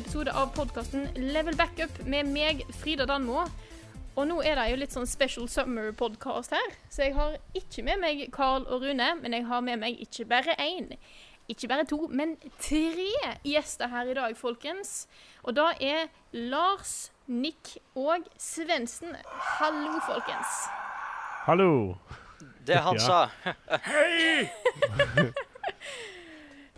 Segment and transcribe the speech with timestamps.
[0.00, 3.44] episode av podkasten Level Backup med meg, Frida Danmo.
[4.18, 7.98] Og nå er det jo litt sånn special summer-podkast her, så jeg har ikke med
[8.02, 10.86] meg Carl og Rune, men jeg har med meg ikke bare én,
[11.50, 12.30] ikke bare to, men
[12.62, 13.08] tre
[13.46, 14.90] gjester her i dag, folkens.
[15.46, 19.14] Og da er Lars, Nick og Svendsen.
[19.60, 20.50] Hallo, folkens.
[21.46, 21.70] Hallo.
[22.66, 23.00] Det han Ja.
[23.00, 23.20] sa.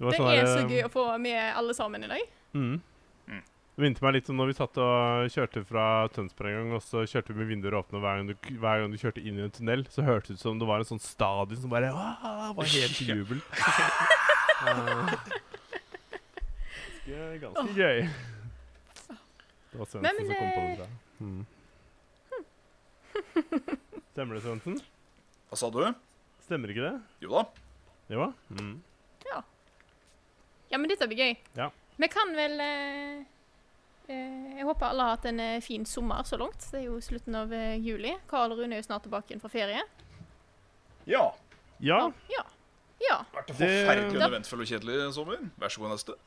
[0.02, 2.22] Det Det sånn er så gøy å få med alle sammen i dag.
[2.56, 2.80] Mm.
[3.72, 6.82] Det minte meg litt om når vi satt og kjørte fra Tønsberg en gang, og
[6.84, 9.38] så kjørte vi med vinduer åpne, og hver gang, du, hver gang du kjørte inn
[9.40, 11.88] i en tunnel, så hørtes det ut som det var en sånn stadion som bare
[11.94, 13.40] var helt i jubel.
[17.06, 17.72] ganske, ganske, oh.
[17.76, 18.04] gøy.
[19.72, 20.88] Det var Svendsen som kom på det- det.
[21.24, 21.42] Mm.
[24.12, 24.76] Stemmer det, Svendsen?
[25.48, 25.80] Hva sa du?
[26.44, 26.94] Stemmer ikke det?
[27.24, 27.44] Jo da.
[28.12, 28.32] Jo?
[28.52, 28.74] Mm.
[29.30, 29.40] Ja,
[30.72, 31.34] Ja, men dette blir gøy.
[31.56, 31.70] Ja.
[32.00, 33.24] Vi kan vel eh,
[34.08, 36.58] Jeg håper alle har hatt en eh, fin sommer så langt.
[36.72, 38.12] Det er jo slutten av eh, juli.
[38.30, 39.82] Karl og Rune er jo snart tilbake igjen fra ferie.
[41.08, 41.24] Ja.
[41.82, 42.00] Ja.
[42.30, 42.44] Ja.
[43.02, 43.18] ja.
[43.34, 45.38] Vært en Det- forferdelig Da- eventfull og kjedelig sommer.
[45.58, 46.12] Vær så god, neste.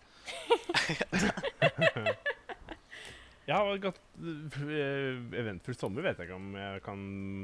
[3.45, 7.01] Jeg har øh, Eventfull sommer vet jeg ikke om jeg kan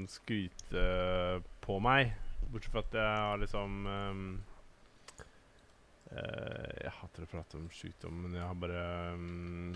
[0.10, 0.86] skryte
[1.62, 2.16] på meg.
[2.50, 4.24] Bortsett fra at jeg har liksom um,
[6.10, 8.82] uh, Jeg hater å prate om sykdom, men jeg har bare
[9.14, 9.76] øhm,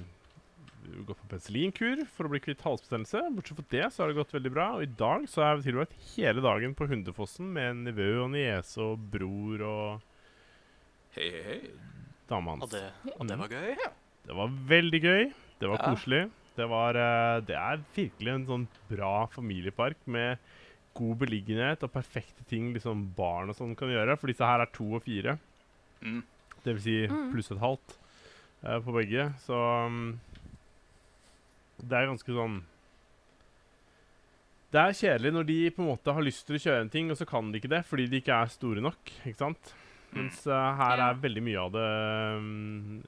[1.07, 3.21] gått på penicillinkur for å bli kvitt halsbetennelse.
[3.35, 4.67] Bortsett fra det så har det gått veldig bra.
[4.77, 8.81] Og i dag så har jeg tilbrakt hele dagen på Hundefossen med nevø og niese
[8.83, 10.01] og bror og
[11.15, 11.59] Hei, hei, hei.
[12.27, 12.71] dama Og hans.
[12.75, 12.83] det,
[13.15, 13.69] og det var gøy.
[13.79, 13.91] Ja.
[14.25, 15.23] Det var veldig gøy.
[15.61, 15.93] Det var Ja.
[15.93, 16.23] koselig.
[16.55, 20.37] Det, var, eh, det er virkelig en sånn bra familiepark med
[20.95, 24.17] god beliggenhet og perfekte ting liksom barn og sånn kan gjøre.
[24.19, 25.37] For disse her er to og fire.
[26.01, 26.23] Mm.
[26.63, 27.31] Det vil si Mm.
[27.33, 27.97] pluss et halvt
[28.63, 29.33] uh, på begge.
[29.45, 29.53] Så
[29.85, 30.19] um,
[31.81, 32.59] det er ganske sånn
[34.71, 37.11] Det er kjedelig når de på en måte har lyst til å kjøre en ting,
[37.11, 39.13] og så kan de ikke det fordi de ikke er store nok.
[39.23, 39.71] ikke sant?
[40.15, 41.87] Mens uh, her er veldig mye av det
[42.39, 42.99] um,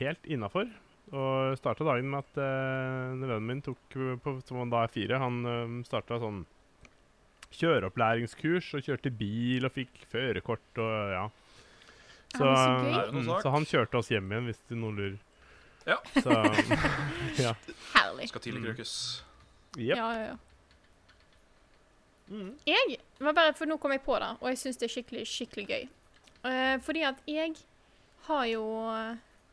[0.00, 0.70] helt innafor.
[1.10, 3.82] Og starta dagen med at uh, nevøen min tok,
[4.22, 6.44] på, som han da er fire, han um, starta sånn
[7.50, 11.24] kjøreopplæringskurs og kjørte bil og fikk førerkort og ja.
[12.30, 15.16] Så, så mm, så han kjørte oss hjem igjen, hvis det noen lurer.
[15.86, 15.96] Ja.
[16.22, 16.30] Så
[17.44, 17.54] ja.
[17.94, 18.28] Herlig.
[18.28, 18.76] Skal tidlig
[19.70, 19.82] Mm.
[19.86, 19.96] Yep.
[19.96, 20.36] Ja, ja, ja.
[22.30, 22.58] Mm.
[22.66, 25.26] Jeg var bare For nå kom jeg på det, og jeg syns det er skikkelig,
[25.26, 25.88] skikkelig gøy.
[26.44, 27.54] Uh, fordi at jeg
[28.26, 28.64] har jo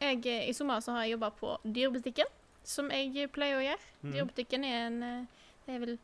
[0.01, 2.29] jeg, I sommer så har jeg jobba på Dyrebutikken,
[2.67, 3.91] som jeg pleier å gjøre.
[4.03, 4.11] Mm.
[4.13, 5.95] Dyrebutikken er en eh, Det er vel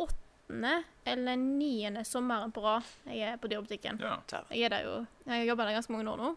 [0.00, 0.72] åttende
[1.04, 4.00] eller niende sommeren på rad jeg er på Dyrebutikken.
[4.00, 4.16] Ja.
[4.50, 4.94] Jeg er der jo
[5.26, 6.32] Jeg har jobba der ganske mange år nå.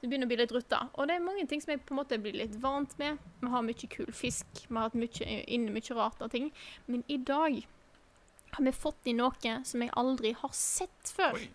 [0.00, 0.82] Det begynner å bli litt rutta.
[0.94, 3.22] Og det er mange ting som jeg på en måte blir litt vant med.
[3.40, 4.46] Vi har mye kul fisk.
[4.66, 6.50] Vi har hatt mye, inne mye rart av ting.
[6.86, 7.62] Men i dag
[8.56, 11.40] har vi fått inn noe som jeg aldri har sett før.
[11.40, 11.48] Oi.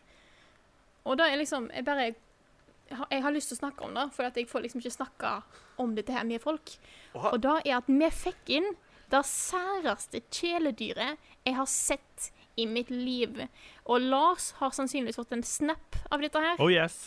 [1.10, 2.12] Og da er liksom Jeg bare
[2.92, 4.98] jeg har, jeg har lyst til å snakke om det, for jeg får liksom ikke
[4.98, 5.30] snakka
[5.80, 6.74] om dette her med folk.
[7.16, 7.32] Oha.
[7.32, 8.68] Og da er at vi fikk inn
[9.12, 13.40] det særeste kjæledyret jeg har sett i mitt liv.
[13.88, 16.60] Og Lars har sannsynligvis fått en snap av dette her.
[16.60, 17.00] Oh yes.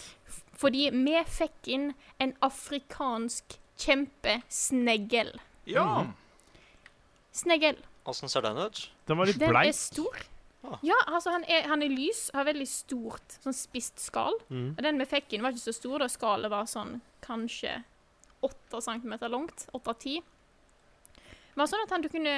[0.59, 1.89] Fordi vi fikk inn
[2.23, 5.33] en afrikansk kjempesnegl.
[5.71, 5.87] Ja.
[6.05, 6.13] Mm.
[7.35, 7.81] Snegl.
[8.05, 8.91] Åssen ser den ut?
[9.09, 10.21] Den var litt Den er stor.
[10.65, 10.79] Ah.
[10.87, 14.37] Ja, altså han er, han er lys, har veldig stort, sånn spisst skall.
[14.49, 14.71] Mm.
[14.77, 17.83] Og den vi fikk inn var ikke så stor, da skallet var sånn kanskje
[18.45, 19.67] 8 cm langt.
[19.77, 20.23] 8-10.
[21.55, 22.37] Det var sånn at han, du kunne,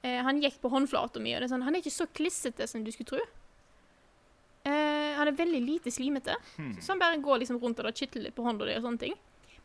[0.00, 2.68] eh, han gikk på håndflata mi, og det er sånn, han er ikke så klissete
[2.70, 3.26] som du skulle tro.
[5.16, 6.74] Han er veldig lite slimete, Hmm.
[6.80, 8.98] så han bare går liksom rundt og da kitler litt på hånda di og sånne
[8.98, 9.14] ting.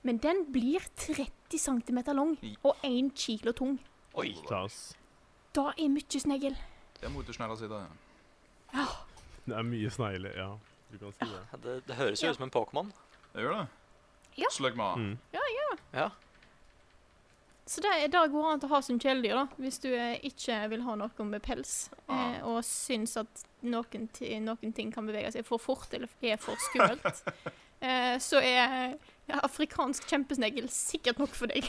[0.04, 3.78] Men den blir 30 cm lang og 1 kilo tung.
[4.16, 4.34] Oi.
[5.54, 6.56] Da er mye snegl.
[7.00, 8.86] Det er motorsnegla si, ja.
[9.46, 10.50] Det er mye snegler, ja.
[10.92, 11.62] Du kan si det.
[11.62, 12.32] Det, det høres jo Ja.
[12.32, 12.92] ut som en Pokémon.
[13.34, 13.68] Det gjør det.
[14.38, 14.50] Ja.
[14.52, 14.96] Slugma.
[14.98, 15.18] Mm.
[15.34, 15.40] Ja.
[15.94, 16.10] ja.
[17.66, 20.82] Så det, det går an å ha som kjæledyr, da, hvis du eh, ikke vil
[20.84, 22.34] ha noe med pels, Ah.
[22.34, 24.08] eh, og syns at noen,
[24.46, 27.24] noen ting kan bevege seg for fort eller er for skummelt.
[27.86, 28.96] eh, så er
[29.30, 31.68] ja, afrikansk kjempesnegl sikkert nok for deg.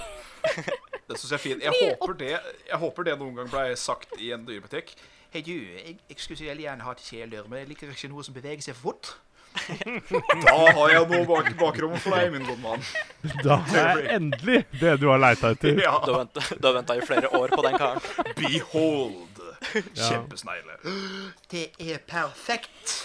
[1.08, 1.64] Det syns jeg er fint.
[1.66, 2.30] Jeg håper, det,
[2.68, 4.94] jeg håper det noen gang ble sagt i en dyrebutikk.
[5.32, 8.24] Hei, du, jeg, jeg skulle så veldig gjerne hatt kjæledyr, men jeg liker ikke noe
[8.24, 9.12] som beveger seg for fort.
[10.46, 12.86] da har jeg noe bak bakrommet for deg, min gode mann.
[13.44, 15.76] Da er endelig det du har leita etter.
[15.82, 15.98] Ja.
[16.06, 18.32] Da venta- du har venta i flere år på den karen.
[18.38, 19.31] Behold.
[19.98, 20.08] Ja.
[20.08, 20.76] Kjempesnegle.
[21.52, 22.96] Det er perfekt.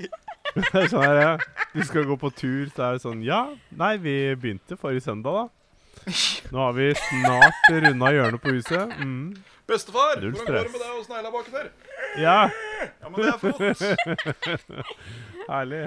[0.54, 1.32] Det er sånn her, ja.
[1.72, 3.40] Du skal gå på tur, så er det sånn Ja,
[3.74, 6.12] nei, vi begynte forrige søndag, da.
[6.52, 8.92] Nå har vi snart runda hjørnet på huset.
[9.00, 9.32] Mm.
[9.66, 11.70] Bestefar, hvordan går det med deg og snegla baki der?
[12.20, 12.38] Ja,
[13.00, 13.80] Ja, men det er flott.
[15.48, 15.84] herlig.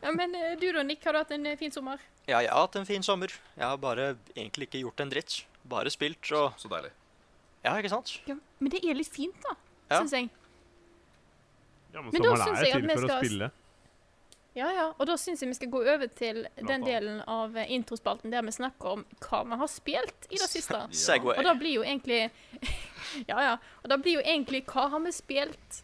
[0.00, 2.02] Ja, men eh, du da, Nick, har du hatt en eh, fin sommer?
[2.28, 3.32] Ja, jeg har hatt en fin sommer.
[3.56, 5.40] Jeg har bare egentlig ikke gjort en dritt.
[5.70, 6.90] Bare spilt og Så deilig.
[7.64, 8.20] Ja, ikke sant?
[8.26, 9.54] Ja, men det er litt fint, da,
[9.90, 10.00] Ja.
[10.00, 10.30] syns jeg.
[11.92, 13.50] Ja, men Men da sommeren syns er jeg at vi for å skal- spille.
[14.54, 14.92] Ja, ja.
[14.98, 18.50] Og da syns jeg vi skal gå over til den delen av introspalten der vi
[18.50, 20.88] snakker om hva vi har spilt i det siste.
[20.90, 21.36] Segway.
[21.38, 22.30] Og da blir jo egentlig
[23.28, 23.56] Ja, ja.
[23.84, 25.82] Og da blir jo egentlig hva har vi spilt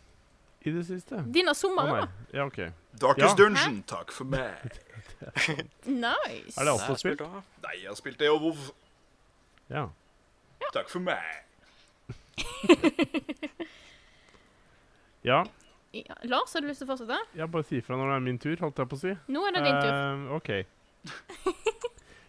[0.64, 1.22] I det siste.
[1.32, 2.08] denne sommeren, da?
[2.32, 2.72] Ja, OK.
[2.98, 3.34] Darkest Ja.
[3.34, 4.80] Dungeon, takk for meg.
[5.86, 6.58] Nice.
[6.58, 7.20] Er det alt du har spilt?
[7.62, 8.56] Nei, jeg har spilt det og WoW.
[9.70, 9.88] Ja.
[10.72, 11.44] Takk for meg.
[15.22, 15.44] Ja.
[15.96, 17.16] Ja, Lars, har du lyst til å fortsette?
[17.38, 19.12] Jeg bare si ifra når det er min tur, holdt jeg på å si.
[19.32, 19.92] Nå er det din tur.
[19.94, 20.50] Eh, OK.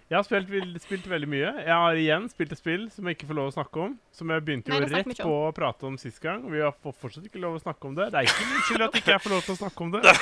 [0.08, 0.48] Jeg har spilt,
[0.80, 1.50] spilt veldig mye.
[1.66, 3.98] Jeg har igjen spilt et spill som jeg ikke får lov å snakke om.
[4.16, 6.46] Som jeg begynte jo rett på å prate om sist gang.
[6.48, 8.08] Vi har fortsatt ikke lov å snakke om det.
[8.14, 10.16] Det er ikke min skyld at ikke jeg får lov til å snakke om det.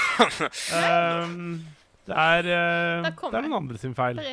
[0.74, 1.36] Um,
[2.10, 4.24] det er, uh, det er noen andre sin feil.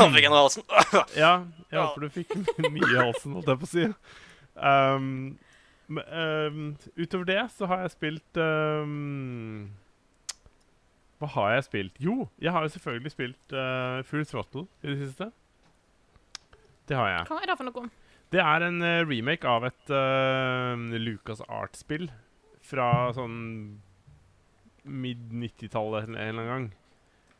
[0.00, 0.66] Han fikk en i halsen.
[1.14, 1.32] Ja,
[1.70, 1.84] jeg Ja.
[1.84, 2.34] håper du fikk
[2.66, 3.86] mye i halsen, holdt jeg på å si.
[4.58, 5.38] Um,
[5.88, 9.68] um, utover det så har jeg spilt um,
[11.22, 12.00] Hva har jeg spilt?
[12.02, 15.30] Jo, jeg har jo selvfølgelig spilt uh, Full Throttle i det siste.
[16.88, 17.26] Det har jeg.
[17.28, 17.90] Hva er det for noe?
[18.32, 22.10] Det er en uh, remake av et uh, Lucas Art-spill
[22.68, 23.38] fra sånn
[24.88, 26.68] mid-90-tallet en eller annen gang.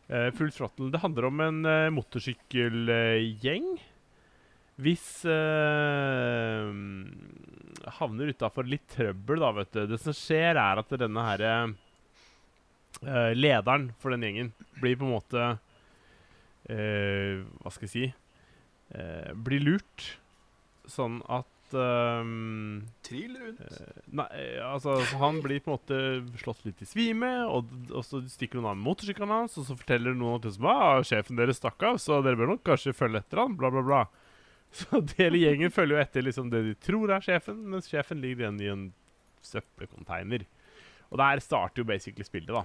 [0.08, 0.90] Uh, Full Throttle.
[0.92, 3.68] Det handler om en uh, motorsykkelgjeng.
[4.78, 6.70] Hvis uh,
[7.98, 9.82] havner utafor litt trøbbel, da, vet du.
[9.90, 11.52] Det som skjer, er at denne herre
[13.02, 15.44] eh, Lederen for den gjengen blir på en måte
[16.70, 20.08] eh, Hva skal jeg si eh, Blir lurt.
[20.88, 23.64] Sånn at ehm, Trill rundt.
[24.16, 24.28] Nei,
[24.64, 28.60] altså så Han blir på en måte slått litt i svime, og, og så stikker
[28.60, 32.22] noen av motorsykkelen hans, og så forteller noen at ah, sjefen deres stakk av, så
[32.24, 34.06] dere bør nok kanskje følge etter han, bla, bla, bla.
[34.78, 38.44] Så hele gjengen følger jo etter liksom det de tror er sjefen, mens sjefen ligger
[38.46, 38.88] igjen i en
[39.44, 40.44] søppelcontainer.
[41.08, 42.64] Og der starter jo basically spillet, da.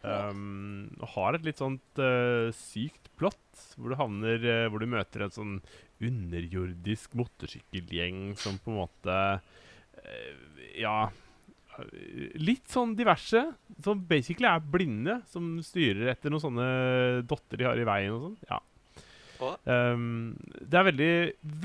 [0.00, 4.86] Um, og har et litt sånt uh, sykt plott, hvor du havner uh, Hvor du
[4.88, 5.58] møter en sånn
[6.00, 11.10] underjordisk motorsykkelgjeng som på en måte uh, Ja
[12.40, 13.42] Litt sånn diverse,
[13.84, 16.66] som basically er blinde, som styrer etter noen sånne
[17.28, 18.34] dotter de har i veien og sånn.
[18.50, 18.58] Ja.
[19.64, 21.12] Um, det er veldig,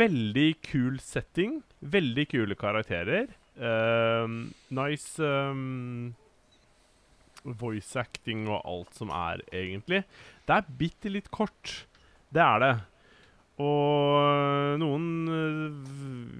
[0.01, 1.59] veldig kul setting.
[1.79, 3.29] Veldig kule karakterer.
[3.55, 6.15] Um, nice um,
[7.45, 10.03] voice acting og alt som er, egentlig.
[10.47, 11.85] Det er bitte litt kort.
[12.33, 12.73] Det er det.
[13.63, 15.75] Og noen øh,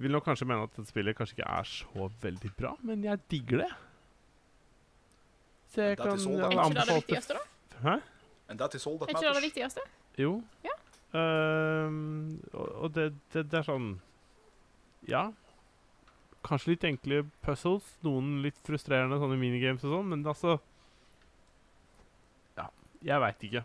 [0.02, 3.22] vil nok kanskje mene at dette spillet kanskje ikke er så veldig bra, men jeg
[3.32, 3.70] digger det.
[5.72, 7.78] Så jeg kan anbefale Er ikke det det viktigste, da?
[7.86, 7.94] Hæ?
[8.48, 9.86] And that is all that Er ikke det det viktigste?
[10.18, 10.42] Jo.
[10.64, 10.75] Ja.
[11.16, 13.90] Ehm, og det, det, det er sånn
[15.08, 15.28] Ja.
[16.46, 17.86] Kanskje litt enkle puzzles.
[18.06, 20.58] Noen litt frustrerende sånne minigames og sånn, men altså
[22.58, 22.70] Ja,
[23.04, 23.64] jeg veit ikke.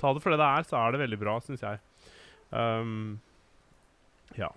[0.00, 1.80] Ta det for det det er, så er det veldig bra, syns jeg.
[2.50, 3.20] Um,
[4.38, 4.48] ja.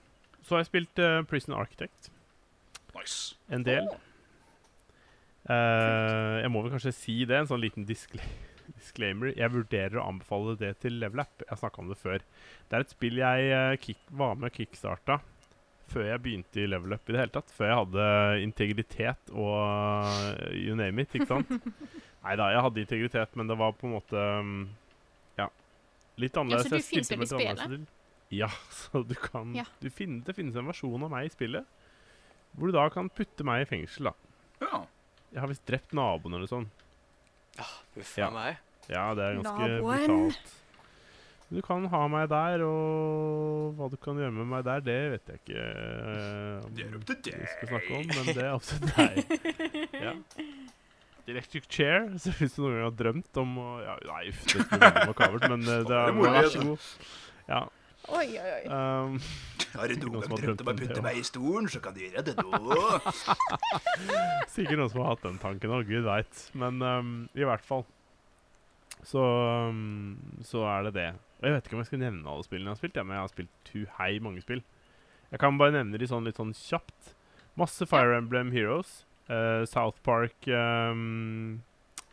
[0.41, 2.07] Så har jeg spilt uh, Prison Architect
[2.95, 3.35] Nice.
[3.51, 3.89] en del.
[5.43, 8.23] Uh, jeg må vel kanskje si det, en sånn liten diskla
[8.71, 9.33] disclaimer.
[9.37, 11.43] Jeg vurderer å anbefale det til Level Up.
[11.49, 12.23] Jeg snakka om det før.
[12.69, 15.19] Det er et spill jeg eh, kick, var med kickstarta
[15.93, 17.51] før jeg begynte i Level Up i det hele tatt.
[17.53, 18.05] Før jeg hadde
[18.45, 21.51] integritet og eh, you name it, ikke sant?
[22.23, 24.61] Nei da, jeg hadde integritet, men det var på en måte mm,
[25.41, 25.49] Ja.
[26.23, 26.71] Litt annerledes.
[26.71, 27.63] du Jeg finnes stilte i spillet?
[27.67, 27.85] til.
[28.33, 29.67] Ja, så du kan Ja.
[29.83, 31.67] du finner, Det finnes en versjon av meg i spillet
[32.53, 34.11] hvor du da kan putte meg i fengsel, da.
[34.61, 34.83] Ja.
[35.33, 36.67] Jeg har visst drept naboen eller sånn.
[37.59, 38.27] Uff Ja.
[38.27, 38.57] a meg.
[38.89, 40.07] Ja, det er ganske Naboen.
[40.07, 40.53] brutalt.
[41.53, 45.27] Du kan ha meg der, og hva du kan gjøre med meg der, det vet
[45.29, 47.43] jeg ikke eh, Det er opp til deg.
[47.51, 49.13] skal snakke om, men det er opp til deg.
[50.01, 50.13] Ja.
[51.27, 52.09] Electric chair.
[52.19, 55.05] Så hvis du noen gang har drømt om å ja, Nei, uff, det skulle veldig
[55.13, 56.89] makabert, men eh, det Det er er vær så god.
[57.47, 57.61] Ja.
[58.11, 58.63] Oi, oi, oi.
[58.67, 59.19] Um,
[59.73, 62.23] Har du Noen gang drømt om å putte meg i stolen, så kan du gjøre
[62.27, 62.51] det nå.
[64.53, 66.43] Sikkert noen som har hatt den tanken òg, gud veit.
[66.57, 67.85] Men um, i hvert fall
[69.03, 69.23] så,
[69.69, 70.15] um,
[70.45, 71.09] så er det det.
[71.39, 73.17] Og jeg vet ikke om jeg skal nevne alle spillene jeg har spilt, ja, men
[73.17, 74.63] jeg har spilt tuhei mange spill.
[75.33, 77.13] Jeg kan bare nevne de sånn litt sånn kjapt.
[77.59, 79.03] Masse Fire Emblem Heroes.
[79.25, 81.63] Uh, South Park um,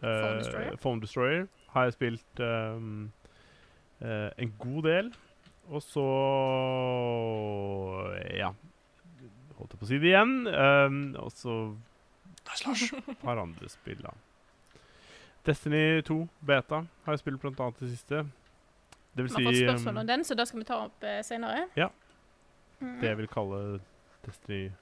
[0.00, 0.76] uh, Phone Destroyer.
[0.80, 3.10] Phone Destroyer har jeg spilt um,
[4.00, 5.10] uh, en god del.
[5.70, 6.04] Og så
[8.36, 8.52] Ja.
[9.58, 10.34] Holdt jeg på å si det igjen.
[10.48, 11.76] Um, og så
[12.48, 13.16] Nice, Lars.
[13.20, 14.10] par andre spill, da.
[15.46, 18.24] Destiny 2 Beta har jeg spilt blant annet det siste.
[19.14, 20.78] Det vil Vi har fått si spørsmål ehm, om den, så det skal vi ta
[20.86, 21.68] opp eh, senere.
[21.76, 21.90] Ja.
[22.80, 22.96] Mm.
[23.00, 23.80] det jeg vil kalle
[24.24, 24.72] Destiny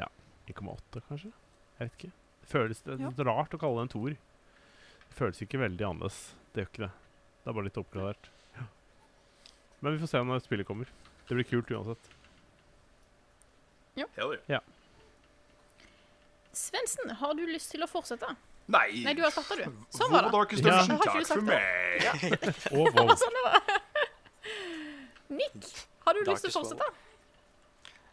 [0.00, 0.06] Ja,
[0.48, 1.30] 1,8, kanskje?
[1.78, 2.12] Jeg vet ikke.
[2.40, 4.16] Det føles det er rart å kalle det en toer.
[5.10, 6.20] Det føles ikke veldig annerledes.
[6.54, 6.92] Det gjør ikke det.
[7.40, 8.30] Det er bare litt oppgradert.
[9.80, 9.84] Ja.
[9.84, 10.88] Men vi får se når spillet kommer.
[11.28, 12.08] Det blir kult uansett.
[13.96, 14.06] Ja.
[14.46, 14.60] ja.
[16.52, 18.34] Svendsen, har du lyst til å fortsette?
[18.70, 19.02] Nei.
[19.04, 19.64] Nei, du har starta, du.
[19.96, 20.32] Sånn var det.
[20.34, 20.80] Darkest Ja.
[20.82, 22.06] Dungeon, takk for meg.
[22.74, 23.12] Og oh, wow.
[23.18, 23.60] sånn det var.
[25.30, 25.68] Nick,
[26.06, 26.88] har du lyst til å fortsette?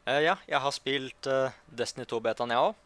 [0.08, 2.78] Uh, ja, jeg har spilt uh, Destiny 2-betaen, jeg òg.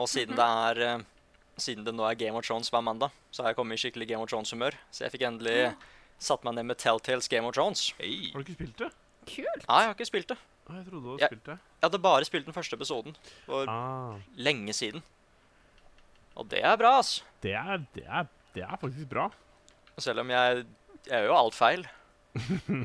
[0.00, 0.38] Og siden Mhm.
[0.40, 1.10] det er uh,
[1.54, 4.08] Siden det nå er Game of Thrones hver mandag, så har jeg kommet i skikkelig
[4.10, 4.74] Game of Thrones-humør.
[4.90, 5.68] Så jeg fikk endelig
[6.18, 7.92] satt meg ned med Telltales Game of Thrones.
[7.98, 8.30] Hey.
[8.32, 8.90] Har du ikke spilt det?
[9.24, 9.64] Kult.
[9.68, 10.38] Nei, jeg har ikke spilt det.
[10.68, 11.26] Ah, jeg trodde du hadde Ja.
[11.28, 11.58] spilt det.
[11.58, 13.16] Jeg hadde bare spilt den første episoden
[13.46, 15.02] for Ah, lenge siden.
[16.36, 17.22] Og det er bra, ass.
[17.42, 19.30] det, er, det, er, det er faktisk bra.
[19.98, 20.64] Selv om jeg
[21.06, 21.84] Jeg gjør jo alt feil.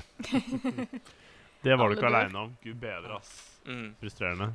[1.63, 2.51] Det var du ikke aleine om.
[2.63, 3.31] Gud bedre, ass.
[3.65, 3.95] Mm.
[3.99, 4.53] Frustrerende.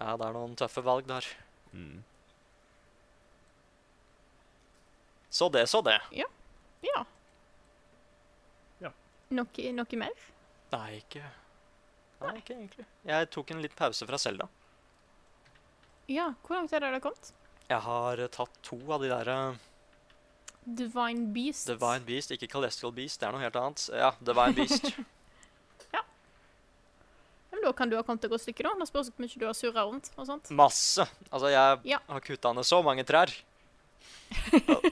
[0.00, 1.26] Ja, det er noen tøffe valg der.
[1.72, 2.02] Mm.
[5.34, 5.96] Så det, så det.
[6.14, 6.26] Ja.
[6.86, 7.04] Ja.
[9.30, 10.12] Noe, noe mer?
[10.74, 11.22] Nei, ikke
[12.24, 12.84] Nei, ikke egentlig.
[13.04, 14.46] Jeg tok en liten pause fra Selda.
[16.08, 17.32] Ja, hvor langt er har kommet?
[17.68, 19.58] Jeg har eh, tatt to av de der eh,
[20.64, 21.68] Divine Beast.
[21.68, 23.20] Divine Beast, ikke Celestial Beast.
[23.20, 23.86] Det er noe helt annet.
[23.92, 24.88] Ja, Divine Beast.
[25.94, 26.00] Ja,
[27.60, 28.72] men da kan du ha kommet et godt stykke, da.
[28.80, 30.48] Det spørs hvor mye du har surra rundt og sånt.
[30.50, 31.04] Masse.
[31.30, 32.00] Altså, jeg Ja.
[32.08, 33.30] har kutta ned så mange trær.
[34.74, 34.88] Og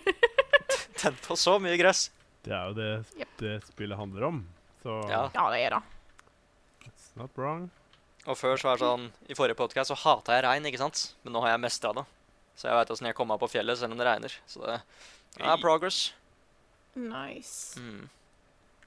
[1.00, 2.04] Tent på så mye gress.
[2.42, 3.28] Det er jo det, Yep.
[3.38, 4.48] det spillet handler om.
[4.82, 5.30] Så Ja.
[5.34, 5.82] Ja, det er det.
[6.86, 7.70] it's not wrong.
[8.26, 11.14] Og før så var det sånn I forrige podcast så hata jeg regn, ikke sant?
[11.24, 12.04] Men nå har jeg mestra det.
[12.56, 14.32] Så jeg veit åssen jeg kommer meg på fjellet selv om det regner.
[14.46, 14.80] Så det
[15.40, 16.12] er progress.
[16.94, 17.78] Nice.
[17.80, 18.08] Mm.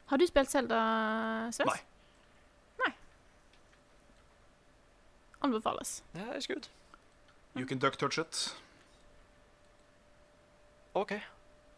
[0.08, 1.66] Har du spilt Zelda, Sves?
[1.66, 1.80] Nei.
[2.86, 2.94] Nei.
[5.42, 6.04] Anbefales.
[6.14, 6.68] Ja, it's good.
[7.56, 8.54] You can duck touch it.
[10.94, 11.22] OK.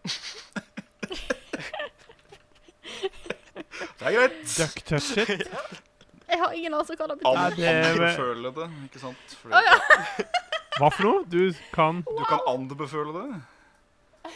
[3.80, 4.40] Det er greit.
[4.58, 5.48] Duck touch it.
[6.28, 7.38] Jeg har ingen anelse hva det betyr.
[7.40, 9.36] An det anbeføle det, ikke sant?
[9.42, 10.26] Fordi oh, ja.
[10.78, 11.22] Hva for noe?
[11.32, 11.40] Du
[11.74, 14.34] kan Du kan anbeføle det.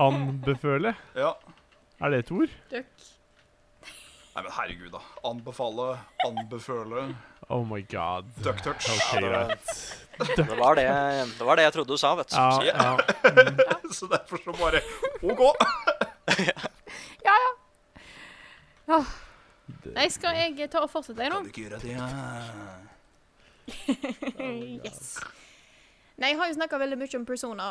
[0.00, 0.94] Anbeføle?
[1.18, 1.32] Ja.
[2.02, 2.54] Er det et ord?
[2.70, 3.10] Duck.
[4.34, 5.00] Nei, men herregud, da.
[5.30, 5.88] Anbefale,
[6.26, 7.04] anbeføle,
[7.52, 8.24] Oh my god.
[8.42, 8.88] duck touch.
[8.90, 9.60] Okay, right.
[10.18, 10.86] det- Det var det,
[11.38, 12.36] det var det jeg trodde du sa, vet du.
[12.36, 12.96] Ja, ja.
[13.22, 13.92] Mm.
[13.94, 14.80] Så derfor så bare
[15.22, 15.54] OK.
[18.86, 21.94] Det- Nei, skal jeg ta og fortsette, jeg, Kan du ikke gjøre det?
[21.94, 22.04] Ja?
[24.84, 25.16] yes.
[26.20, 27.70] Nei, jeg har jo snakka veldig mye om Persona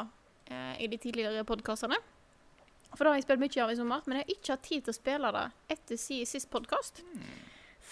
[0.50, 2.00] eh, i de tidligere podkastene.
[2.94, 4.86] For det har jeg spilt mye av i sommer, men jeg har ikke hatt tid
[4.86, 7.02] til å spille det etter si sist podkast.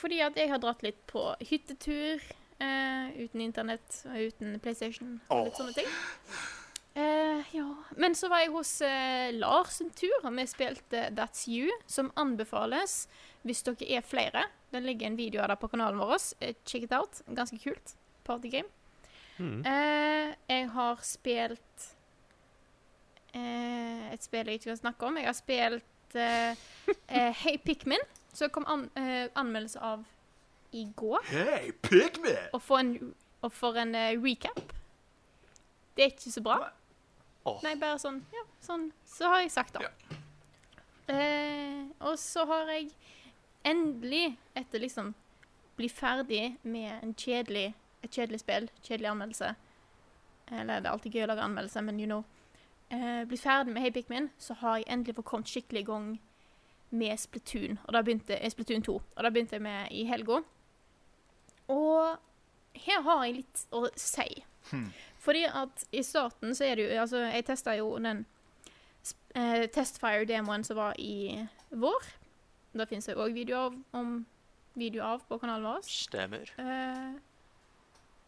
[0.01, 2.21] Fordi at jeg har dratt litt på hyttetur
[2.61, 5.61] eh, uten internett og uten PlayStation og litt oh.
[5.61, 5.89] sånne ting.
[6.93, 7.67] Eh, ja.
[7.95, 12.11] Men så var jeg hos uh, Lars en tur, og vi spilte That's You, som
[12.19, 13.05] anbefales
[13.47, 14.43] hvis dere er flere.
[14.71, 16.19] Det ligger en video av det på kanalen vår.
[16.41, 17.23] Uh, check it out.
[17.31, 17.95] Ganske kult.
[18.27, 18.69] Partygame.
[19.41, 19.65] Mm.
[19.65, 21.85] Eh, jeg har spilt
[23.33, 25.17] eh, et spill jeg ikke kan snakke om.
[25.17, 26.65] Jeg har spilt eh,
[27.07, 30.03] eh, Hey Pikmin, som kom an, eh, anmeldelse av
[30.71, 31.25] i går.
[31.31, 32.51] Hey, Pikmin!
[32.53, 34.61] Og for en, og for en eh, recap.
[35.97, 36.59] Det er ikke så bra.
[37.43, 37.61] Åh.
[37.65, 38.91] Nei, bare sånn Ja, sånn.
[39.07, 39.89] Så har jeg sagt det.
[41.11, 42.91] Eh, og så har jeg
[43.67, 45.13] endelig, etter liksom
[45.77, 49.55] bli ferdig med en kjedelig, et kjedelig spill, kjedelig anmeldelse
[50.51, 52.23] Eller det er alltid gøy å lage anmeldelse, men you know.
[52.91, 56.07] Eh, bli ferdig med Hey Pikmin, så har jeg endelig fått kommet skikkelig i gang
[56.91, 57.79] med Splatoon.
[57.85, 58.95] Og da begynte eh, Splatoon 2.
[59.15, 60.41] Og da begynte jeg med i helga.
[61.71, 62.17] Og
[62.83, 64.27] her har jeg litt å si.
[64.71, 64.89] Hmm.
[65.21, 68.25] Fordi at i starten så er det jo Altså, jeg testa jo den
[69.35, 72.07] eh, Testfire-demoen som var i vår.
[72.73, 74.25] Da fins det òg video av, om
[74.73, 75.83] video av på kanalen vår.
[75.85, 76.53] Stemmer.
[76.57, 77.19] Eh,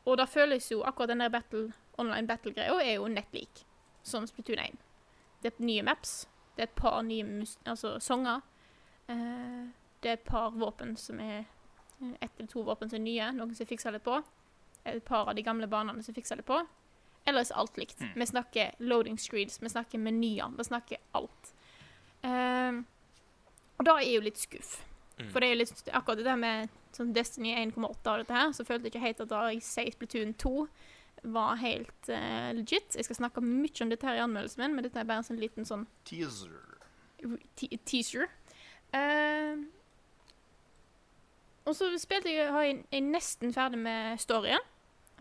[0.06, 3.64] og da føles jo akkurat den der battle, online battle-greia er jo nett lik
[4.04, 4.78] som Splatoon 1.
[5.44, 6.28] Det er nye maps.
[6.56, 8.44] Det er et par nye mus altså, sanger.
[9.08, 9.64] Eh,
[10.04, 11.46] det er et par våpen som er
[12.20, 14.18] Ett eller to våpen som er nye, noen som fiksa litt på.
[14.84, 16.58] et par av de gamle banene som fikser litt på.
[17.30, 18.02] Ellers er alt likt.
[18.16, 21.54] Vi snakker loading screens, vi snakker menyer, vi snakker alt.
[22.24, 22.84] Ehm,
[23.78, 24.74] og da er jeg jo litt skuff.
[25.20, 25.30] Mm.
[25.30, 28.52] For det er jo litt akkurat det der med sånn Destiny 1,8 og dette her,
[28.56, 30.54] så følte jeg ikke helt at da jeg sier Splatoon 2
[31.34, 32.98] var helt uh, legit.
[32.98, 35.30] Jeg skal snakke mye om dette her i anmeldelsen min, men dette er bare en
[35.30, 36.58] sånn liten sånn Teaser.
[37.56, 38.28] te teaser.
[38.94, 39.64] Uh,
[41.64, 44.66] og så spilte jeg, har jeg, jeg nesten ferdig med storyen.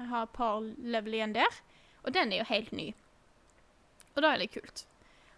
[0.01, 1.61] Jeg har et par level igjen der.
[2.03, 2.93] Og den er jo helt ny.
[4.15, 4.87] Og da er det kult.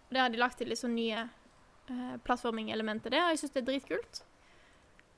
[0.09, 1.26] Og der har de lagt til litt sånn nye
[1.90, 4.23] uh, plattforming-elementer der, og jeg syns det er dritkult.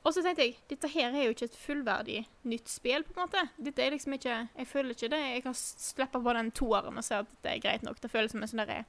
[0.06, 3.24] Og så tenkte jeg, dette her er jo ikke et fullverdig nytt spill, på en
[3.24, 3.42] måte.
[3.58, 5.18] Dette er liksom ikke Jeg føler ikke det.
[5.18, 7.98] Jeg kan slippe på den toeren og se at dette er greit nok.
[8.02, 8.84] Det føles som en sånn derre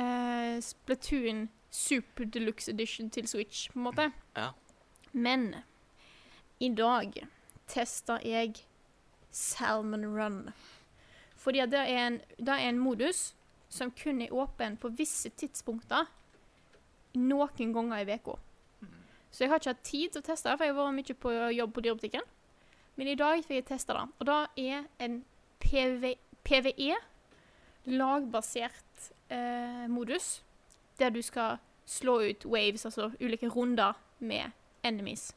[0.00, 4.10] uh, Splatoon Super Deluxe Edition til Switch, på en måte.
[4.34, 4.50] Ja.
[5.12, 5.54] Men
[6.58, 7.14] i dag
[7.70, 8.64] tester jeg
[9.30, 10.50] Salmon Run.
[11.44, 13.34] Fordi det er en, det er en modus
[13.68, 16.08] som kun er åpen på visse tidspunkter
[17.14, 18.38] noen ganger i uka.
[19.30, 21.16] Så jeg har ikke hatt tid til å teste det, for jeg har vært mye
[21.24, 22.26] på jobb på dyrebutikken.
[22.94, 24.04] Men i dag fikk jeg teste det.
[24.22, 25.16] Og det er en
[25.64, 26.12] PV,
[26.46, 26.94] PVE,
[27.90, 30.44] lagbasert eh, modus,
[31.00, 34.54] der du skal slå ut waves, altså ulike runder med
[34.86, 35.32] enemies.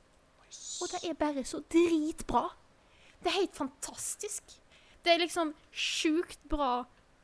[0.81, 2.45] Og det er bare så dritbra.
[3.23, 4.59] Det er helt fantastisk.
[5.07, 6.81] Det er liksom sjukt bra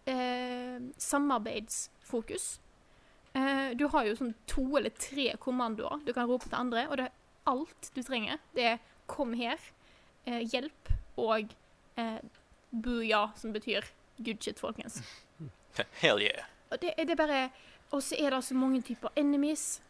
[0.08, 2.46] eh, samarbeidsfokus.
[3.34, 7.02] Eh, du har jo sånn to eller tre kommandoer du kan rope til andre, og
[7.02, 8.40] det er alt du trenger.
[8.56, 9.60] Det er 'kom her',
[10.25, 11.52] eh, 'hjelp' og
[11.98, 12.20] eh,
[12.72, 13.84] 'buja', som betyr
[14.18, 15.04] 'good shit', folkens.
[16.02, 16.48] Hell yeah.
[16.72, 17.50] Og det, det er bare
[17.92, 19.82] Og så er det så mange typer enemies.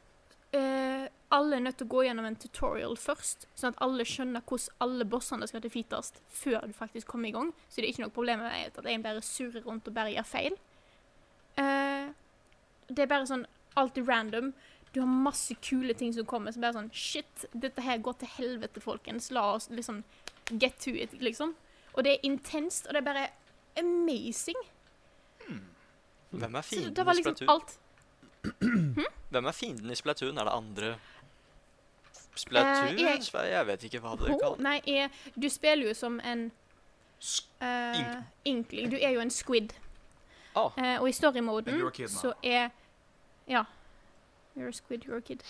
[0.53, 4.43] Eh, alle er nødt til å gå gjennom en tutorial først, sånn at alle skjønner
[4.45, 7.49] hvordan alle bossene skal defeates før du faktisk kommer i gang.
[7.67, 10.30] Så det er ikke noe problem med at en bare surrer rundt og bare gjør
[10.30, 10.60] feil.
[11.58, 12.13] Eh,
[12.89, 13.47] det er bare sånn
[13.80, 14.54] alltid random.
[14.93, 16.54] Du har masse kule ting som kommer.
[16.54, 19.32] Så bare sånn Shit, dette her går til helvete, folkens.
[19.34, 20.04] La oss liksom
[20.51, 21.56] get to it, liksom.
[21.93, 23.27] Og det er intenst, og det er bare
[23.77, 24.60] amazing.
[26.34, 27.80] Hvem er Så fienden det var liksom alt.
[28.43, 30.38] Hvem er fienden i Splatoon?
[30.38, 30.95] Er det andre
[32.36, 32.88] Splatoon?
[32.97, 33.67] Eh, jeg- jeg...
[33.67, 34.60] vet ikke hva det Ho, kalles.
[34.60, 35.10] nei, jeg,
[35.41, 36.51] du spiller jo som en
[37.62, 38.91] eh, inkling.
[38.91, 39.73] Du er jo en squid.
[40.56, 40.67] Å.
[40.77, 42.69] Uh, og i storymoden så er
[43.47, 43.63] Ja.
[44.56, 45.41] You're a squid, you're a kid.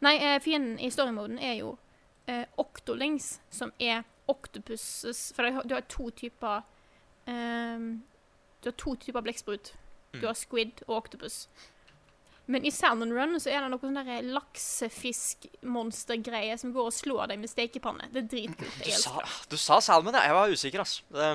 [0.00, 1.78] Nei, uh, fienden i storymoden er jo
[2.28, 6.62] uh, Octolings, som er octopuses For du har- du har to typer
[7.26, 8.02] um,
[8.62, 9.74] Du har to typer blekksprut.
[10.12, 10.26] Du Mm.
[10.26, 11.48] har squid og octopus.
[12.50, 17.26] Men i Salmon Run så er det noe sånn der laksefiskmonstergreie som går og slår
[17.30, 18.04] deg med stekepanne.
[18.10, 18.76] Det er dritkult.
[18.82, 19.12] Du sa,
[19.52, 20.22] du sa Salmon, ja.
[20.26, 20.94] Jeg var usikker, ass.
[21.14, 21.28] Det,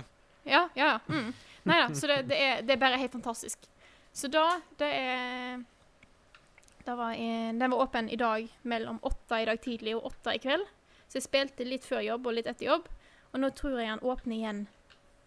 [0.46, 1.00] Ja, ja, ja.
[1.08, 1.32] Mm.
[1.66, 3.60] Nei da, så det, det, er, det er bare helt fantastisk.
[4.14, 4.44] Så da,
[4.78, 5.64] det er
[6.86, 10.36] det var en, Den var åpen i dag mellom åtte i dag tidlig og åtte
[10.36, 10.66] i kveld.
[11.08, 12.88] Så jeg spilte litt før jobb og litt etter jobb.
[13.34, 14.68] Og nå tror jeg han åpner igjen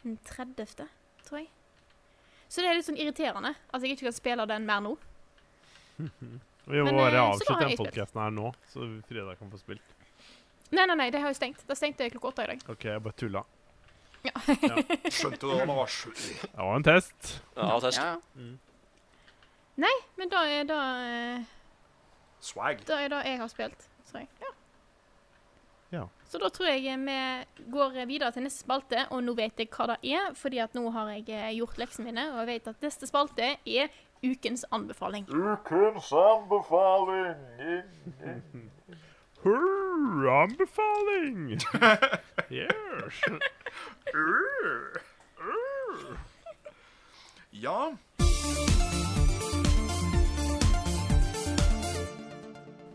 [0.04, 0.86] den 30.,
[1.26, 1.48] tror jeg.
[2.48, 4.94] Så det er litt sånn irriterende at jeg ikke kan spille den mer nå.
[6.68, 9.94] Vi må bare eh, avslutte den podkasten her nå, så Frida kan få spilt.
[10.68, 11.62] Nei, nei, nei, det har jo stengt.
[11.64, 12.64] Det stengte klokka åtte i dag.
[12.74, 13.44] OK, jeg bare tulla.
[15.14, 15.60] Skjønte du det?
[15.62, 15.94] Det var.
[16.18, 17.30] Det var en test.
[17.56, 18.02] ja, test.
[18.02, 18.16] Ja.
[18.36, 18.58] Mm.
[19.78, 21.50] Nei, men da er det eh,
[22.42, 22.82] Swag.
[22.86, 24.28] Da er det jeg har spilt, tror jeg.
[24.42, 24.54] Ja.
[25.94, 26.02] Ja.
[26.28, 27.18] Så da tror jeg vi
[27.72, 30.90] går videre til neste spalte, og nå vet jeg hva det er, fordi at nå
[30.92, 35.28] har jeg eh, gjort leksene mine, og jeg vet at neste spalte er ukens anbefaling.
[35.30, 37.36] Ukens anbefaling.
[39.42, 41.60] Hurr, anbefaling!
[42.50, 43.22] yes.
[47.52, 47.96] Ja,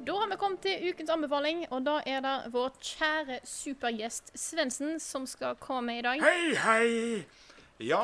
[0.07, 4.99] Da har vi kommet til ukens anbefaling, og da er det vår kjære supergjest Svendsen
[4.99, 6.21] som skal komme med i dag.
[6.21, 7.23] hei, hei.
[7.81, 8.01] Ja,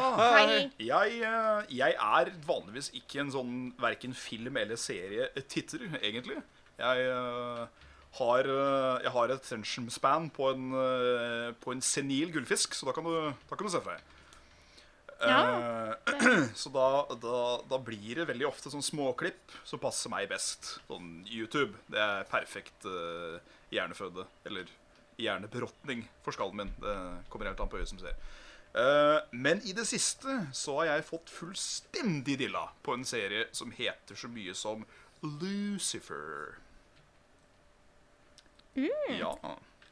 [0.82, 6.40] jeg, eh, jeg er vanligvis ikke en sånn verken film- eller serietitter, egentlig.
[6.80, 7.66] Jeg eh,
[8.20, 10.72] har, eh, jeg har et attention span på en,
[11.62, 14.16] på en senil gullfisk, så da kan du, da kan du se for deg.
[15.20, 15.40] Ja,
[16.00, 20.78] Uh, så da, da, da blir det veldig ofte sånn småklipp som passer meg best.
[20.88, 21.76] Sånn YouTube.
[21.92, 23.36] Det er perfekt uh,
[23.74, 24.24] hjerneføde.
[24.48, 24.72] Eller
[25.20, 26.72] hjernebrotning for skallen min.
[26.80, 26.96] Det
[27.32, 28.16] kommer helt an på øyet som ser.
[28.74, 33.72] Eh, men i det siste så har jeg fått fullstendig dilla på en serie som
[33.74, 34.86] heter så mye som
[35.26, 36.60] Lucifer.
[38.76, 39.34] Ja.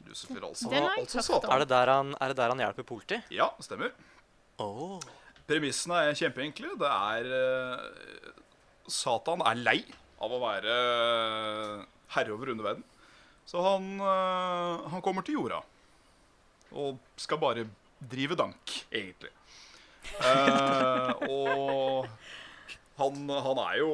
[0.06, 0.70] Lucifer, altså.
[0.70, 1.54] Den har jeg altså hørt om.
[1.54, 3.18] Er det der han, er det der han hjelper politi?
[3.34, 3.90] Ja, stemmer.
[4.62, 5.02] Oh.
[5.48, 6.74] Premissene er kjempeenkle.
[6.78, 8.38] Det er uh,
[8.88, 9.80] Satan er lei
[10.18, 11.82] av å være eh,
[12.16, 12.86] herre over underverdenen.
[13.48, 15.60] Så han, uh, han kommer til jorda
[16.76, 17.62] og skal bare
[17.98, 19.34] drive dank, egentlig.
[20.08, 22.06] Eh, og
[22.96, 23.90] han, han er jo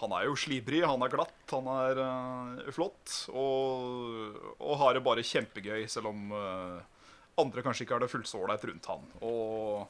[0.00, 3.12] han er jo slibrig, han er glatt, han er uh, flott.
[3.28, 6.80] Og, og har det bare kjempegøy, selv om uh,
[7.42, 9.04] andre kanskje ikke har det fullt så ålreit rundt han.
[9.28, 9.84] Og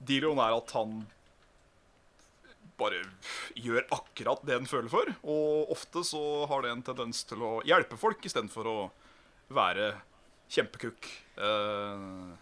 [0.00, 0.96] dealoen er at han
[2.80, 3.04] bare
[3.54, 5.12] gjør akkurat det han føler for.
[5.22, 8.78] Og ofte så har det en tendens til å hjelpe folk istedenfor å
[9.54, 9.92] være
[10.54, 11.10] kjempekukk.
[11.36, 12.32] Eh,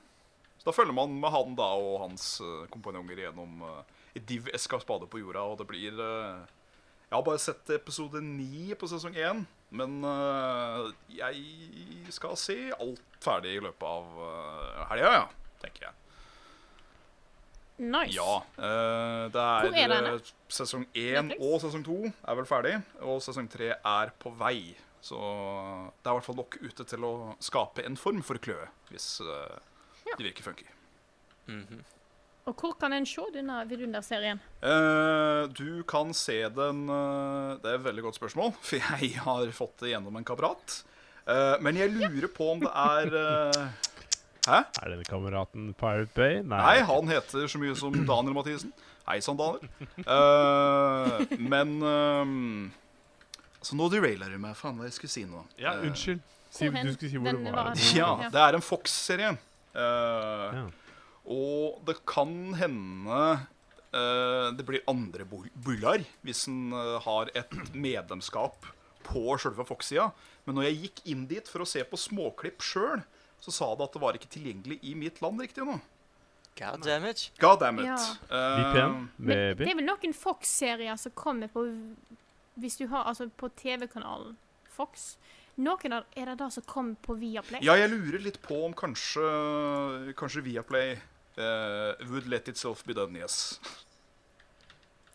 [0.63, 3.81] så da følger man med han da og hans eh, kompanjonger gjennom uh,
[4.15, 6.45] div eskaspade på jorda, og det blir eh,
[7.09, 9.43] Jeg har bare sett episode ni på sesong én,
[9.75, 15.27] men eh, jeg skal se alt ferdig i løpet av uh, helga, ja,
[15.65, 15.99] tenker jeg.
[17.83, 18.15] Nice.
[18.15, 18.37] Ja.
[18.63, 23.49] eh, det er, er eh, Sesong én og sesong to er vel ferdig, og sesong
[23.51, 24.77] tre er på vei.
[25.03, 28.69] Så det er i hvert fall nok ute til å skape en form for kløe,
[28.93, 29.57] hvis eh,
[30.07, 30.17] Ja.
[30.19, 30.69] det virker funky.
[31.49, 31.83] Mhm.
[32.51, 34.41] Og hvor kan en se denne vidunderserien?
[34.67, 39.53] Eh, du kan se den eh, Det er et veldig godt spørsmål, for jeg har
[39.55, 40.81] fått det gjennom en kamerat.
[41.27, 43.91] Eh, men jeg lurer på om det er eh,
[44.49, 44.59] Hæ?
[44.83, 46.41] Er denne kameraten Pirate Bay?
[46.43, 48.73] Nei, han heter så mye som Daniel Mathisen.
[49.07, 49.71] Hei sann, Daniel.
[50.03, 52.73] Uh, men um,
[53.63, 54.57] Så nå derailer du meg.
[54.59, 55.45] Faen, hva jeg skulle si nå.
[55.63, 56.21] Ja, Eh, unnskyld.
[56.51, 57.71] Si, du skulle si hvor du var.
[57.95, 58.11] Ja.
[58.35, 59.37] det er en Fox-serie.
[59.75, 60.69] Eh, Ja.
[61.33, 63.19] Og det kan hende
[63.95, 68.67] eh, det blir andre bull bullar hvis en eh, har et medlemskap
[69.07, 70.11] på sjølve Fox-sida.
[70.45, 73.05] Men når jeg gikk inn dit for å se på småklipp sjøl,
[73.43, 75.79] så sa det at det var ikke tilgjengelig i mitt land riktig nå.
[76.59, 77.31] God damn it.
[77.41, 77.87] God damn it.
[77.87, 77.97] Ja.
[78.29, 81.65] Uh, Men det er vel noen Fox-serier som kommer på
[82.61, 84.37] Hvis du har Altså på TV-kanalen
[84.69, 85.15] Fox.
[85.61, 87.61] Noen av, er det da som kommer på Viaplay?
[87.65, 89.25] Ja, jeg lurer litt på om kanskje
[90.17, 90.95] Kanskje Viaplay
[91.37, 93.61] uh, would let itself be done, yes.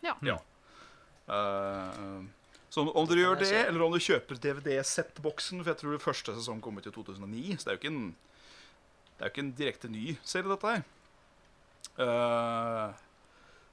[0.00, 0.14] Ja.
[0.22, 0.38] Ja.
[1.26, 2.22] Uh,
[2.70, 6.04] så om, om dere gjør det, eller om du kjøper DVD-settboksen For jeg tror det
[6.04, 9.32] første sesong kom ut i 2009, så det er jo ikke en Det er jo
[9.34, 10.82] ikke en direkte ny serie, dette her.
[11.98, 12.94] Uh,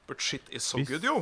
[0.09, 1.19] but shit is so good, jo.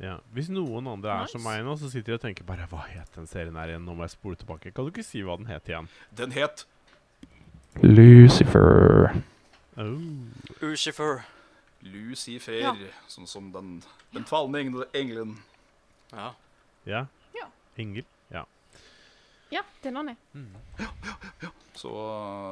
[0.00, 0.14] Ja.
[0.32, 3.10] Hvis noen andre er som meg nå, så sitter de og tenker bare Hva het
[3.14, 3.84] den serien her igjen?
[3.84, 4.72] Nå må jeg spole tilbake.
[4.72, 5.90] Kan du ikke si hva den het igjen?
[6.16, 6.64] Den het
[7.84, 9.12] Lucifer.
[9.76, 10.00] Oh.
[10.60, 11.22] Lucifer.
[11.82, 12.72] Lucifer, Ja.
[13.08, 13.82] sånn som den,
[14.12, 14.58] den falne
[14.92, 15.36] engelen.
[16.12, 16.34] Ja.
[16.84, 17.06] Ja.
[17.34, 17.46] Ja.
[17.78, 18.04] Engel.
[18.30, 18.44] Ja.
[19.50, 20.16] Ja, den var den.
[21.74, 21.88] Så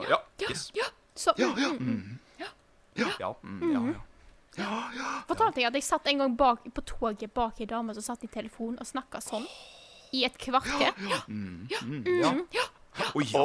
[0.08, 0.16] ja.
[0.40, 0.70] Ja, Yes.
[0.74, 0.84] ja.
[1.14, 1.72] Så Ja, ja.
[1.78, 2.46] mm, Ja.
[2.94, 3.08] Ja.
[3.20, 4.00] Ja, mm, ja, ja.
[5.28, 8.24] Fortalte jeg at jeg satt en gang bak, på toget bak ei dame som satt
[8.24, 9.46] i telefon og snakka sånn
[10.12, 10.92] i et kvarter.
[11.28, 12.32] Mm, mm, ja.
[12.98, 13.38] Ja, Og ja,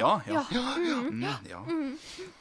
[0.00, 0.20] ja.
[0.26, 0.42] Ja.
[0.50, 1.20] Mm.
[1.20, 1.58] Mm, ja.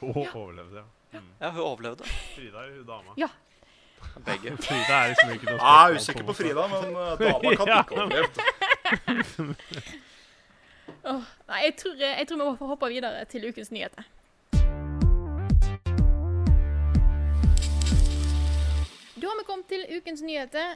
[0.02, 0.84] Og overlevde,
[1.14, 1.20] ja.
[1.42, 2.08] ja, hun overlevde.
[2.36, 3.14] Frida er hun dama.
[3.18, 3.28] Ja.
[4.26, 4.56] Begge.
[4.66, 6.34] Frida er liksom ikke noe Jeg er usikker på.
[6.34, 7.82] Frida, men uh, dama kan Ja.
[7.84, 8.30] ikke overleve.
[11.04, 14.08] oh, nei, jeg tror, jeg tror vi må få hoppe videre til ukens nyheter.
[19.16, 20.76] Da har vi kommet til ukens nyheter,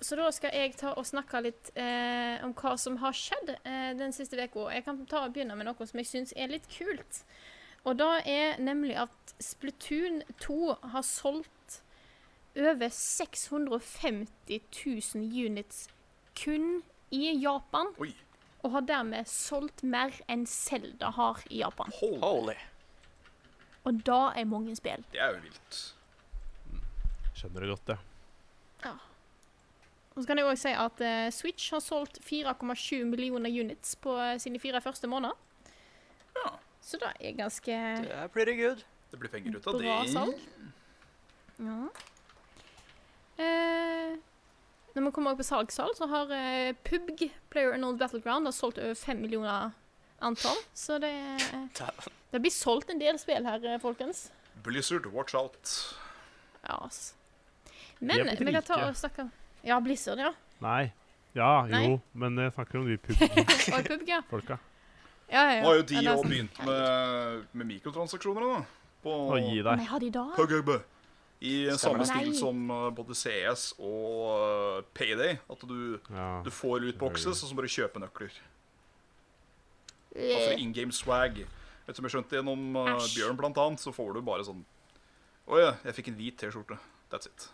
[0.00, 3.94] så da skal jeg ta og snakke litt eh, om hva som har skjedd eh,
[3.96, 4.66] den siste uka.
[4.74, 7.22] Jeg kan ta og begynne med noe som jeg syns er litt kult.
[7.88, 11.80] Og da er nemlig at Splatoon 2 har solgt
[12.58, 14.60] over 650
[15.16, 15.88] 000 units
[16.36, 17.94] kun i Japan.
[18.04, 18.12] Oi.
[18.66, 21.94] Og har dermed solgt mer enn Zelda har i Japan.
[22.02, 22.58] Holy.
[23.88, 25.06] Og da er mange spill.
[25.14, 25.86] Det er jo vilt.
[27.38, 27.98] Skjønner det godt, ja.
[30.18, 34.16] Og så kan jeg også si at uh, Switch har solgt 4,7 millioner units på
[34.18, 35.36] uh, sine fire første måneder.
[36.34, 36.56] Ja.
[36.82, 38.82] Så det er ganske Det er pretty good.
[39.12, 40.10] Det blir penger ut av bra det.
[40.10, 40.40] salg.
[41.58, 41.76] Ja.
[43.38, 44.16] Uh,
[44.96, 48.82] når vi kommer opp på salgssal, så har uh, PUBG, Player Unknown Battleground, har solgt
[48.82, 49.70] over 5 millioner
[50.18, 50.58] antall.
[50.74, 51.14] Så det,
[52.32, 54.32] det blir solgt en del spill her, folkens.
[54.66, 55.76] Blizzard, watch out.
[56.66, 57.14] Ja, ass.
[58.00, 59.30] Men på vi kan ta og snakke om
[59.66, 60.32] Ja, Blizzard, ja.
[60.62, 60.92] Nei.
[61.36, 61.84] Ja, Nei.
[61.84, 63.98] jo, men jeg snakker om de PubG-folka.
[64.08, 64.22] Ja.
[65.28, 65.62] Ja, ja.
[65.62, 68.60] Nå har jo de òg begynt med, med mikrotransaksjoner, da.
[69.04, 69.74] På Å gi deg.
[69.82, 70.24] Nei, har de da?
[70.38, 70.78] PGB.
[71.48, 75.36] I samme stil som uh, både CS og uh, Payday.
[75.52, 76.30] At du, Ja.
[76.42, 78.32] du får lootboxes, og så må du kjøpe nøkler.
[80.16, 81.44] Altså in game swag.
[81.86, 84.64] Vet du, som jeg skjønte gjennom uh, Bjørn, blant annet, så får du bare sånn
[85.48, 86.80] Å ja, jeg fikk en hvit T-skjorte.
[87.12, 87.46] That's it.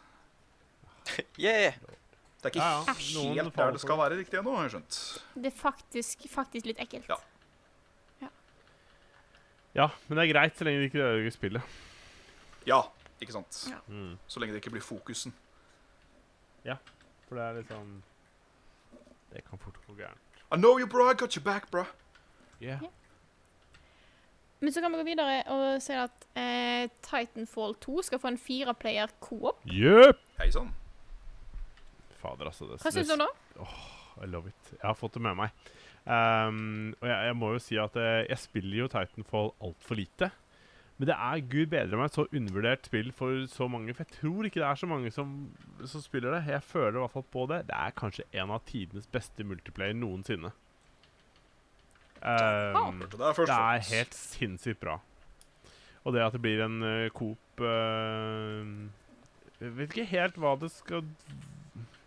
[1.39, 1.77] Yeah!
[2.45, 2.95] Det er ikke Ja, ja.
[3.17, 4.99] Noen helt faller der det skal være riktig ennå, har jeg skjønt.
[5.35, 7.09] Det er faktisk, faktisk litt ekkelt.
[7.09, 7.17] Ja.
[8.21, 8.29] Ja,
[9.75, 9.87] ja.
[10.09, 11.79] men det er greit så lenge det ikke ødelegger spillet.
[12.69, 12.83] Ja,
[13.21, 13.63] ikke sant?
[13.71, 13.81] Ja.
[13.89, 14.19] Mm.
[14.27, 15.35] Så lenge det ikke blir fokusen.
[16.65, 16.77] Ja,
[17.29, 17.97] For det er litt sånn
[19.33, 20.21] Det kan fort gå gærent.
[20.53, 21.09] I know you, bro.
[21.11, 21.85] I got you back, bro.
[22.63, 22.81] Yeah.
[24.61, 28.39] Men så kan vi gå videre og se at eh, Titanfall 2 skal få en
[28.39, 29.65] fireplayer co-op.
[29.67, 30.21] Yep.
[30.39, 30.71] Hei sann.
[32.25, 32.69] Fader, altså.
[32.71, 33.29] Det, Hva syns du nå?
[33.63, 33.81] Oh,
[34.25, 34.71] I love it.
[34.79, 35.67] Jeg har fått det med meg.
[36.05, 40.31] Um, og jeg, jeg må jo si at jeg, jeg spiller jo Titanfall altfor lite.
[40.95, 43.95] Men det er gud bedre meg et så undervurdert spill for så mange.
[43.97, 45.33] For jeg tror ikke det er så mange som,
[45.91, 46.45] som spiller det.
[46.55, 47.65] Jeg føler i hvert fall på det.
[47.71, 50.53] Det er kanskje en av tidenes beste multiplayer noensinne.
[52.25, 55.01] Um, det er helt sinnssykt bra.
[56.05, 58.65] Og det at det blir en uh, Coop uh,
[59.61, 61.03] Jeg vet ikke helt hva det skal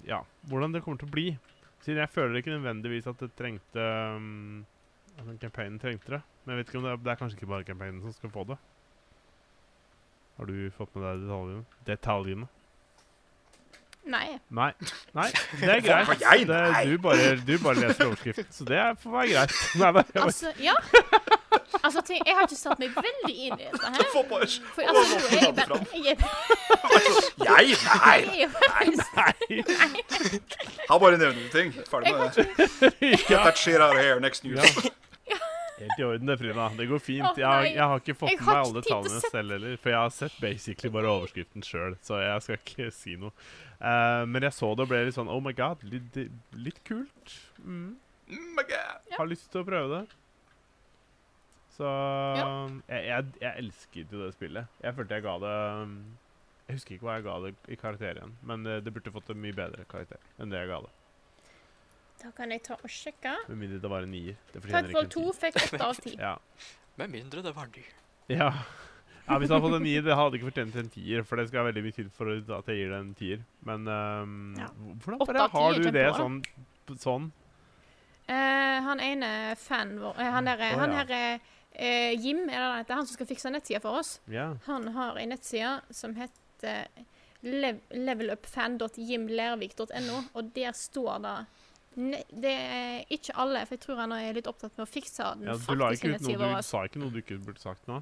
[0.07, 1.27] Ja, hvordan det kommer til å bli.
[1.83, 3.83] Siden jeg føler ikke nødvendigvis at det trengte
[4.15, 4.65] um,
[5.17, 6.21] At den campaignen trengte det.
[6.43, 8.31] Men jeg vet ikke om det er, det er kanskje ikke bare campaignen som skal
[8.33, 8.57] få det.
[10.37, 11.63] Har du fått med deg detaljene?
[11.87, 12.49] detaljene?
[14.07, 14.37] Nei.
[14.55, 14.71] Nei.
[15.17, 15.27] Nei,
[15.59, 16.47] det er greit.
[16.47, 19.51] Det, du, bare, du bare leser overskriften, så det får være greit.
[19.81, 20.75] Nei, nei, bare- Altså, ja.
[21.83, 24.07] Altså, ting, jeg har ikke satt meg veldig inn i dette her.
[24.13, 25.77] For altså, nå er jeg bare
[27.43, 27.77] Jeg Jeg?
[27.87, 28.47] Nei!
[28.55, 29.35] faktisk Nei.
[30.89, 31.73] Har bare nevnt ting.
[31.91, 32.47] Ferdig med det.
[33.27, 34.19] Get that shit out of here.
[34.23, 34.57] Next news.
[35.27, 35.37] Ja.
[35.77, 36.69] Helt i orden det, Frida.
[36.77, 37.37] Det går fint.
[37.37, 40.37] Jeg, jeg har ikke fått med meg alle tallene selv heller, for jeg har sett
[40.41, 43.29] basically bare overskriften sjøl, så jeg skal ikke si noe.
[43.77, 46.17] Eh, men jeg så det og ble litt sånn Oh my god, litt,
[46.57, 47.33] litt kult.
[47.61, 47.91] Mm.
[48.33, 49.03] Oh my God.
[49.11, 49.19] Ja.
[49.19, 50.17] Har lyst til å prøve det.
[51.77, 54.79] Så jeg, jeg, jeg elsket jo det spillet.
[54.81, 55.51] Jeg følte jeg ga det
[56.65, 59.29] Jeg husker ikke hva jeg ga det i karakter igjen, men det, det burde fått
[59.29, 60.93] en mye bedre karakter enn det jeg ga det.
[62.17, 63.35] Da kan jeg ta og sjekke.
[63.51, 64.39] Med mindre det var en nier.
[64.49, 66.15] Takk for Titanfall 2 fikk 8 av 10.
[66.25, 66.33] Ja.
[66.97, 67.91] Med mindre det var en dyr.
[68.33, 68.49] Ja.
[69.27, 71.21] Ja, hvis jeg hadde fått en nier, det hadde ikke fortjent en tier.
[71.27, 73.39] For det skal veldig mye til for at jeg gir det en tier.
[73.67, 74.67] Men um, Ja.
[75.03, 76.37] hvordan bare har du det sånn,
[76.95, 77.25] sånn?
[78.27, 80.95] Uh, han ene fanen vår uh, Han der, oh, han ja.
[81.03, 82.85] her uh, Jim, er det han?
[82.99, 84.19] Han som skal fikse nettsida for oss.
[84.27, 84.55] yeah.
[84.65, 86.87] Han har ei nettside som heter
[87.41, 91.37] lev levelupfan.jimlervik.no, og der står det
[91.97, 95.23] ne Det er ikke alle, for jeg tror han er litt opptatt med å fikse
[95.23, 95.73] den ja du ikke
[96.13, 97.97] ut noe du sa ikke noe du ikke burde sagt nå?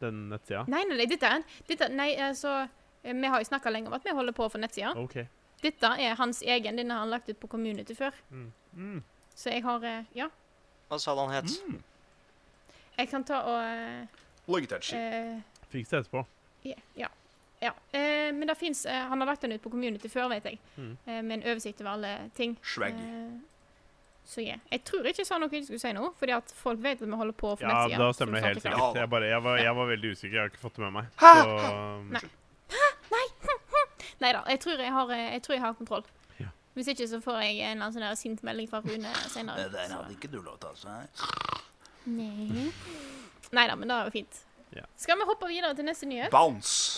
[0.00, 0.64] Den nettsida?
[0.70, 2.54] Nei, nei, nei, dette er dette, Nei, altså
[3.02, 4.92] eh, Vi har jo snakka lenge om at vi holder på for nettsida.
[4.96, 5.26] Okay.
[5.62, 6.78] Dette er hans egen.
[6.78, 8.14] Denne har han lagt ut på Community før.
[8.30, 8.52] Mm.
[8.76, 9.02] Mm.
[9.34, 10.30] Så jeg har eh, Ja.
[10.88, 11.52] Hva sa han het?
[11.66, 11.82] Mm.
[12.98, 16.24] Jeg kan ta og eh, that eh, Fiks det etterpå.
[16.64, 17.08] Yeah, ja.
[17.60, 17.72] ja.
[17.92, 20.58] Eh, men det fins Han har lagt den ut på community før, vet jeg.
[20.76, 20.96] Mm.
[21.06, 22.58] Eh, med en oversikt over alle ting.
[22.62, 23.04] Swaggy.
[24.28, 24.58] Så yeah.
[24.70, 27.08] Jeg tror ikke jeg sa noe jeg skulle si nå, fordi at folk vet at
[27.08, 27.98] vi holder på få Ja, nettsida.
[28.02, 28.98] da stemmer det helt sikkert.
[29.00, 30.34] Jeg, bare, jeg, var, jeg var veldig usikker.
[30.36, 31.06] Jeg har ikke fått det med meg.
[31.22, 31.30] Hæ?
[31.38, 32.20] Så um, Nei.
[34.20, 36.04] Nei da, jeg tror jeg har, eh, jeg tror jeg har kontroll.
[36.42, 36.50] Ja.
[36.74, 39.68] Hvis ikke så får jeg en eller annen sånn sint melding fra Rune senere.
[39.72, 40.88] Den så- hadde ikke du lov til å si.
[42.18, 42.70] Nei.
[43.52, 44.40] Nei da, men det er jo fint.
[44.76, 44.84] Ja.
[45.00, 46.30] Skal vi hoppe videre til neste nyhet?
[46.34, 46.97] Bounce.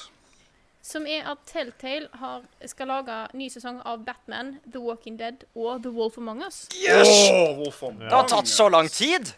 [0.83, 5.83] Som er at Telltale har, skal lage ny sesong av Batman, The Walking Dead og
[5.85, 6.63] The Wolf Among Us.
[6.81, 7.11] Yes!
[7.31, 9.35] Oh, Wolf Among Det har tatt så lang tid!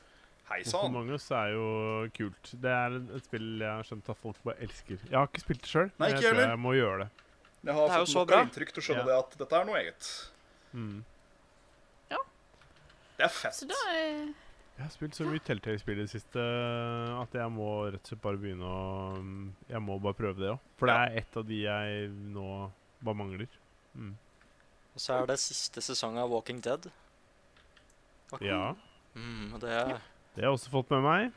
[0.52, 0.86] Hei sann.
[0.92, 1.66] Wolf mange så er jo
[2.14, 2.52] kult.
[2.62, 5.00] Det er et spill jeg har skjønt at folk bare elsker.
[5.08, 7.08] Jeg har ikke spilt det sjøl, men jeg tror jeg må gjøre det.
[7.62, 9.08] Jeg har er fått så nok av inntrykk til å skjønne Ja.
[9.10, 10.12] det at dette er noe eget.
[10.72, 11.00] Mm.
[13.22, 13.54] Det er fett.
[13.54, 14.30] Så da eh,
[14.82, 18.22] Jeg har spilt så mye Telltale-spill i det siste at jeg må rett og slett
[18.24, 19.20] bare begynne å
[19.70, 20.64] Jeg må bare prøve det òg.
[20.80, 22.46] For det er et av de jeg nå
[23.06, 23.52] bare mangler.
[23.94, 24.16] Mm.
[24.96, 26.88] Og så er det siste sesong av Walking Dead.
[28.32, 28.74] Var Ja.
[29.14, 29.92] Mm, det er
[30.34, 31.30] Det har jeg også fått med meg.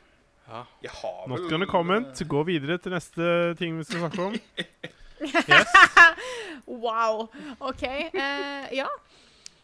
[0.48, 0.64] Ja.
[0.82, 2.20] Jeg har Not gonna comment.
[2.20, 4.34] eh, Gå videre til neste ting vi skal snakke om.
[5.16, 5.70] Yes.
[6.66, 7.30] Wow.
[7.58, 7.82] OK.
[8.12, 8.88] Uh, ja.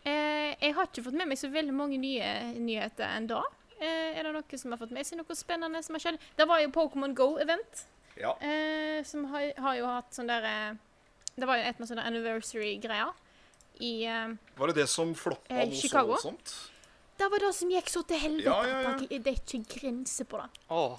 [0.03, 3.43] Eh, jeg har ikke fått med meg så veldig mange nye nyheter ennå.
[3.83, 6.19] Eh, er det noe som har fått med seg noe spennende som har skjedd?
[6.39, 7.85] Det var jo Pokémon Go-event,
[8.21, 8.35] Ja.
[8.45, 10.75] eh, som har, har jo hatt sånn der eh,
[11.35, 13.13] Det var jo et med sånne anniversary-greier
[13.81, 16.15] i eh, Var det det som floppa Eh, noe Chicago?
[16.15, 16.53] så voldsomt?
[17.19, 18.51] Det var det som gikk så til helvete.
[18.51, 19.19] Ja, ja, ja.
[19.19, 20.47] Det, er ikke grenser på det.
[20.71, 20.99] Oh.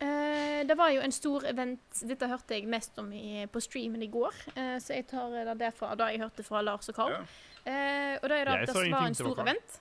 [0.00, 4.02] Eh, det var jo en stor event Dette hørte jeg mest om i, på streamen
[4.02, 4.34] i går.
[4.54, 7.12] eh, så jeg tar det derfra da jeg hørte fra Lars og Carl.
[7.16, 7.22] Ja.
[7.66, 9.78] Eh, og da er det at det var en stor event.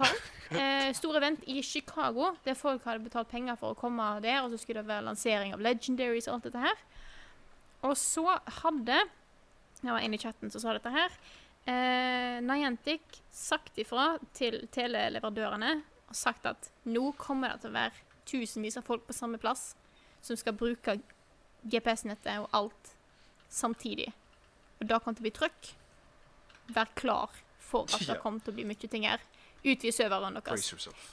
[0.00, 0.20] Tall.
[0.50, 4.40] Eh, stor event i Chicago, der folk hadde betalt penger for å komme der.
[4.42, 6.82] Og så skulle det være lansering av Legendaries og alt dette her.
[7.86, 8.26] Og så
[8.60, 8.98] hadde
[9.80, 11.14] Det var en i chatten som sa dette her.
[11.64, 15.70] Eh, Niantic sagt ifra til teleleverandørene
[16.10, 19.70] og sagt at nå kommer det til å være tusenvis av folk på samme plass
[20.20, 20.98] som skal bruke
[21.64, 22.92] GPS-nettet og alt
[23.48, 24.10] samtidig.
[24.80, 25.70] Og da kom det til å bli trøkk.
[26.76, 29.22] Vær klar for at det kommer til å bli mye ting her.
[29.64, 30.70] Utvid serveren deres.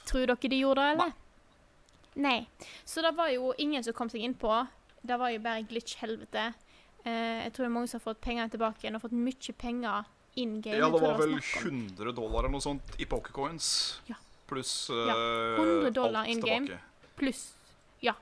[0.08, 1.12] Tror dere de gjorde det, eller?
[2.18, 2.38] Nei.
[2.84, 4.66] Så det var jo ingen som kom seg innpå.
[5.02, 6.46] Det var jo bare glitch-helvete.
[7.04, 9.54] Eh, jeg tror det er mange som har fått pengene tilbake igjen og fått mye
[9.58, 10.78] penger in game.
[10.80, 14.00] Ja, det var vel 100 dollar eller noe sånt i pokercoins.
[14.08, 14.16] Ja.
[14.48, 16.66] Pluss Ja, eh, 100 dollar alt in game.
[16.66, 16.80] tilbake.
[17.16, 17.52] Pluss
[18.00, 18.14] Ja.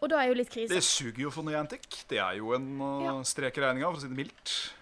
[0.00, 0.68] Og da er jo litt krise.
[0.74, 2.04] Det suger jo for Niantic.
[2.08, 3.12] Det er jo en uh, Ja.
[3.22, 4.72] strek i regninga, for å si det mildt.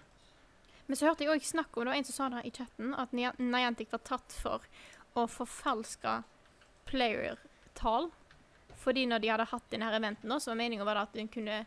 [0.85, 2.93] Men så hørte jeg også snakk om, det var en som sa det i chatten,
[2.93, 4.65] at Niantic var tatt for
[5.17, 6.19] å forfalske
[6.89, 8.11] player-tall.
[8.83, 11.63] Fordi når de hadde hatt denne eventen, så var meningen at kunne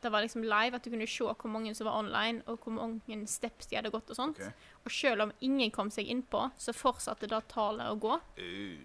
[0.00, 2.72] det var liksom live, at du kunne se hvor mange som var online, og hvor
[2.72, 4.38] mange steps de hadde gått og sånt.
[4.40, 4.70] Okay.
[4.84, 8.16] Og selv om ingen kom seg innpå, så fortsatte da tallet å gå.
[8.40, 8.80] Uh,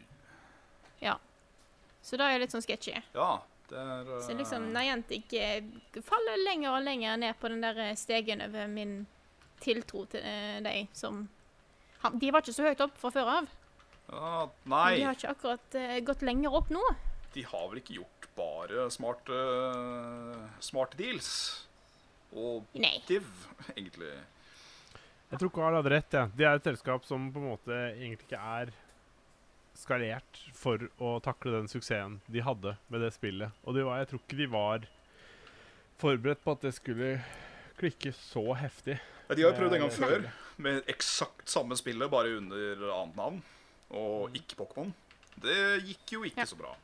[2.05, 2.99] Så det er litt sånn sketchy.
[3.15, 3.29] ja,
[3.69, 5.63] det er uh, Så liksom Niantic eh,
[6.05, 9.05] faller lenger og lenger ned på den der eh, stegen over min
[9.63, 11.25] tiltro til uh, deg som
[12.03, 13.51] han, De var ikke så høyt opp fra før av.
[14.11, 16.83] ja, Men Nei, de har ikke akkurat uh, gått lenger opp nå.
[17.35, 19.37] de har vel ikke gjort bare smarte,
[20.63, 21.29] smarte deals.
[22.35, 22.65] Og
[23.07, 23.27] div,
[23.75, 24.11] egentlig.
[25.31, 26.15] Jeg tror Carl hadde rett.
[26.15, 26.25] Ja.
[26.31, 28.73] De er et selskap som på en måte egentlig ikke er
[29.75, 33.55] skalert for å takle den suksessen de hadde med det spillet.
[33.65, 34.87] Og de var, jeg tror ikke de var
[35.99, 37.09] forberedt på at det skulle
[37.79, 38.99] klikke så heftig.
[39.29, 40.25] Ja, de har jo prøvd en gang Eh, før
[40.57, 43.41] med eksakt samme spillet, bare under annet navn.
[43.91, 44.93] Og ikke Pokémon.
[45.41, 46.45] Det gikk jo ikke Ja.
[46.45, 46.75] så bra.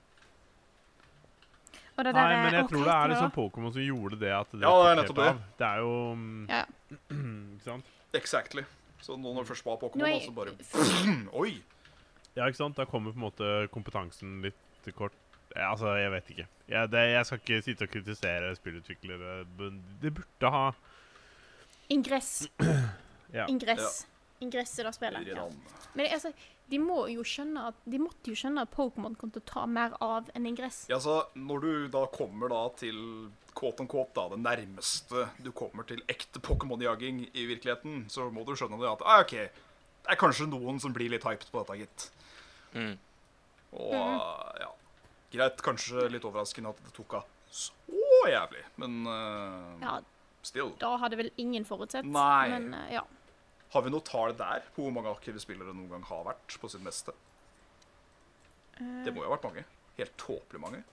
[1.97, 3.32] Og det Nei, men jeg tror det er liksom?
[3.36, 5.34] Pokémon som gjorde det at det Ja, det er nettopp det.
[5.60, 6.63] Det er jo mm, Ja.
[7.12, 7.86] Ikke sant?
[8.13, 8.63] Exactly.
[9.01, 10.56] Så nå når det først var Pokémon, så bare
[11.41, 11.62] Oi!
[12.36, 12.77] Ja, ikke sant?
[12.77, 15.12] Da kommer på en måte kompetansen litt kort.
[15.55, 16.47] Ja, altså, jeg vet ikke.
[16.71, 19.45] Jeg, det, jeg skal ikke sitte og kritisere spillutviklere.
[19.59, 20.71] men Det burde ha
[21.89, 22.47] Ingress.
[23.33, 23.45] Ja.
[23.47, 24.05] Ingress.
[24.43, 25.27] Ingress i det spillet.
[25.31, 25.45] Ja.
[25.93, 26.33] Men det, altså,
[26.67, 29.61] de må jo skjønne at De måtte jo skjønne at Pokémon kom til å ta
[29.71, 30.81] mer av enn ingress.
[30.91, 32.97] Ja, så Når du da kommer da til
[33.55, 38.43] quote on quote, da, det nærmeste du kommer til ekte Pokémon-jaging i virkeligheten, så må
[38.47, 39.31] du skjønne det at ah, OK,
[40.03, 42.09] det er kanskje noen som blir litt hyped på dette, gitt.
[42.75, 42.93] Mm.
[43.79, 44.21] Og Mhm.
[44.59, 44.69] ja
[45.32, 47.72] Greit, kanskje litt overraskende at det tok av så
[48.32, 49.98] jævlig, men uh, Ja,
[50.46, 50.72] still.
[50.80, 52.08] Da hadde vel ingen forutsett.
[52.08, 52.48] Nei.
[52.54, 53.04] Men uh, ja.
[53.72, 56.70] Har vi noe tall der på hvor mange aktive spillere noen gang har vært på
[56.72, 57.15] sitt meste?
[58.80, 59.63] Uh, Det må jo ha vært mange.
[60.00, 60.84] Helt tåpelig mange.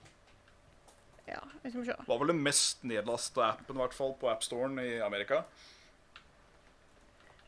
[1.29, 1.95] ja, vi skal se.
[1.99, 5.43] Det var vel den mest nedlasta appen i hvert fall på AppStoren i Amerika.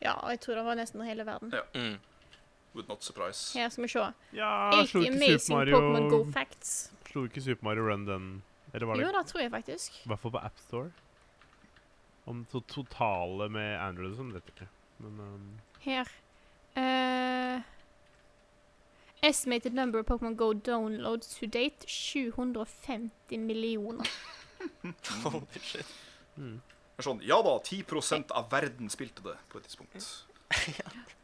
[0.02, 1.52] Ja, og jeg tror det var nesten hele verden.
[1.54, 1.62] Ja.
[1.78, 1.98] Mm.
[2.74, 3.58] Would not surprise.
[3.58, 4.06] Her skal vi se.
[4.32, 5.80] Ja, 80 slo ikke Super Go
[6.24, 6.52] Mario.
[7.10, 9.98] Slo ikke Super Mario Run den Eller var det Jo, det tror jeg faktisk.
[10.04, 10.90] i hvert fall på AppStore?
[12.26, 14.68] Om to totale med Android og sånn, vet jeg ikke.
[15.02, 16.08] Men um, Her.
[16.76, 17.60] Uh,
[19.22, 24.08] estimated number of Pokémon Go downloads to date 750 millioner.
[25.24, 25.86] Holy shit.
[26.38, 26.60] mm.
[27.02, 30.06] Sånn, ja da, 10% av verden spilte det på et tidspunkt.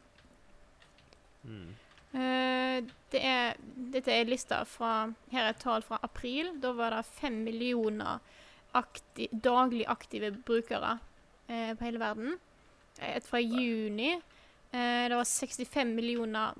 [1.43, 1.69] Mm.
[2.11, 3.57] Eh, det er,
[3.93, 6.55] dette er lista fra Her er et tall fra april.
[6.61, 8.19] Da var det fem millioner
[8.77, 10.97] akti daglig aktive brukere
[11.47, 12.39] eh, på hele verden.
[12.99, 14.15] Eh, Et fra juni.
[14.71, 16.57] Eh, det var 65 millioner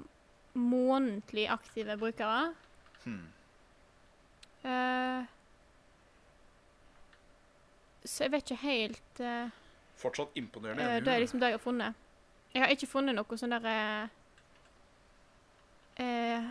[0.54, 2.54] månedlig aktive brukere.
[3.04, 3.28] Hmm.
[8.04, 9.22] Så jeg vet ikke helt
[10.00, 11.00] Fortsatt imponerende.
[11.06, 11.94] Det er liksom det jeg har funnet.
[12.54, 14.10] Jeg har ikke funnet noe sånn der
[16.00, 16.50] eh,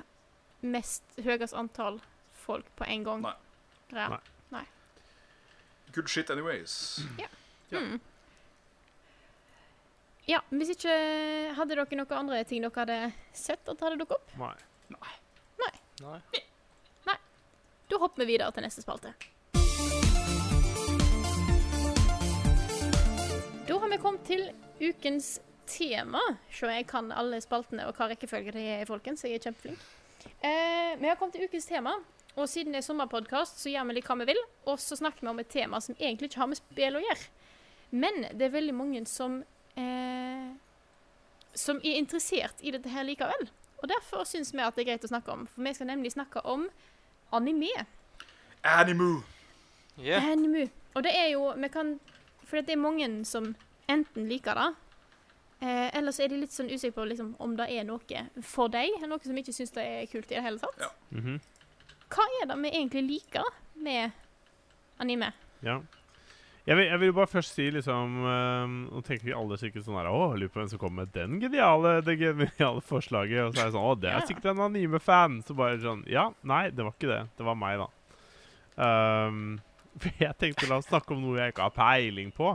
[0.60, 2.00] Mest høyest antall
[2.42, 3.22] folk på en gang.
[3.22, 3.34] Nei.
[3.92, 4.20] Greier.
[4.50, 4.64] Nei.
[5.94, 6.98] Good shit anyways.
[7.20, 7.28] Ja.
[7.70, 8.00] Mm.
[10.28, 10.92] Ja, hvis ikke
[11.56, 12.98] Hadde dere noen andre ting dere hadde
[13.36, 14.34] sett at hadde dukket opp?
[14.40, 14.54] Nei.
[14.96, 15.72] Nei.
[16.02, 16.20] Nei.
[17.88, 19.14] Da hopper vi videre til neste spalte.
[23.68, 24.42] Da har vi kommet til
[24.80, 25.38] ukens
[25.68, 26.22] tema.
[26.50, 29.24] Se, jeg kan alle spaltene og hva rekkefølge det er, folkens.
[29.24, 29.82] Jeg er kjempeflink.
[30.42, 31.94] Eh, vi har kommet til ukens tema,
[32.36, 34.40] og siden det er sommerpodkast, så gjør vi litt hva vi vil.
[34.70, 37.28] Og så snakker vi om et tema som egentlig ikke har med spill å gjøre.
[37.90, 39.40] Men det er veldig mange som
[39.78, 40.48] eh,
[41.58, 43.48] som er interessert i dette her likevel.
[43.82, 45.46] Og derfor syns vi at det er greit å snakke om.
[45.50, 46.66] For vi skal nemlig snakke om
[47.34, 47.86] anime.
[48.66, 49.22] Animu.
[49.98, 50.24] Yeah.
[50.32, 50.68] Animu.
[50.94, 51.96] Og det er jo vi kan,
[52.46, 53.54] For det er mange som
[53.90, 54.68] enten liker det,
[55.60, 58.72] eh, eller så er de litt sånn usikre på liksom, om det er noe for
[58.72, 58.98] deg.
[59.08, 60.82] Noe som ikke syns det er kult i det hele tatt.
[60.82, 60.90] Ja.
[61.18, 61.38] Mhm.
[62.08, 63.48] Hva er det vi egentlig liker
[63.84, 64.12] med
[64.98, 65.32] anime?
[65.60, 65.80] Ja.
[66.68, 69.96] Jeg vil, jeg vil bare først si liksom ehm, Nå tenker vi alle sikkert sånn
[69.96, 73.46] her Å, lurer på hvem som kom med den geniale, det geniale forslaget.
[73.46, 75.38] Og så er det sånn Å, det er sikkert en anime-fan.
[75.48, 77.22] Så bare sånn Ja, nei, det var ikke det.
[77.40, 77.88] Det var meg, da.
[78.78, 79.40] Um,
[80.02, 82.52] for jeg tenkte la oss snakke om noe jeg ikke har peiling på.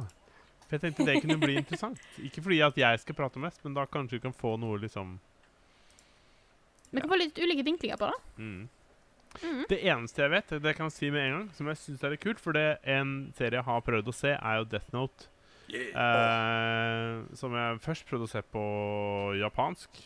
[0.67, 1.99] For jeg tenkte det kunne bli interessant.
[2.23, 5.17] Ikke fordi at jeg skal prate mest, men da kanskje vi kan få noe liksom
[6.93, 8.21] Vi kan få litt ulike vinklinger på det.
[8.37, 8.63] mm.
[9.41, 9.63] Mhm.
[9.67, 12.11] Det eneste jeg vet, det kan jeg si med en gang, som jeg syns er
[12.13, 15.25] litt kult, for det en serie jeg har prøvd å se, er jo Death Note.
[15.73, 15.89] Yeah.
[15.97, 18.63] Eh, som jeg først prøvde å se på
[19.39, 20.03] japansk.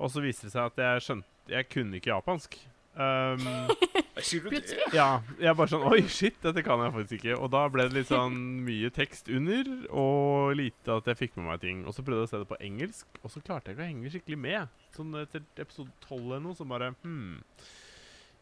[0.00, 2.56] Og så viste det seg at jeg skjønte Jeg kunne ikke japansk.
[2.94, 3.42] Um,
[4.20, 4.86] Plutselig.
[4.94, 5.06] ja,
[5.40, 7.36] jeg bare sånn Oi, shit, dette kan jeg faktisk ikke.
[7.40, 8.36] Og da ble det litt sånn
[8.68, 11.84] mye tekst under, og lite at jeg fikk med meg ting.
[11.86, 13.90] Og så prøvde jeg å se det på engelsk, og så klarte jeg ikke å
[13.90, 14.80] henge skikkelig med.
[14.96, 17.38] Sånn etter episode 12 eller noe, så bare Hm.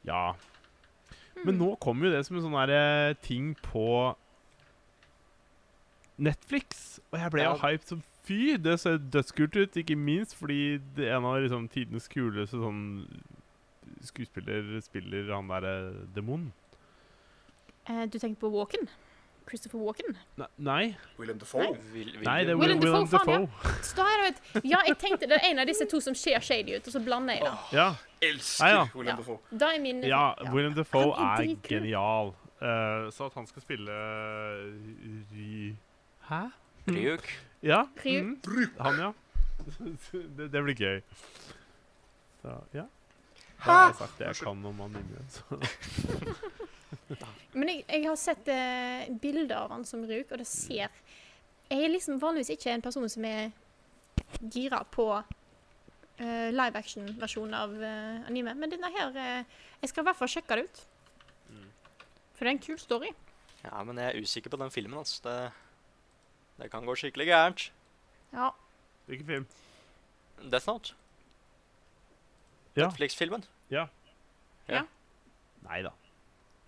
[0.07, 0.35] Ja.
[1.45, 4.15] Men nå kommer jo det som en sånn der eh, ting på
[6.19, 6.99] Netflix.
[7.13, 7.59] Og jeg ble jo Ja.
[7.63, 8.57] hyped som fy.
[8.59, 13.07] Det ser dødskult ut, ikke minst fordi det er en av liksom, tidenes kuleste sånn
[14.03, 15.75] skuespiller spiller han derre
[16.15, 16.53] demonen.
[17.89, 18.89] Eh, du tenker på Walken?
[19.49, 20.17] Christopher Walken?
[20.37, 21.71] Ne- Nei, William Defoe.
[21.95, 23.19] Vil, vil nei, det er William, William Defoe.
[23.19, 23.47] Defoe.
[23.49, 23.83] Faen, ja.
[23.89, 26.41] Så da er det ja, jeg tenkte det er en av disse to som ser
[26.45, 27.55] shady ut, og så blander jeg det.
[27.79, 27.87] Ja,
[28.29, 28.83] Elsker Ja, ja.
[28.95, 29.23] William Ja.
[29.23, 29.59] Defoe.
[29.63, 32.35] Da er min ja, William Dafoe Han er er genial.
[32.61, 33.95] Uh, så at han skal spille
[35.33, 35.75] Ry...
[36.29, 36.43] Hæ?
[36.89, 37.29] Ryuk.
[37.63, 37.83] Ja.
[38.05, 38.41] Mhm.
[38.81, 39.13] Han, ja.
[40.37, 41.01] det, det blir gøy.
[42.43, 42.85] Så, ja.
[43.65, 45.21] Da har jeg sagt det jeg kan om anime.
[47.59, 50.93] Men jeg, jeg har sett uh, bilder av han som Ruk, og det ser
[51.69, 53.51] Jeg er liksom vanligvis ikke en person som er
[54.53, 60.21] gira på uh, live action-versjonen av uh, anime, men denne her Jeg skal i hvert
[60.21, 60.85] fall sjekke det ut.
[62.39, 63.09] For det er en kul story.
[63.65, 65.19] Ja, men jeg er usikker på den filmen, altså.
[65.25, 67.65] Det, det kan gå skikkelig gærent.
[68.31, 68.53] Ja.
[69.11, 69.49] Hvilken film?
[70.47, 70.95] Death Note.
[72.79, 72.89] Ja.
[72.89, 73.45] Netflix-filmen.
[73.75, 73.89] Ja.
[75.69, 75.93] Nei da.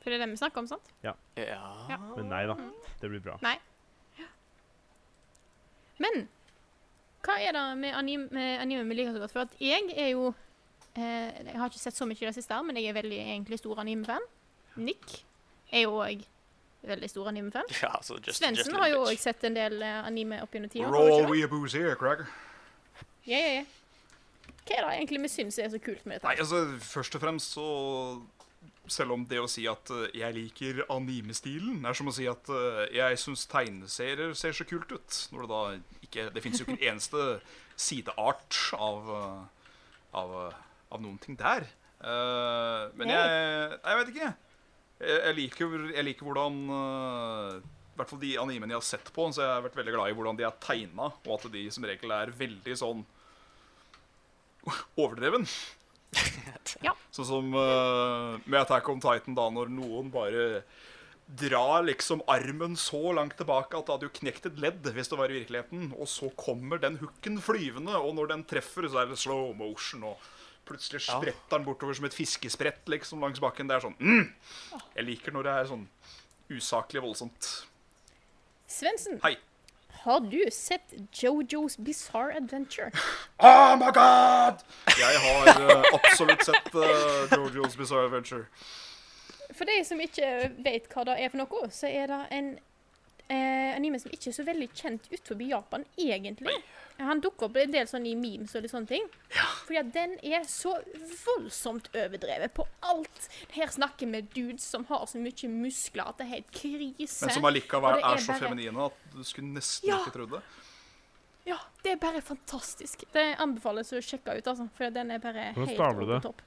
[0.01, 0.93] For det er det vi snakker om, sant?
[1.05, 1.15] Ja.
[1.37, 1.99] Ja.
[2.17, 2.57] Men nei da.
[3.01, 3.37] Det blir bra.
[3.45, 3.57] Nei.
[6.01, 6.27] Men
[7.27, 9.35] hva er det med anime, med anime vi liker så godt?
[9.35, 10.31] For at jeg er jo
[10.97, 13.61] eh, Jeg har ikke sett så mye i det siste, men jeg er veldig egentlig
[13.61, 14.25] stor anime-fan.
[14.81, 15.19] Nick
[15.71, 16.25] er jo òg
[16.89, 17.69] veldig stor anime-fan.
[17.83, 20.89] Ja, altså, just, Svendsen har jo òg sett en del eh, anime opp gjennom tida.
[20.89, 21.29] Det?
[21.29, 21.93] weeaboos here.
[23.29, 23.65] Ja, ja, ja.
[24.67, 26.29] Hva er det egentlig vi syns er så kult med dette?
[26.29, 27.71] Nei, altså, først og fremst så
[28.91, 32.49] Selv om det å si at eh, jeg liker anime-stilen, er som å si at
[32.51, 35.19] eh, jeg syns tegneserier ser så kult ut.
[35.31, 35.61] Når det da
[36.09, 37.27] ikke Det fins jo ikke en eneste
[37.79, 39.69] sideart av, eh,
[40.19, 40.35] av,
[40.91, 41.69] av noen ting der.
[42.01, 43.25] Uh, men jeg
[43.77, 44.29] jeg vet ikke.
[45.01, 49.27] Jeg, jeg, liker, jeg liker hvordan I hvert fall de animene jeg har sett på,
[49.29, 51.85] så jeg har vært veldig glad i hvordan de er tegna, og at de som
[51.85, 53.05] regel er veldig sånn
[55.01, 55.49] overdreven.
[56.85, 56.93] Ja.
[57.15, 60.63] Sånn som uh, med Attack on Titan, da, når noen bare
[61.39, 65.19] drar liksom armen så langt tilbake at det hadde jo knekt et ledd hvis det
[65.19, 65.91] var i virkeligheten.
[65.97, 70.07] Og så kommer den hooken flyvende, og når den treffer, så er det slow motion.
[70.13, 70.31] Og
[70.69, 73.71] plutselig spretter den bortover som et fiskesprett liksom langs bakken.
[73.71, 74.27] Det er sånn mm!
[74.97, 75.87] Jeg liker når det er sånn
[76.51, 77.53] usaklig voldsomt.
[78.71, 79.37] Svendsen, Hei.
[80.03, 82.91] Har du sett Jojo's Bizarre Adventure?
[83.39, 84.63] Oh my god!
[84.99, 88.47] Jeg har eh, absolutt sett uh, Jojo's Bizarre Adventure.
[89.53, 92.51] For de som ikke vet hva det er for noe, så er det en
[93.29, 96.57] eh, anime som ikke er så veldig kjent utenfor Japan, egentlig.
[97.01, 99.07] Han dukker opp en del sånn i memes og litt sånne ting.
[99.35, 99.47] Ja.
[99.67, 100.75] Fordi at den er så
[101.25, 103.29] voldsomt overdrevet på alt.
[103.57, 107.27] Her snakker vi dudes som har så mye muskler at det er helt krise.
[107.27, 109.99] Men som allikevel er er så bare- feminine at du skulle nesten Ja.
[110.05, 110.43] ikke trodd det.
[111.47, 113.05] Ja, det er bare fantastisk.
[113.13, 114.69] Det anbefales å sjekke ut, altså.
[114.77, 116.43] For den er bare Hvordan helt over topp.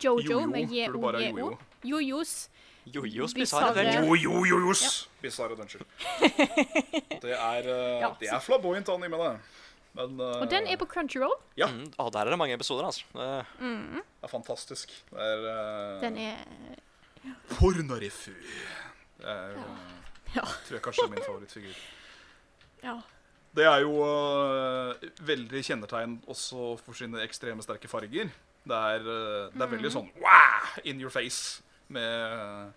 [0.00, 1.36] Jojo Jojo, med tror du er J-O-J-O.
[1.50, 1.58] jojo.
[1.84, 2.48] Jojos.
[2.86, 4.04] Jojos Bizarre- Adventure.
[4.04, 4.14] Jo,
[4.44, 4.88] jo, jo, ja.
[5.22, 5.84] Bizarre Adventure.
[7.24, 9.38] Det er, eh, Ja, det er flamboyant anime, det.
[9.94, 11.32] Men uh, Og den er på Crunchyroll.
[11.56, 11.68] Ja.
[11.70, 13.06] Mm, å, der er det mange episoder, altså.
[13.14, 13.28] Det,
[13.62, 14.92] det er fantastisk.
[15.12, 16.42] Det er uh, Den er
[17.54, 18.32] Pornorifu.
[19.20, 19.64] Det er, jo
[20.34, 20.42] Ja.
[20.66, 21.76] tror jeg kanskje er min favorittfigur.
[22.82, 22.96] Ja.
[23.54, 28.32] Det er jo uh, veldig kjennetegn også for sine ekstreme sterke farger.
[28.64, 29.04] Det er,
[29.54, 32.72] det er veldig sånn wow, in your face med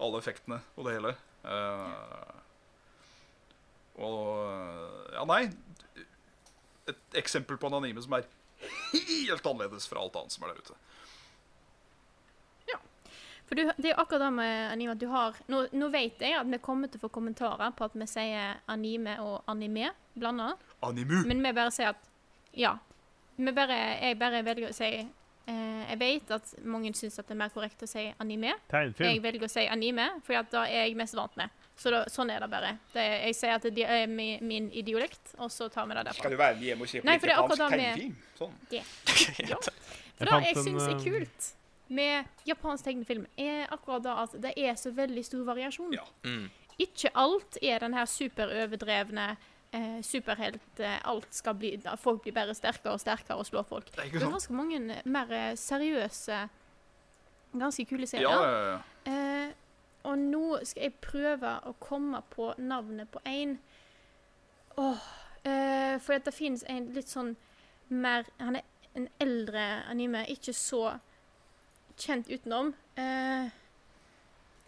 [0.00, 1.14] alle effektene og det hele.
[1.44, 2.36] Eh,
[4.00, 4.20] og
[5.14, 5.42] Ja, nei.
[6.90, 8.24] Et eksempel på en anime som er
[8.92, 10.78] helt annerledes fra alt annet som er der ute.
[13.50, 16.36] For du, det er akkurat det med anime at du har nå, nå vet jeg
[16.38, 20.52] at vi kommer til å få kommentarer på at vi sier anime og anime blanda,
[20.86, 21.16] Animu.
[21.26, 22.06] men vi bare sier at
[22.54, 22.76] ja.
[23.40, 24.92] Bare, jeg bare velger å si
[25.90, 28.52] Jeg vet at mange syns det er mer korrekt å si anime.
[28.70, 31.50] Jeg velger å si anime, for da er jeg mest vant med.
[31.80, 32.74] Så da, sånn er det bare.
[32.92, 36.04] Det, er- jeg sier at det er min, min idiolekt, og så tar vi det
[36.10, 36.20] derfra.
[36.20, 38.16] Skal du være med hjem og se på litt for japansk tegnefilm?
[38.38, 38.58] Sånn.
[40.20, 41.46] For det fant jeg en, syns er eh, kult
[41.90, 45.94] med japansk tegnefilm, er akkurat da at det er så veldig stor variasjon.
[45.96, 46.04] Ja.
[46.28, 46.50] Mm.
[46.80, 49.30] Ikke alt er den her superoverdrevne
[49.72, 50.80] eh, superhelt.
[50.80, 53.90] Eh, alt skal bli da Folk blir bare sterkere og sterkere og slår folk.
[53.94, 56.48] Det er Det er ganske mange mer eh, seriøse,
[57.58, 58.30] ganske kule serier.
[58.30, 58.80] Ja, ja, ja.
[59.12, 59.52] Eh,
[60.02, 63.58] og nå skal jeg prøve å komme på navnet på én.
[65.44, 67.34] Eh, For det finnes en litt sånn
[67.90, 68.62] mer Han er
[68.94, 70.98] en eldre anime, ikke så
[72.00, 72.72] kjent utenom.
[72.96, 73.50] Eh,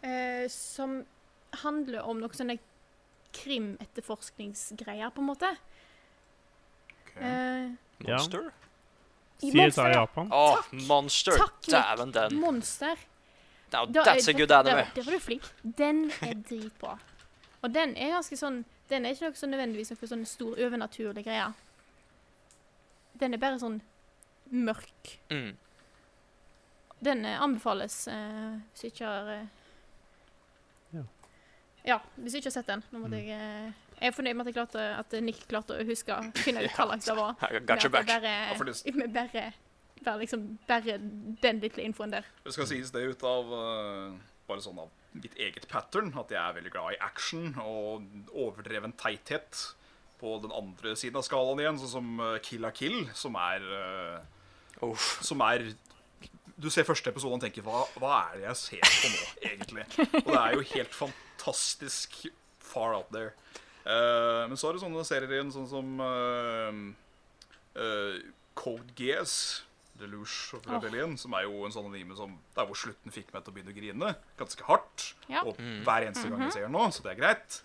[0.03, 1.00] eh, som
[1.64, 2.59] handler om noe sånne
[3.33, 5.51] krimetterforskningsgreier, på en måte.
[7.03, 7.16] Ok.
[7.16, 7.70] Eh,
[8.03, 8.16] Ja.
[8.18, 8.51] Monster?
[9.43, 10.01] i CSI Monster, ja.
[10.01, 10.28] Japan.
[10.33, 10.72] Å, Takk.
[10.89, 11.37] Monster!
[11.39, 11.62] Takk.
[11.66, 12.35] Dæven, den.
[12.41, 12.97] Monster.
[13.72, 14.87] Now, Da- that's a good anime.
[14.95, 15.43] Det var du flink.
[15.62, 16.99] Den er dritbra.
[17.62, 21.24] Og den er ganske sånn Den er ikke noe sånn nødvendigvis noe sånn stor overnaturlig
[21.24, 21.55] greie.
[23.16, 23.80] Den er bare sånn
[24.53, 25.18] mørk.
[25.30, 25.57] Mm.
[27.03, 29.47] Den eh, anbefales uh, hvis du ikke har Ja.
[31.87, 32.83] Ja, hvis du ikke har sett den.
[32.93, 33.26] Nå måtte Mm.
[33.26, 33.72] jeg eh,
[34.03, 36.72] Jeg er fornøyd med at, jeg klarte, at Nick klarte å huske å finne ut
[36.74, 37.37] hva slags det var.
[37.39, 38.07] I Med got your back.
[38.07, 38.33] Bare,
[38.95, 39.45] med bare,
[40.05, 40.97] bare, liksom, bare
[41.43, 42.26] den lille infoen der.
[42.45, 44.16] Det skal sies det ut av uh,
[44.49, 48.03] bare sånn av mitt eget pattern, at jeg er veldig glad i action og
[48.33, 49.68] overdreven teithet.
[50.22, 53.64] På den andre siden av skalaen igjen, sånn som eh, Kill a Kill, som er
[53.66, 54.95] uh, oh.
[55.26, 55.64] Som er
[56.62, 59.87] Du ser første episode og tenker hva, hva er det jeg ser på nå, egentlig?
[60.22, 61.28] Og det er jo helt fantastisk
[62.62, 63.33] far out there.
[63.83, 66.70] Uh, men så er det sånne serier igjen, sånn som uh,
[67.74, 68.16] uh,
[68.55, 69.64] Code Geass,
[69.99, 71.20] Deluge of Rebellion, oh.
[71.20, 73.74] som er jo en sånn anime som Der hvor slutten fikk meg til å begynne
[73.74, 74.12] å grine.
[74.39, 75.05] Ganske hardt.
[75.28, 75.43] Ja.
[75.45, 75.83] Og Mm.
[75.85, 77.59] hver eneste gang jeg ser den nå, så det er greit.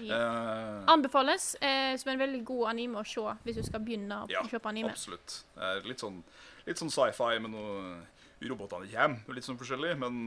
[0.00, 4.30] Eh, Anbefales eh, som en veldig god anime å se hvis du skal begynne å
[4.32, 4.90] Ja, kjøpe anime.
[4.90, 5.42] Absolutt.
[5.54, 6.22] Det er litt sånn,
[6.66, 8.00] litt sånn sci-fi med noe
[8.44, 10.26] Robotene kommer, litt sånn forskjellig, men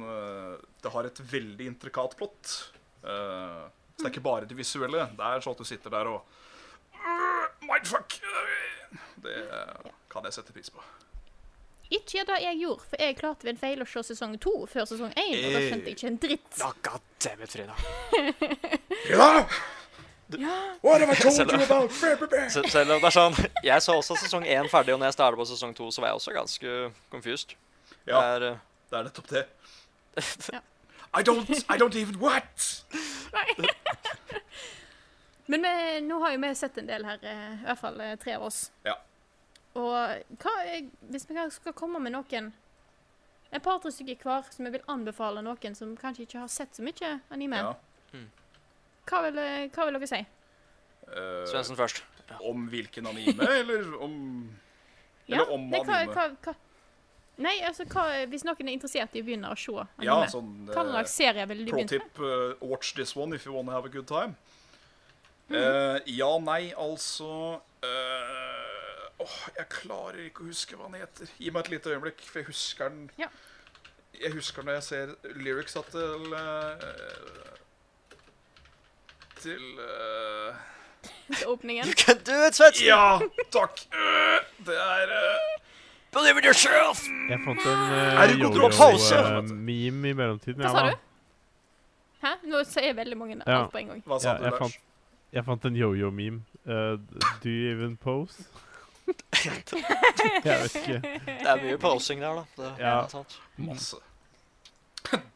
[0.82, 2.72] det har et veldig intrikat plott.
[3.08, 3.64] Eh,
[3.97, 5.08] så det er ikke bare det visuelle.
[5.18, 6.22] Det er sånn at du sitter der og
[6.93, 8.20] øh, Mindfuck!
[8.24, 9.38] øh, Det
[10.12, 10.84] kan jeg sette pris på.
[11.89, 14.84] Ikke det jeg gjorde, for jeg klarte ved en feil å se sesong to før
[14.89, 16.58] sesong én, og da skjønte jeg ikke en dritt.
[16.60, 17.47] Ja, god Frida.
[17.47, 17.76] Frida.
[19.14, 19.45] Ja!
[20.36, 23.93] Ja, What have I told Selv- you about Selv om det er sånn Jeg så
[23.95, 26.34] også sesong én ferdig, og når jeg startet på sesong to, så var jeg også
[26.36, 26.74] ganske
[27.14, 27.53] confused.
[28.05, 28.58] Ja, Det er, eh,
[28.91, 29.45] det er nettopp det.
[30.58, 30.60] Ja.
[31.18, 32.86] I don't, I don't even what?
[35.47, 38.15] Men vi, nå har jo vi sett en del her, eh, i hvert fall eh,
[38.20, 38.65] tre av oss.
[38.84, 38.97] Ja.
[39.78, 39.93] Og
[40.41, 40.53] hva,
[41.11, 42.51] hvis vi skal komme med noen
[43.53, 46.84] Et par-tre stykker hver som jeg vil anbefale noen som kanskje ikke har sett så
[46.84, 47.76] mye anime, Ja.
[49.07, 49.39] hva, vil,
[49.72, 50.20] hva vil dere si?
[51.07, 52.03] Uh, Svendsen først.
[52.43, 54.18] om hvilken anime, eller om
[55.32, 56.11] Ja, om nei, hva, anime.
[56.13, 56.55] hva, hva,
[57.38, 60.47] Nei, altså hva, hvis noen er interessert i å begynne å se anime, Ja, sånn
[60.71, 62.07] hva eh, slags serie ville de Pro begynne med?
[62.15, 64.35] tip, uh, watch this one if you wanna have a good time.
[65.49, 65.55] Mhm.
[65.55, 68.47] uh, ja, nei, altså uh,
[69.19, 71.29] Åh, jeg klarer ikke å huske hva den heter.
[71.41, 73.29] Gi meg et lite øyeblikk, for jeg husker den Ja.
[74.17, 76.85] Jeg husker når jeg ser lyricsa til eh,
[79.41, 80.55] Til eh,
[81.38, 81.85] til åpningen?
[81.85, 82.88] You can do it, Svendsen!
[82.88, 83.19] Ja,
[83.53, 83.83] takk!
[83.93, 85.66] Eh, det er eh,
[86.14, 87.01] Believe in yourself!
[87.30, 88.72] Jeg fant en uh, kontroll?
[88.78, 89.16] Pause!
[89.16, 90.62] jojo-meme i mellomtiden.
[90.64, 90.95] Hva sa du?
[92.24, 92.32] Hæ?
[92.49, 93.64] Nå sier veldig mange Ja.
[93.64, 94.03] alt på en gang.
[94.08, 94.60] Hva sa Ja, du, jeg Lars?
[94.64, 94.80] fant,
[95.38, 96.39] jeg fant en yo-yo-meme.
[96.66, 96.97] Uh,
[97.43, 98.47] do you even pose?
[99.43, 100.97] jeg vet ikke.
[101.28, 102.64] Det er mye posing der, da.
[102.64, 102.95] Det, Ja.
[103.12, 103.38] sant.
[103.58, 103.99] Masse.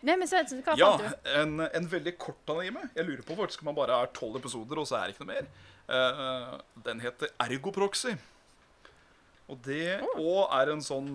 [0.03, 1.29] Nei, men Svendsen, hva Ja, fant du?
[1.39, 2.89] en, en veldig kort anime.
[2.95, 5.27] Jeg lurer på faktisk om man bare er tolv episoder, og så er det ikke
[5.27, 5.47] noe mer.
[5.91, 8.15] Uh, den heter Ergoproxy.
[9.51, 11.09] Og det òg er en sånn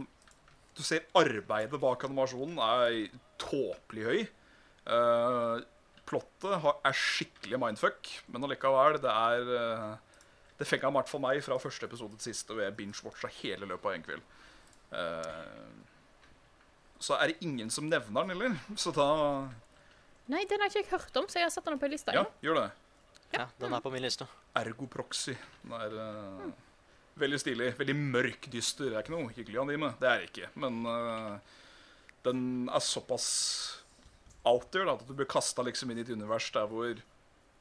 [0.76, 2.97] Du ser arbeidet bak animasjonen er
[3.41, 4.18] tåpelig høy.
[4.87, 5.62] Uh,
[6.07, 9.95] plottet har, er skikkelig mindfuck, men allikevel, det er eh,
[10.61, 13.66] det fenga i hvert fall meg fra første episode til siste, og jeg binge-watcha hele
[13.66, 14.28] løpet av en kveld.
[15.01, 15.72] Eh,
[17.03, 18.55] så er det ingen som nevner den, eller?
[18.84, 19.09] Så da
[20.30, 22.14] Nei, den har ikke jeg hørt om, så jeg har satt den opp på lista.
[22.14, 22.30] Ja, Ja.
[22.43, 22.70] gjør det.
[23.37, 24.26] Ja, den er på min liste.
[24.59, 25.34] Ergo Proxy.
[25.64, 26.49] Den er eh,
[27.21, 27.73] veldig stilig.
[27.79, 28.91] Veldig mørk, dyster.
[28.91, 29.93] Det er ikke noe hyggelig anime.
[30.01, 30.51] Det er det ikke.
[30.62, 31.59] Men uh,
[32.27, 33.29] den er såpass
[34.47, 36.99] out there da, at du blir kasta liksom inn i et univers der hvor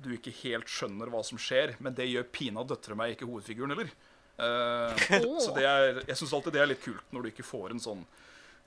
[0.04, 1.76] du ikke helt skjønner hva som skjer.
[1.84, 3.92] Men det gjør pina døtre meg, ikke hovedfiguren heller.
[4.36, 5.06] Eh,
[5.40, 7.80] så det er, jeg syns alltid det er litt kult når du ikke får en
[7.80, 8.02] sånn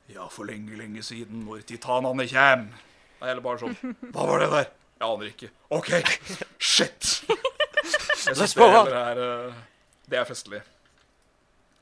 [0.09, 2.71] Ja, for lenge, lenge siden, når titanene kjem.
[2.73, 3.77] Det er heller bare sånn
[4.15, 4.71] Hva var det der?
[4.99, 5.51] Jeg aner ikke.
[5.77, 5.91] OK,
[6.57, 7.11] shit!
[7.29, 9.61] Jeg syns det heller er uh,
[10.09, 10.63] Det er festlig.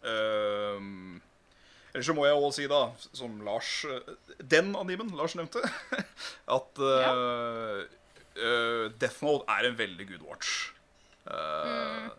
[0.05, 1.23] Um,
[1.97, 2.81] Ellers så må jeg også si, da,
[3.17, 4.11] som Lars eh,
[4.45, 5.63] Den animen Lars nevnte,
[6.57, 7.79] at uh,
[8.37, 10.73] uh, Death Note er en veldig good watch.
[11.25, 12.11] Uh,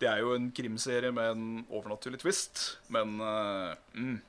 [0.00, 4.20] Det er jo en krimserie med en overnaturlig twist, men uh, mm,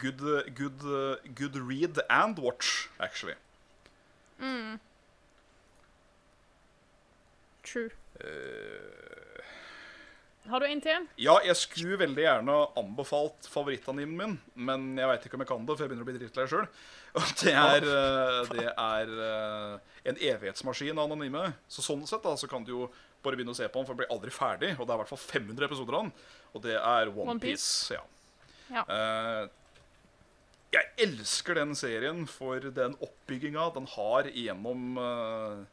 [0.00, 0.24] good,
[0.56, 3.34] good, uh, good read and watch, actually.
[7.62, 7.90] True.
[8.18, 9.29] Uh,
[10.48, 11.04] Har du en til?
[11.20, 15.66] Ja, jeg skulle veldig gjerne anbefalt favorittanimen min, men jeg veit ikke om jeg kan
[15.68, 16.66] det, for jeg begynner å bli drittlei sjøl.
[17.20, 21.50] Og det er, eh, det er eh, en evighetsmaskin av anonyme.
[21.68, 22.88] Så sånn sett da, så kan du jo
[23.20, 24.72] bare begynne å se på den, for den blir aldri ferdig.
[24.78, 26.12] Og det er i hvert fall 500 episoder av den,
[26.54, 27.66] og det er One, One Piece.
[27.90, 27.98] Piece.
[27.98, 28.04] Ja.
[28.70, 28.84] Ja.
[28.86, 29.48] Eh,
[30.70, 35.64] jeg elsker den serien for den oppbygginga den har gjennom uh,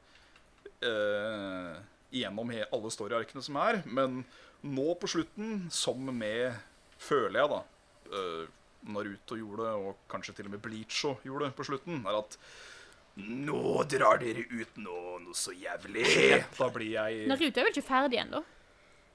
[2.09, 3.83] Gjennom alle storyarkene som er.
[3.85, 4.23] Men
[4.67, 6.63] nå på slutten, som med
[6.97, 8.47] Føler jeg, da eh,
[8.89, 12.37] Naruto gjorde, og kanskje til og med Bleacho gjorde gjorde på slutten, er at
[13.17, 16.03] Nå drar dere ut nå, noe så jævlig.
[16.57, 18.43] Da blir jeg Naruto er vel ikke ferdig ennå?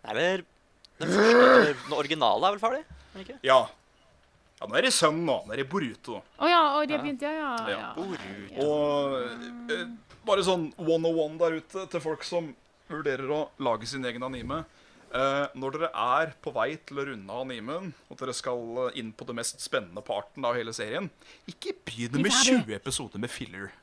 [0.03, 0.42] Nei, eller
[0.98, 2.82] Den første, den originale er vel ferdig?
[3.12, 3.36] Er ikke?
[3.46, 3.59] Ja.
[4.59, 5.36] ja nå er det sønnen, nå.
[5.46, 6.18] Nå er det Boruto.
[6.18, 7.53] Å ja, oh, de har begynt, ja, ja.
[7.62, 7.76] Ja.
[7.76, 7.92] ja.
[7.98, 8.66] Boruto.
[8.66, 9.86] Og eh,
[10.26, 12.50] bare sånn one-on-one der ute til folk som
[12.90, 14.62] vurderer å lage sin egen anime.
[15.13, 18.95] Eh, når dere er på vei til å runde av Nimen, og dere skal eh,
[19.03, 21.11] inn på det mest spennende parten av hele serien,
[21.51, 23.75] ikke begynn med 20 episoder med filler.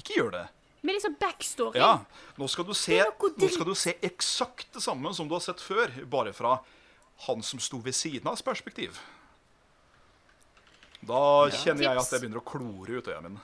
[0.00, 0.46] Ikke gjør det.
[0.80, 1.76] Med liksom backstory.
[1.82, 1.98] Ja,
[2.38, 5.92] nå skal du se, skal du se eksakt det samme som du har sett før,
[6.08, 6.54] bare fra
[7.26, 8.96] han som sto ved siden av perspektiv.
[11.04, 11.20] Da
[11.52, 13.42] kjenner jeg at jeg begynner å klore ut øya mine.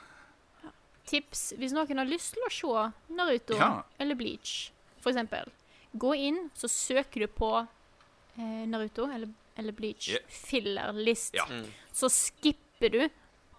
[1.11, 3.83] Tips hvis noen har lyst til å se Naruto Ja.
[4.01, 4.71] eller Bleach,
[5.03, 5.51] for eksempel.
[5.95, 10.25] Gå inn, så søker du på eh, Naruto eller, eller Bleach Yeah.
[10.29, 11.35] filler-list.
[11.39, 11.47] Ja.
[11.51, 11.69] Mm.
[11.93, 13.09] Så skipper du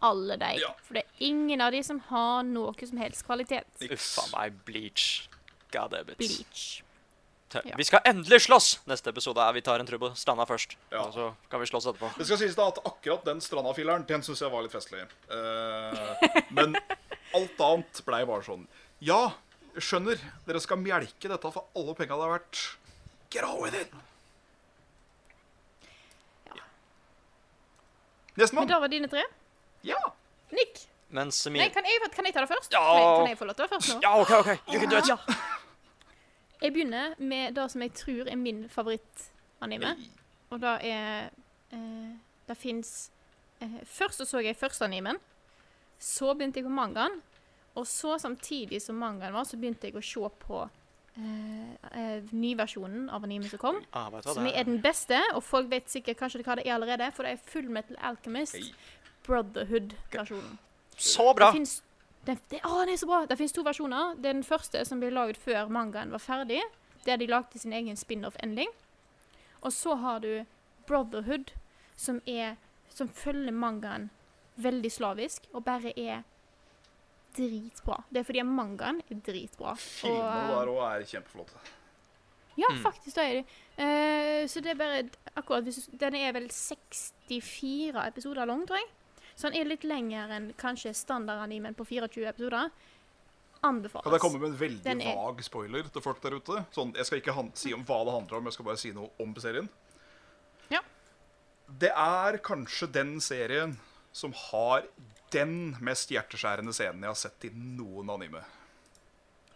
[0.04, 0.50] alle de.
[0.62, 0.74] Ja.
[0.84, 3.64] For det er ingen av de som har noe som helst kvalitet.
[3.88, 5.30] Uffa meg, Bleach.
[5.72, 6.18] God damn it.
[6.20, 6.82] Bleach.
[7.56, 7.76] Ja.
[7.80, 8.82] Vi skal endelig slåss!
[8.90, 10.10] Neste episode er vi tar en trubo.
[10.20, 10.74] stranda først.
[10.92, 11.06] Ja.
[11.06, 12.10] Og så kan vi slåss etterpå.
[12.18, 15.06] Det skal sies da at akkurat den strandafilleren, den syns jeg var litt festlig.
[15.32, 16.20] Uh,
[16.52, 16.76] men
[17.38, 18.66] alt annet blei bare sånn
[19.00, 19.32] Ja,
[19.82, 20.20] skjønner.
[20.48, 22.64] Dere skal melke dette for alle penga det er verdt.
[23.34, 23.94] Get on with it.
[28.36, 28.68] Men Nestemann.
[28.68, 29.24] da var dine tre.
[29.88, 30.00] Ja.
[30.52, 30.88] Nick.
[31.16, 32.74] Mens Nei, kan jeg, kan jeg ta det først?
[32.74, 32.82] Ja.
[32.82, 34.00] Kan jeg, kan jeg få lov til det først nå?
[34.04, 34.50] Ja, OK, OK.
[34.74, 35.08] You can do it.
[35.08, 35.16] Ja.
[36.62, 39.94] Jeg begynner med det som jeg tror er min favorittanime.
[40.50, 41.30] Og det er
[41.72, 42.12] eh,
[42.48, 43.12] Det fins
[43.62, 45.20] eh, Først så, så jeg førsteanimen.
[46.00, 47.22] Så begynte jeg på mangaen.
[47.76, 50.62] Og så samtidig som mangaen var, så begynte jeg å se på
[51.18, 53.82] eh, eh, nyversjonen av anime som kom.
[53.92, 57.28] Ah, Som er den beste, og folk vet sikkert kanskje hva det er allerede, for
[57.28, 58.72] det er Full Metal Alchemist.
[59.26, 60.58] Brotherhood-versjonen.
[60.98, 61.50] Så bra!
[61.52, 61.84] Det finnes,
[62.26, 63.24] det, det, å, den er så bra!
[63.28, 64.16] Det fins to versjoner.
[64.22, 66.62] Det er den første som ble laget før mangaen var ferdig.
[67.06, 68.72] Der de lagde sin egen spin-off-ending.
[69.62, 70.46] Og så har du
[70.88, 71.52] Brotherhood,
[71.98, 72.56] som er
[72.96, 74.10] Som følger mangaen
[74.56, 76.22] veldig slavisk, og bare er
[77.36, 77.98] dritbra.
[78.12, 79.76] Det er fordi mangaen er dritbra.
[79.78, 81.60] Filmene der òg er kjempeflotte.
[82.58, 82.82] Ja, Mm.
[82.86, 83.46] faktisk, det er det.
[83.78, 88.88] Uh, så det er bare akkurat hvis Den er vel 64 episoder lang, tror jeg.
[89.36, 92.70] Så den er litt lenger enn kanskje standardanimen på 24 episoder.
[93.66, 94.04] Anbefales.
[94.06, 96.66] Kan jeg komme med en veldig Den er- vag spoiler til folk der ute?
[96.72, 98.92] Sånn, jeg skal ikke han si om hva det handler om, jeg skal bare si
[98.92, 99.68] noe om serien.
[100.70, 100.80] Ja.
[101.80, 103.78] Det er kanskje den serien
[104.16, 104.86] som har
[105.36, 108.44] den mest hjerteskjærende scenen jeg har sett i noen anime.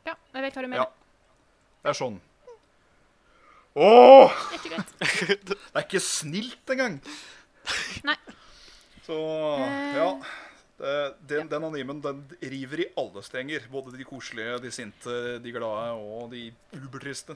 [0.04, 0.74] Ja, jeg vet hva du Ja.
[0.74, 0.92] mener.
[1.84, 2.18] Det er sånn
[3.80, 4.34] Åh!
[4.60, 7.00] Det er ikke er snilt engang!
[8.04, 8.16] Nei.
[9.06, 9.16] Så
[9.62, 9.96] Eh.
[9.96, 10.10] ja.
[10.80, 10.92] Det,
[11.28, 13.66] den, den animen den river i alle strenger.
[13.72, 16.46] Både de koselige, de sinte, de glade og de
[16.76, 17.36] ubertriste.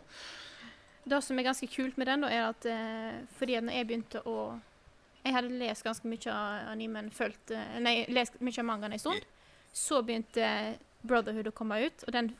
[1.04, 3.88] Det som er ganske kult med den, da, er at eh, fordi den når jeg
[3.90, 4.38] begynte å
[5.24, 9.02] Jeg hadde lest ganske mye av animen, fulgt eh, Nei, lest mye av mangaen en
[9.02, 9.28] stund.
[9.74, 12.34] Så begynte Brotherhood å komme ut, og den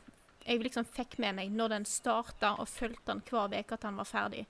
[0.44, 3.96] jeg liksom fikk med meg når den starta, og fulgte den hver uke at den
[3.96, 4.44] var ferdig.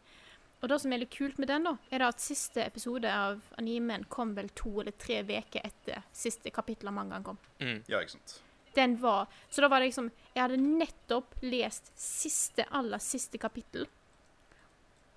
[0.64, 3.42] Og det som er litt kult med den, da, er da at siste episode av
[3.60, 7.38] animen kom vel to eller tre uker etter siste kapittel av mangaen kom.
[7.60, 7.82] Mm.
[7.86, 8.38] Ja, ikke sant.
[8.74, 13.86] Den var Så da var det liksom Jeg hadde nettopp lest siste, aller siste kapittel,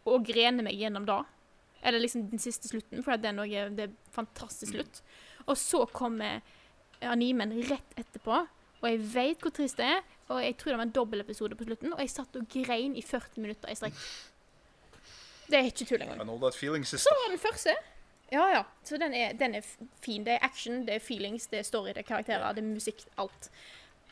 [0.05, 1.24] og grene meg gjennom da.
[1.84, 5.01] Eller liksom den siste slutten, for det den også er, det er fantastisk slutt.
[5.47, 6.41] Og så kommer
[7.01, 8.39] animen rett etterpå,
[8.82, 10.01] og jeg vet hvor trist det er.
[10.30, 13.01] Og jeg tror det var en dobbeltepisode på slutten, og jeg satt og grein i
[13.05, 13.93] 40 minutter i strekk.
[15.47, 16.19] Det er ikke tull engang.
[16.99, 17.75] Så var den første.
[18.34, 18.63] Ja, ja.
[18.84, 19.63] Så den er, den er
[20.03, 20.25] fin.
[20.28, 23.05] Det er action, det er feelings, det er story, det er karakterer, det er musikk,
[23.17, 23.47] alt.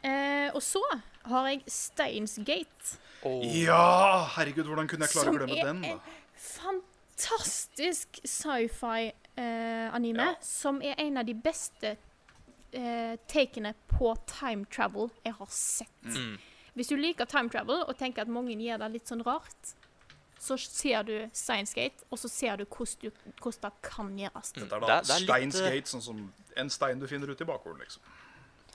[0.06, 0.80] Eh, og så
[1.26, 3.42] har jeg Steins Gate, Oh.
[3.42, 5.94] Ja, herregud, hvordan kunne jeg klare å glemme er den, da?
[5.96, 6.02] en-
[7.16, 10.36] fantastisk sci-fi-anime, Ja.
[10.42, 11.98] som er en av de beste
[12.74, 16.04] eh, takene på time travel jeg har sett.
[16.04, 16.38] mm.
[16.76, 19.74] Hvis du liker time travel og tenker at mange gjør det litt sånn rart,
[20.40, 23.12] så ser du Steins Gate, og så ser du hvordan, du,
[23.42, 24.52] hvordan det kan gjøres.
[24.58, 27.28] Er Det da er- det er Steins eh, Gate, sånn som en stein du finner
[27.32, 28.02] ute i bakgården, liksom.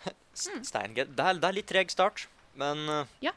[0.34, 2.26] S- Steingate det, det er litt treg start,
[2.56, 3.32] men uh, Ja.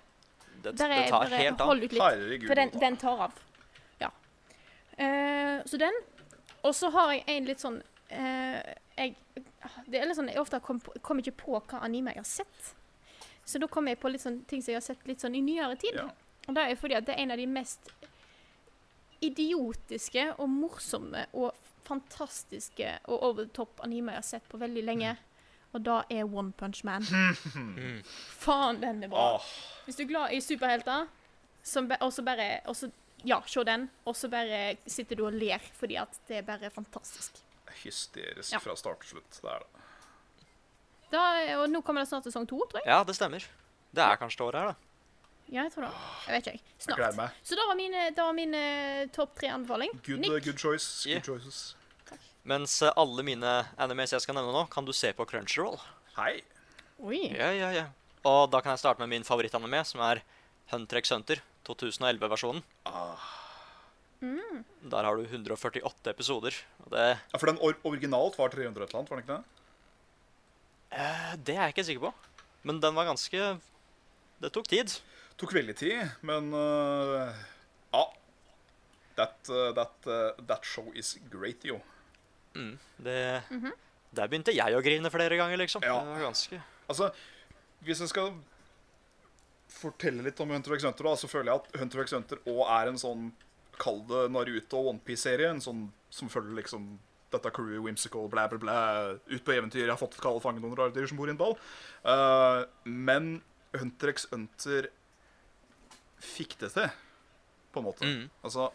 [0.63, 1.67] det, det tar bare helt av.
[1.67, 2.01] hold ut litt.
[2.01, 2.47] Herregud.
[2.47, 3.31] For den, den tar av.
[4.97, 5.99] Eh, så den.
[6.63, 7.81] Og så har jeg en litt sånn
[8.13, 8.59] eh,
[8.95, 9.15] jeg,
[9.89, 12.73] Det er litt sånn Jeg ofte kommer kom ikke på hva anime jeg har sett.
[13.45, 15.43] Så da kommer jeg på litt sånn ting som jeg har sett litt sånn i
[15.43, 15.97] nyere tid.
[15.99, 16.07] Ja.
[16.47, 17.91] Og det er fordi at det er en av de mest
[19.23, 21.53] idiotiske og morsomme og
[21.87, 25.15] fantastiske og over the top anime jeg har sett på veldig lenge.
[25.73, 27.05] Og da er One Punch Man.
[27.55, 28.03] Mm.
[28.39, 29.35] Faen, den er bra.
[29.35, 29.47] Ah,
[29.85, 31.07] Hvis du er glad i superhelter,
[31.63, 32.91] som og så bare og så,
[33.23, 36.69] Ja, se den, og så bare sitter du og ler fordi at det er bare
[36.73, 37.39] fantastisk.
[37.83, 38.59] hysterisk Ja.
[38.59, 39.39] fra start til slutt.
[39.41, 39.83] Det er det.
[41.13, 41.21] Da,
[41.61, 42.89] og nå kommer det snart sesong to, tror jeg.
[42.89, 43.45] Ja, det stemmer.
[43.93, 44.75] Det er kanskje det året her, da.
[45.53, 45.91] Ja, jeg tror det.
[46.27, 46.63] Jeg vet ikke.
[46.79, 46.99] Snart.
[46.99, 47.29] Jeg.
[47.43, 48.61] Så da var min, da var mine
[49.13, 49.91] topp tre anbefaling.
[50.05, 50.43] Good, Nick.
[50.45, 51.05] good choice.
[51.09, 51.21] Yeah.
[51.21, 51.75] Good choices.
[52.43, 55.77] Mens eh, alle mine animes jeg skal nevne nå, kan du se på Crunchyroll.
[56.17, 56.41] Hei.
[56.99, 57.21] Oi.
[57.35, 57.85] Ja, ja, ja.
[58.25, 60.21] Og da kan jeg starte med min favorittanime, som er
[60.71, 62.63] Hunter x Hunter 2011-versjonen.
[62.85, 63.29] Ah.
[64.23, 66.55] Der har du 148 episoder.
[66.85, 69.37] Og det, Ja, for den or originalt var 300 et eller annet, var den ikke
[69.37, 69.43] det?
[70.93, 72.13] eh, det er jeg ikke sikker på.
[72.63, 73.59] Men den var ganske
[74.41, 74.99] Det tok tid.
[75.37, 77.33] Tok veldig tid, men uh,
[77.93, 78.05] Ja.
[79.17, 81.79] That, uh, that, uh, that show is great, jo.
[82.55, 83.43] Mm, det
[84.13, 85.83] Der begynte jeg å grine flere ganger, liksom.
[85.83, 85.99] Ja.
[85.99, 87.11] Det var ganske Altså,
[87.81, 88.33] hvis jeg skal
[89.73, 92.61] fortelle litt om Hunter x Hunter, da, så føler jeg at Hunter x Hunter òg
[92.67, 93.31] er en sånn
[93.81, 95.49] Kall det Naruto og Onepiece-serie.
[95.49, 96.91] En sånn som følger liksom
[97.33, 98.75] dette crew, whimsical, bla, bla, bla.
[99.25, 99.87] ut på eventyr.
[99.87, 101.57] Jeg har fått kalde fange noen rare dyr som bor i en ball.
[102.05, 103.39] Uh, men
[103.73, 104.91] Hunter x Hunter
[106.23, 106.93] fikk det til,
[107.73, 108.07] på en måte.
[108.07, 108.29] Mm.
[108.45, 108.69] Altså,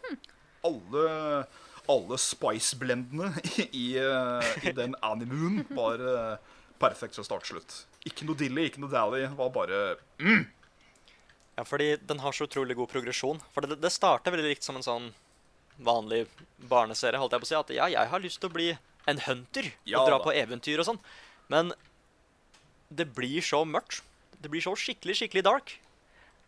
[0.67, 1.05] alle,
[1.89, 3.31] alle spice-blendene
[3.71, 6.35] i, eh, i den animuen var eh,
[6.81, 7.77] perfekt fra start til slutt.
[8.07, 9.23] Ikke noe dilly, ikke noe dally.
[9.39, 9.79] Var bare
[11.59, 13.41] Ja, fordi den har så utrolig god progresjon.
[13.51, 15.09] For det, det starter veldig likt som en sånn
[15.83, 16.21] vanlig
[16.71, 17.57] barneserie, holdt jeg på å si.
[17.59, 18.69] At ja, jeg har lyst til å bli
[19.09, 20.23] en hunter Ja og dra da.
[20.23, 20.99] på eventyr og sånn.
[21.51, 21.73] Men
[22.87, 24.05] det blir så mørkt.
[24.39, 25.73] Det blir så skikkelig, skikkelig dark.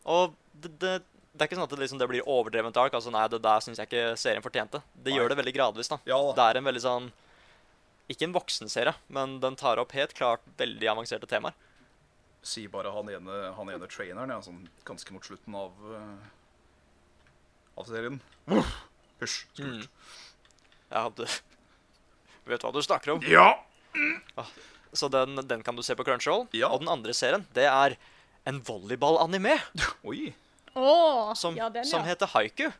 [0.07, 2.95] Og det, det, det er ikke sånn at det, liksom, det blir overdrevent dark.
[2.95, 4.79] Altså, nei, det der syns jeg ikke serien fortjente.
[4.95, 5.17] Det Nei.
[5.19, 5.99] gjør det veldig gradvis, da.
[6.07, 6.37] Ja da.
[6.39, 7.11] Det er en veldig sånn
[8.11, 11.55] Ikke en voksenserie, men den tar opp helt klart veldig avanserte temaer.
[12.41, 16.29] Si bare han ene, han ene traineren, ja, sånn ganske mot slutten av uh,
[17.77, 18.17] av serien.
[19.21, 19.43] Hysj.
[19.61, 19.83] Mm.
[20.91, 21.25] Ja, du
[22.49, 23.25] vet hva du snakker om.
[23.29, 23.53] Ja!
[24.91, 26.47] Så den, den kan du se på Crunchyroll.
[26.57, 26.71] Ja.
[26.73, 27.95] Og den andre serien, det er
[28.49, 29.59] en volleyball-anime
[30.09, 30.31] Oi.
[30.73, 31.91] Oh, som, ja, den, ja.
[31.91, 32.71] som heter Haiku.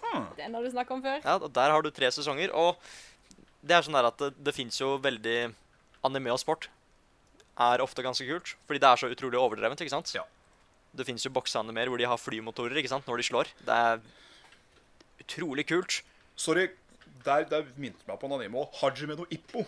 [0.00, 0.26] Huh.
[0.36, 1.22] Den har du snakket om før.
[1.22, 2.52] Ja, og Der har du tre sesonger.
[2.56, 2.80] Og
[3.60, 5.52] det er sånn der at det, det fins jo veldig
[6.08, 6.70] Anime og sport
[7.60, 9.80] er ofte ganske kult, fordi det er så utrolig overdrevent.
[9.84, 10.12] ikke sant?
[10.16, 10.24] Ja.
[10.96, 13.06] Det fins jo bokseanimeer hvor de har flymotorer ikke sant?
[13.06, 13.50] når de slår.
[13.66, 14.00] Det er
[15.22, 16.00] utrolig kult.
[16.40, 16.70] Sorry,
[17.26, 18.72] der, der minnet meg på en anime òg.
[18.80, 19.66] Hajime no Ippo.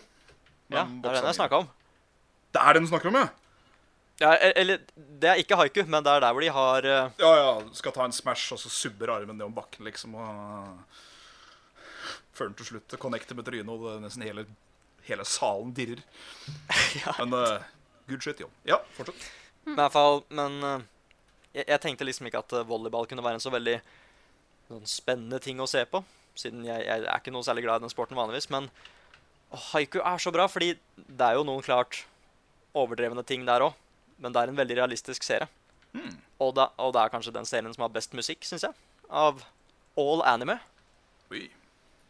[0.73, 1.69] Ja, Det er den jeg snakka om.
[2.53, 3.29] Det er den du snakker om, ja?
[4.21, 7.11] Ja, e- eller Det er ikke haiku, men det er der hvor de har uh...
[7.21, 7.53] Ja, ja.
[7.77, 10.15] Skal ta en smash, og så subber armen ned om bakken, liksom.
[10.15, 10.77] Og
[12.33, 14.45] før den til slutt connecter med trynet, og det nesten hele,
[15.07, 16.03] hele salen dirrer.
[17.03, 17.15] Ja.
[17.23, 17.63] Men uh,
[18.09, 18.49] good shit, jo.
[18.67, 19.29] Ja, fortsett.
[19.63, 20.81] Men i hvert fall Men eh,
[21.53, 23.77] jeg, jeg tenkte liksom ikke at eh, volleyball kunne være en så veldig
[24.69, 26.01] sånn spennende ting å se på.
[26.39, 28.49] Siden jeg, jeg er ikke noe særlig glad i den sporten vanligvis.
[28.53, 28.69] Men
[29.69, 32.03] haiku er så bra, fordi det er jo noen klart
[32.73, 33.77] overdrevne ting der òg.
[34.23, 35.49] Men det er en veldig realistisk serie.
[35.93, 36.15] Mm.
[36.41, 38.73] Og, det, og det er kanskje den serien som har best musikk, syns jeg.
[39.13, 39.43] Av
[39.99, 40.57] all anime.
[41.33, 41.45] Oi.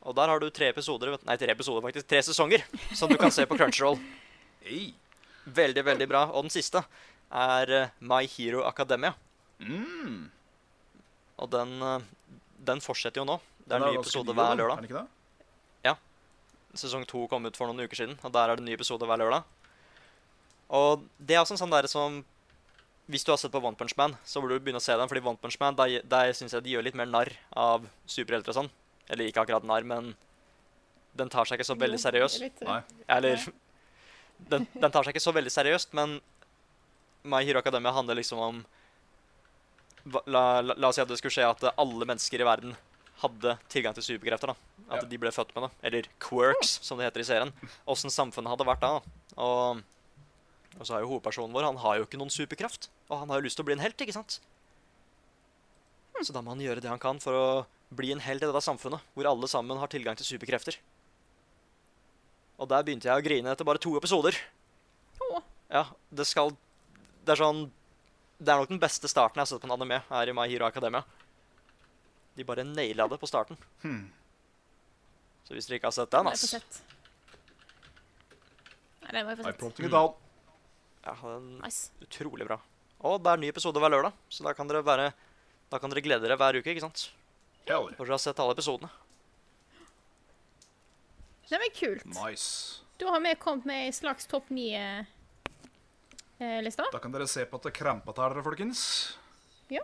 [0.04, 2.64] Og der har du tre episoder, nei, tre episoder faktisk, tre sesonger
[2.96, 4.00] som du kan se på Crunchyroll.
[4.64, 4.91] Hey.
[5.46, 6.28] Veldig, veldig bra.
[6.32, 6.84] Og den siste
[7.34, 9.14] er eh, My Hero Academia.
[9.60, 10.30] Mm.
[11.41, 12.08] Og den, eh,
[12.72, 13.39] den fortsetter jo nå.
[13.64, 14.78] Det er en ny episode hver lørdag.
[14.78, 15.12] Er det ikke det?
[16.74, 19.06] Sesong to kom ut for noen uker siden, og der er det en ny episode
[19.06, 19.46] hver lørdag.
[20.74, 22.24] Og det er også en sånn der som
[23.12, 25.10] Hvis du har sett på One Punch Man, så burde du begynne å se den,
[25.12, 28.54] fordi One Punch Man, der, der syns jeg de gjør litt mer narr av superhelter
[28.54, 28.70] og sånn.
[29.12, 30.14] Eller ikke akkurat narr, men
[31.20, 32.64] den tar seg ikke så veldig seriøst.
[33.12, 33.44] Eller
[34.50, 36.18] den, den tar seg ikke så veldig seriøst, men
[37.24, 38.64] My Hero Academia handler liksom om
[40.28, 42.74] la, la, la oss si at det skulle skje at alle mennesker i verden
[43.24, 44.52] hadde tilgang til superkrefter.
[44.52, 44.56] da.
[44.89, 45.08] At Ja.
[45.08, 45.72] de ble født med det.
[45.88, 47.54] Eller quirks, som det heter i serien.
[47.88, 48.98] Åssen samfunnet hadde vært da.
[49.00, 49.14] da.
[49.39, 49.84] Og,
[50.80, 52.89] og så har jo hovedpersonen vår Han har jo ikke noen superkraft.
[53.10, 54.41] Og han har jo lyst til å bli en helt, ikke sant?
[56.24, 57.48] Så da må han gjøre det han kan for å
[57.96, 60.76] bli en helt i dette samfunnet, hvor alle sammen har tilgang til superkrefter.
[62.64, 64.38] Og der begynte jeg å grine etter bare to episoder.
[65.20, 65.41] Åh.
[65.74, 65.86] Ja,
[66.16, 66.53] det skal
[67.26, 67.64] Det er sånn
[68.39, 70.47] Det er nok den beste starten jeg har sett på en anime, her i My
[70.51, 71.03] Hero Academia.
[72.36, 73.59] De bare naila det på starten.
[73.84, 74.07] Hmm.
[75.45, 76.82] Så hvis dere ikke har sett den, Den må jeg få ass sett.
[79.03, 80.20] Nei, den må jeg få I sett.
[81.03, 81.91] Ja, den Nice.
[82.01, 82.57] utrolig bra.
[83.03, 85.11] Og det er en ny episode hver lørdag, så da kan dere være
[85.70, 87.09] Da kan dere glede dere hver uke, ikke sant?
[87.68, 87.89] Hell.
[87.97, 88.89] Når dere har sett alle episodene.
[91.54, 92.06] Det var kult.
[92.06, 92.82] Nice.
[92.97, 95.06] Da har vi kommet med ei slags topp eh,
[96.39, 96.86] ni-liste.
[96.91, 98.82] Da kan dere se på at det kremper til dere, folkens.
[99.70, 99.84] Ja.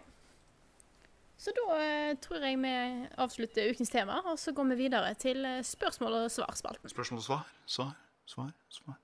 [1.37, 2.73] Så da eh, tror jeg vi
[3.21, 6.89] avslutter ukens tema, og så går vi videre til eh, spørsmål og svar-spalten.
[6.89, 7.93] Spørsmål og svar, svar,
[8.25, 8.97] svar, svar.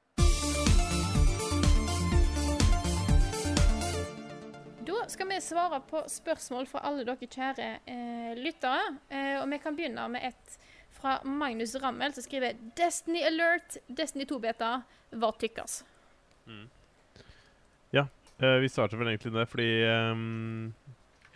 [4.89, 8.97] Da skal vi svare på spørsmål fra alle dere kjære eh, lyttere.
[9.13, 10.63] Eh, og vi kan begynne med et
[11.05, 14.79] fra Magnus Rammel, som skriver Destiny Alert, Destiny 2-beta
[15.21, 15.83] var tykkas.
[17.93, 18.07] Ja,
[18.41, 20.73] vi starter vel egentlig det fordi um,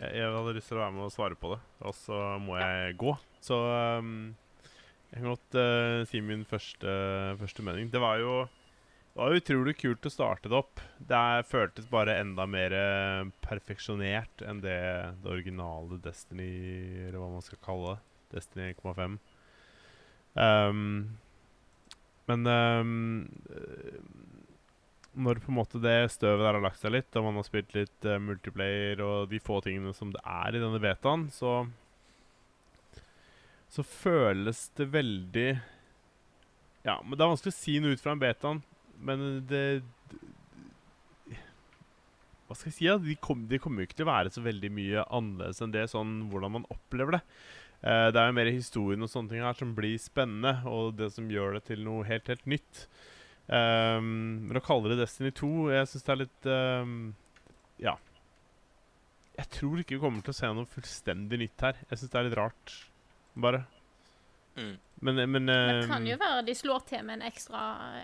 [0.00, 2.58] jeg, jeg hadde lyst til å være med og svare på det, og så må
[2.58, 3.14] jeg gå.
[3.46, 3.60] Så
[4.02, 4.10] um,
[5.12, 6.96] jeg kan godt uh, si min første,
[7.38, 7.94] første mening.
[7.94, 8.40] Det var jo
[9.10, 10.82] det var utrolig kult å starte det opp.
[10.98, 14.78] Det føltes bare enda mer eh, perfeksjonert enn det,
[15.24, 16.46] det originale Destiny,
[17.08, 18.04] eller hva man skal kalle det.
[18.30, 19.18] Destiny 1,5.
[20.38, 21.16] Ehm,
[22.30, 22.84] men eh,
[25.18, 27.72] når på en måte det støvet der har lagt seg litt, og man har spilt
[27.74, 31.66] litt uh, multiplayer og de få tingene som det er i denne betaen, så
[33.70, 35.50] Så føles det veldig
[36.86, 38.62] Ja, men det er vanskelig å si noe ut fra en betaen,
[38.98, 39.82] men det
[42.46, 42.86] Hva skal jeg si?
[42.86, 42.96] Ja?
[42.98, 45.86] De, kom, de kommer jo ikke til å være så veldig mye annerledes enn det,
[45.90, 47.20] sånn hvordan man opplever det.
[47.80, 51.10] Eh, det er jo mer historien og sånne ting her som blir spennende, og det
[51.14, 52.84] som gjør det til noe helt, helt nytt.
[53.50, 56.92] Um, men å kalle det Destiny 2 Jeg syns det er litt um,
[57.82, 57.96] Ja.
[59.34, 61.80] Jeg tror ikke vi kommer til å se noe fullstendig nytt her.
[61.88, 62.74] Jeg syns det er litt rart,
[63.34, 63.64] bare.
[64.54, 64.76] Mm.
[65.00, 67.62] Men, men Det kan um, jo være de slår til med en ekstra,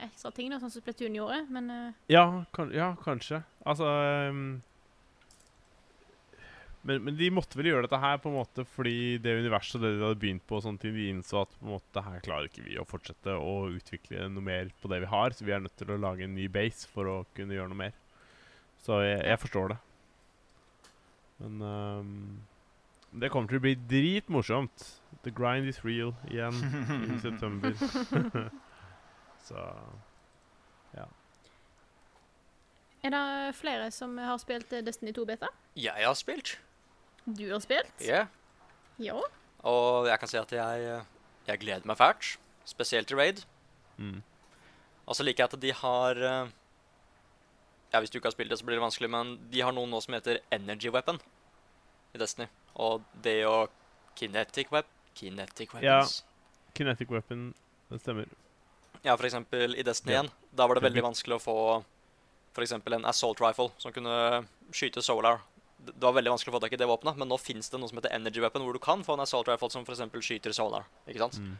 [0.08, 2.00] ekstra ting, da, sånn som Splatoon gjorde, men uh.
[2.10, 2.24] ja,
[2.56, 3.42] kan, ja, kanskje.
[3.68, 3.92] Altså
[4.32, 4.48] um,
[6.86, 9.84] men, men de måtte vel gjøre dette her på en måte fordi det universet og
[9.84, 12.50] det de hadde begynt på, sånn tid de innså at på en måte her klarer
[12.50, 15.64] ikke vi å fortsette å utvikle noe mer på det vi har, så vi er
[15.64, 17.96] nødt til å lage en ny base for å kunne gjøre noe mer.
[18.86, 19.78] Så jeg, jeg forstår det.
[21.42, 22.12] Men um,
[23.18, 24.86] det kommer til å bli dritmorsomt.
[25.26, 26.54] The grind is real igjen
[27.10, 27.74] i september.
[29.48, 29.64] så
[33.06, 35.46] er det flere som har spilt Destiny 2-beta?
[35.78, 36.56] Jeg har spilt.
[37.26, 37.92] Du har spilt?
[38.02, 38.28] Yeah.
[39.02, 39.18] Ja.
[39.66, 41.02] Og jeg kan si at jeg,
[41.48, 42.36] jeg gleder meg fælt.
[42.66, 43.44] Spesielt i Raid.
[43.98, 44.22] mm.
[45.06, 46.48] Og så liker jeg at de har eh,
[47.92, 49.86] Ja, hvis du ikke har spilt det, så blir det vanskelig, men de har noe
[49.86, 51.20] nå som heter Energy Weapon
[52.14, 52.48] i Destiny.
[52.74, 53.70] Og det og
[54.18, 56.18] Kinetic Web Kinetic Weapons.
[56.18, 56.72] Ja.
[56.74, 57.54] Kinetic weapon,
[57.88, 58.26] det stemmer.
[59.04, 60.24] Ja, for eksempel i Destiny Ja.
[60.26, 60.32] 1.
[60.52, 61.56] Da var det veldig vanskelig å få
[62.62, 65.40] eksempel en assault rifle som kunne skyte solar.
[65.76, 67.90] Det var veldig vanskelig å få tak i det våpenet, men nå fins det noe
[67.90, 70.86] som heter energy weapon, hvor du kan få en assault rifle som eksempel skyter sonar.
[71.06, 71.38] Ikke sant?
[71.38, 71.56] Mm.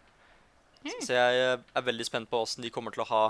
[1.04, 3.24] Så jeg eh, er veldig spent på åssen de kommer til å ha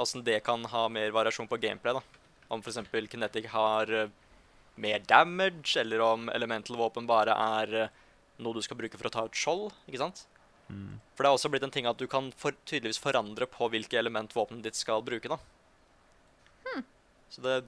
[0.00, 1.92] Åssen det kan ha mer variasjon på gameplay.
[1.92, 2.20] da.
[2.54, 2.78] Om f.eks.
[3.10, 4.12] Kinetic har eh,
[4.80, 7.96] mer damage, eller om elemental våpen bare er eh,
[8.40, 9.74] noe du skal bruke for å ta ut skjold.
[9.90, 10.22] ikke sant?
[10.70, 11.02] Mm.
[11.18, 13.98] For det er også blitt en ting at du kan for, tydeligvis forandre på hvilke
[13.98, 15.28] element våpenet ditt skal bruke.
[15.34, 15.40] da.
[17.30, 17.60] Så det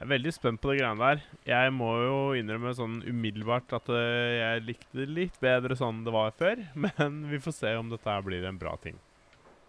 [0.00, 1.18] Jeg er veldig spent på det greiene der.
[1.44, 6.14] Jeg må jo innrømme sånn umiddelbart at eh, jeg likte det litt bedre sånn det
[6.14, 6.62] var før.
[6.86, 8.96] Men vi får se om dette her blir en bra ting.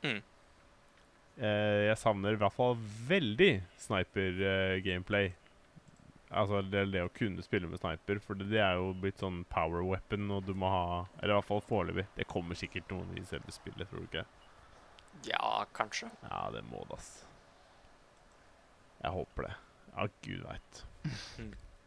[0.05, 0.21] Mm.
[1.35, 2.77] Eh, jeg savner i hvert fall
[3.09, 3.49] veldig
[3.83, 5.33] sniper-gameplay.
[6.29, 9.41] altså det, det å kunne spille med sniper, for det, det er jo blitt sånn
[9.51, 10.85] power weapon, og du må ha
[11.17, 12.05] Eller i hvert fall foreløpig.
[12.15, 14.23] Det kommer sikkert noen i selve spillet, tror du ikke?
[15.27, 16.07] Ja, kanskje.
[16.23, 17.11] Ja, det må det, ass.
[19.03, 19.53] Jeg håper det.
[19.95, 20.83] Ja, gud veit.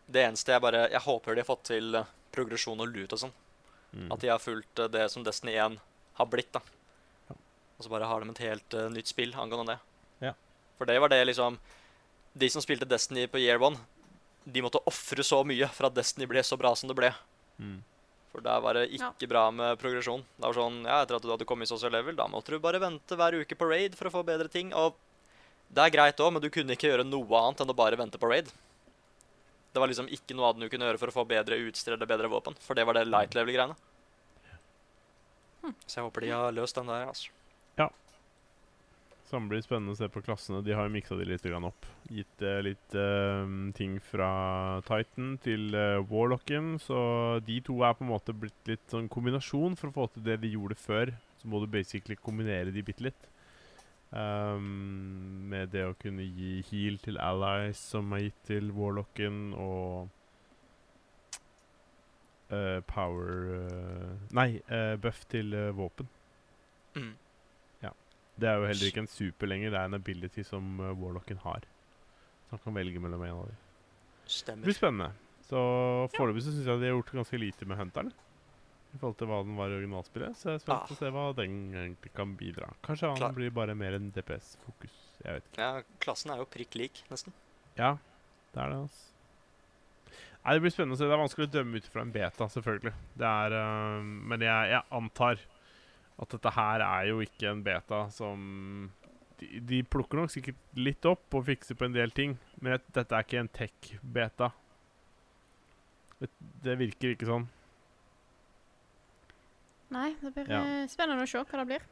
[0.07, 3.23] Det eneste jeg bare Jeg håper de har fått til eh, progresjon og loot og
[3.25, 3.35] sånn.
[3.95, 4.11] Mm.
[4.13, 5.79] At de har fulgt eh, det som Destiny 1
[6.19, 6.61] har blitt, da.
[7.31, 7.39] Ja.
[7.79, 10.29] Og så bare har de et helt uh, nytt spill angående det.
[10.29, 10.35] Ja.
[10.79, 11.59] For det var det liksom
[12.35, 13.79] De som spilte Destiny på year one,
[14.45, 17.13] de måtte ofre så mye for at Destiny ble så bra som det ble.
[17.63, 17.79] Mm.
[18.35, 20.25] For der var det ikke bra med progresjon.
[20.37, 22.59] Det var sånn, ja, Etter at du hadde kommet i social level, da måtte du
[22.63, 24.73] bare vente hver uke på raid for å få bedre ting.
[24.75, 24.99] Og
[25.69, 28.21] det er greit òg, men du kunne ikke gjøre noe annet enn å bare vente
[28.21, 28.51] på raid.
[29.75, 32.11] Det var liksom ikke noe annet du kunne gjøre for å få bedre utstyr eller
[32.11, 32.55] bedre våpen.
[32.63, 33.75] For det var det light level-greiene.
[35.89, 37.09] Så jeg håper de har løst den der.
[37.09, 37.33] altså.
[39.35, 40.61] Så det blir spennende å se på klassene.
[40.63, 41.87] De har jo miksa de litt opp.
[42.13, 44.29] Gitt eh, litt eh, ting fra
[44.87, 46.77] Titan til eh, Warlocken.
[46.79, 50.27] Så de to er på en måte blitt litt sånn kombinasjon for å få til
[50.29, 51.15] det de gjorde før.
[51.41, 53.27] Så må du basically kombinere de bitte litt.
[54.15, 60.07] Ehm, med det å kunne gi heal til allies som er gitt til Warlocken, og
[62.55, 66.11] uh, power uh, Nei, uh, buff til våpen.
[66.95, 67.13] Mm.
[68.35, 71.63] Det er jo heller ikke en super lenger, det er en ability som Warlocken har.
[72.49, 73.61] Så han kan velge mellom en av dem.
[74.27, 75.13] Det blir spennende.
[75.47, 75.61] Så
[76.17, 78.11] foreløpig så syns jeg de har gjort ganske lite med Hunteren.
[78.95, 80.37] I forhold til hva den var i originalspillet.
[80.39, 80.93] Så jeg er spent Ah.
[80.95, 82.69] å se hva den egentlig kan bidra.
[82.87, 83.33] Kanskje han Klar.
[83.35, 84.95] blir bare mer en DPS-fokus.
[85.25, 85.59] Jeg vet ikke.
[85.59, 87.33] Ja, klassen er jo prikk lik, nesten.
[87.77, 87.97] Ja,
[88.55, 89.11] det er det, altså.
[90.45, 91.07] Nei, Det blir spennende å se.
[91.09, 92.93] Det er vanskelig å dømme ut fra en beta, selvfølgelig.
[93.17, 95.41] Det er, uh, men jeg, jeg antar
[96.21, 98.93] at dette her er jo ikke en beta som
[99.41, 103.11] de, de plukker nok sikkert litt opp og fikser på en del ting, men dette
[103.17, 104.53] er ikke en tech-beta.
[106.65, 107.49] Det virker ikke sånn.
[109.95, 110.61] Nei, det blir Ja.
[110.65, 111.87] eh, spennende å se hva det blir.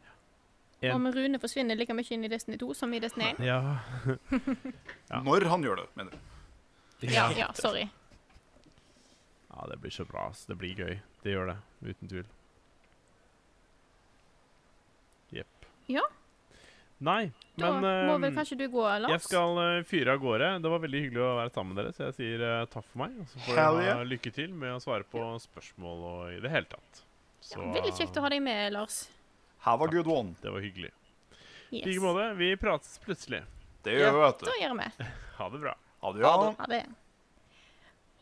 [0.82, 3.44] En- Om Rune forsvinner like mye inn i Destiny 2 som i Destiny 1.
[3.46, 3.78] Ja.
[5.12, 5.20] Ja.
[5.22, 7.12] Når han gjør det, mener jeg.
[7.12, 7.88] Ja, ja, sorry.
[9.50, 10.30] ja, det blir så bra.
[10.32, 11.00] Så Det blir gøy.
[11.22, 12.26] Det gjør det, uten tvil.
[15.32, 15.66] Jepp.
[15.88, 16.02] Ja.
[17.02, 19.10] Nei, Da men må vel ehm, kanskje du gå, Lars?
[19.10, 20.50] Jeg skal eh, fyre av gårde.
[20.62, 23.02] Det var veldig hyggelig å være sammen med dere, så jeg sier uh, takk for
[23.02, 23.16] meg.
[23.18, 24.02] Og så får dere ha yeah.
[24.06, 27.02] lykke til med å svare på spørsmål og i det hele tatt.
[27.42, 29.00] Så Veldig kjekt å ha deg med, Lars.
[29.66, 30.36] Have a good one.
[30.42, 30.92] Det var hyggelig.
[31.72, 32.28] I like måte.
[32.38, 33.42] Vi prates plutselig.
[33.82, 34.88] Det gjør vi, vet Da gjør vi.
[35.40, 35.72] Ha det bra.
[36.04, 36.24] Ha det.
[36.60, 36.82] Ha det.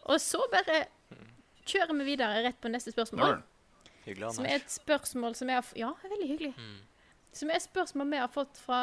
[0.09, 0.79] Og så bare
[1.69, 3.43] kjører vi videre rett på neste spørsmål.
[4.07, 6.53] Hyggelig, Som er et spørsmål som jeg har f- Ja, veldig hyggelig.
[6.57, 6.79] Mm.
[7.37, 8.81] Som er et spørsmål vi har fått fra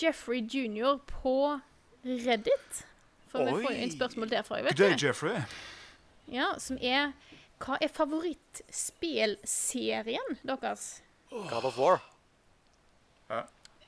[0.00, 1.00] Jeffrey jr.
[1.10, 1.34] på
[2.06, 2.84] Reddit.
[3.32, 3.80] For vi får jo Oi.
[3.82, 5.06] inn spørsmål derfra, vet day, du.
[5.08, 5.42] Jeffrey.
[6.30, 7.10] Ja, som er
[7.62, 11.02] Hva er favorittspelserien deres?
[11.30, 12.00] God of War.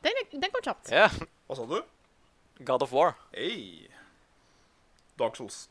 [0.02, 0.90] Den, den kom kjapt.
[0.94, 1.08] Ja,
[1.48, 1.82] Hva sa du?
[2.64, 3.14] God of War.
[3.32, 3.88] Hey.
[5.18, 5.68] Dark Souls.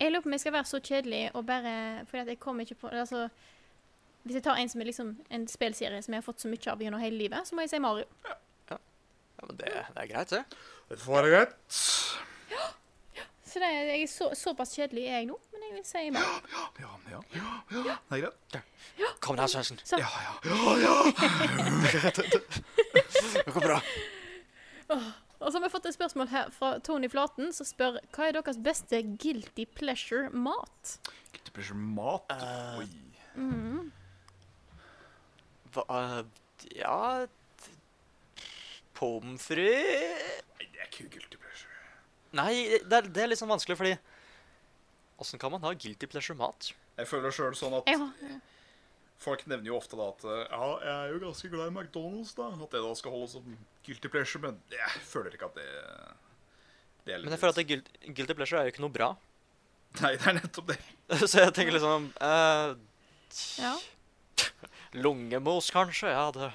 [0.00, 1.72] Jeg lurer på om jeg skal være så kjedelig og bare
[2.08, 3.28] Fordi at jeg kommer ikke på altså,
[4.22, 6.70] Hvis jeg tar en som er liksom en spillserie som jeg har fått så mye
[6.72, 8.04] av gjennom hele livet, så må jeg si Mario.
[8.70, 8.76] Ja,
[9.42, 10.44] men det, det er greit, det.
[10.88, 11.52] Det får være greit.
[13.54, 16.00] Så det, er- jeg er så, såpass kjedelig er jeg nå, men jeg vil si
[16.10, 16.22] meg.
[16.50, 17.20] Ja, ja, ja.
[17.38, 17.96] ja.
[18.10, 18.56] Det er greit.
[19.22, 19.78] Kom her, Sørensen.
[19.94, 20.08] Ja, Ja,
[20.42, 20.54] ja.
[20.82, 20.94] ja!
[23.44, 23.78] Det går bra.
[25.38, 28.32] og så har vi fått et spørsmål her fra Tony Flaten, som spør hva er
[28.40, 30.96] deres beste guilty pleasure-mat?
[31.30, 32.22] Guilty pleasure-mat?
[32.34, 32.88] Uh, Oi.
[35.74, 36.20] Hva uh,
[36.74, 36.98] Ja
[38.94, 41.43] Pommes frites Nei, det er ikke guilty pleasure.
[42.34, 43.94] Nei, det er, det er litt sånn vanskelig, fordi
[45.22, 46.72] Åssen kan man ha guilty pleasure-mat?
[46.98, 47.86] Jeg føler sjøl sånn at
[49.24, 52.34] folk nevner jo ofte da at eh, Ja, jeg er jo ganske glad i McDonald's,
[52.36, 52.50] da.
[52.50, 53.54] At det da skal holdes som
[53.86, 55.68] guilty pleasure, men jeg føler ikke at det
[57.04, 58.94] det er litt Men jeg føler at det guilt, guilty pleasure er jo ikke noe
[58.94, 59.10] bra.
[60.00, 60.78] Nei, det er nettopp det.
[61.30, 62.74] Så jeg tenker liksom uh,
[63.60, 63.74] ja.
[65.04, 66.10] Lungemos, kanskje?
[66.10, 66.50] Ja, det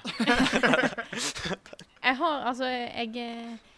[2.00, 3.69] Jeg har altså Jeg eh,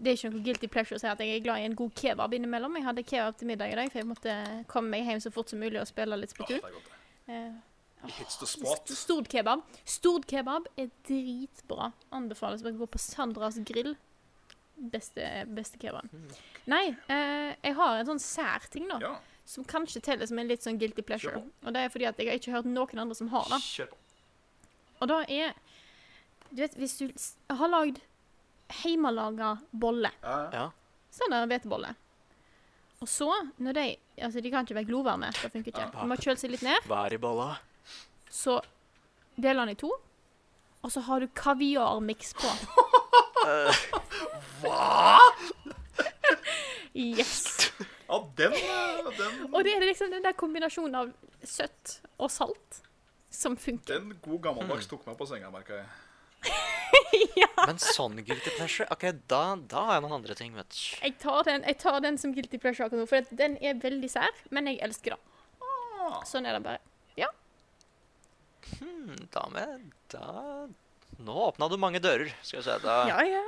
[0.00, 1.92] det er ikke noe guilty pleasure å si at jeg er glad i en god
[1.98, 2.76] kebab innimellom.
[2.78, 4.36] Jeg hadde kebab til middag i dag, for jeg måtte
[4.70, 6.62] komme meg hjem så fort som mulig og spille litt Splatoon.
[6.64, 6.88] godt,
[7.26, 7.34] det.
[7.36, 8.88] Eh, hits the spot.
[10.80, 11.90] Er dritbra.
[12.16, 13.92] Anbefales å gå på Sandras grill.
[14.80, 16.08] Beste, beste kebaben.
[16.72, 18.98] Nei, eh, jeg har en sånn sær ting, da.
[19.04, 21.42] Ja, Som kanskje teller som en litt sånn guilty pleasure.
[21.64, 23.88] Og det er fordi at jeg har ikke hørt noen andre som har det.
[25.00, 25.52] Og da er
[26.50, 28.00] Du vet, hvis du har lagd
[28.82, 30.50] hjemmelaga bolle Ja, ja.
[30.60, 30.66] Ja.
[31.10, 31.94] Sånn er hvetebolle.
[33.00, 33.86] Og så, når de
[34.20, 35.30] Altså, de kan ikke være glovarme.
[35.32, 35.86] Det funker ikke.
[35.94, 36.84] De må kjøle seg litt ned.
[36.90, 37.54] Vær i bolla.
[38.28, 38.58] Så
[39.40, 39.88] deler den i to.
[40.84, 42.50] Og så har du kaviarmiks på.
[44.60, 45.16] Hva?!
[46.92, 47.72] Yes!
[48.10, 48.52] Ja, den,
[49.16, 51.12] den, Og det er liksom den der kombinasjonen av
[51.46, 52.80] søtt og salt
[53.32, 53.94] som funker.
[54.00, 55.86] den god gammeldags tok meg på senga, merka jeg.
[57.68, 60.84] Men sånn guilty pleasure OK, da, da har jeg noen andre ting, vet du.
[61.04, 64.08] Jeg tar den, jeg tar den som guilty pleasure akkurat nå, for den er veldig
[64.12, 65.26] sær, men jeg elsker den.
[66.00, 66.80] Ah, Sånn er det bare.
[68.78, 70.68] Hmm, da med Da
[71.20, 72.76] Nå åpna du mange dører, skal vi se.
[72.84, 73.42] Da Ja, ja.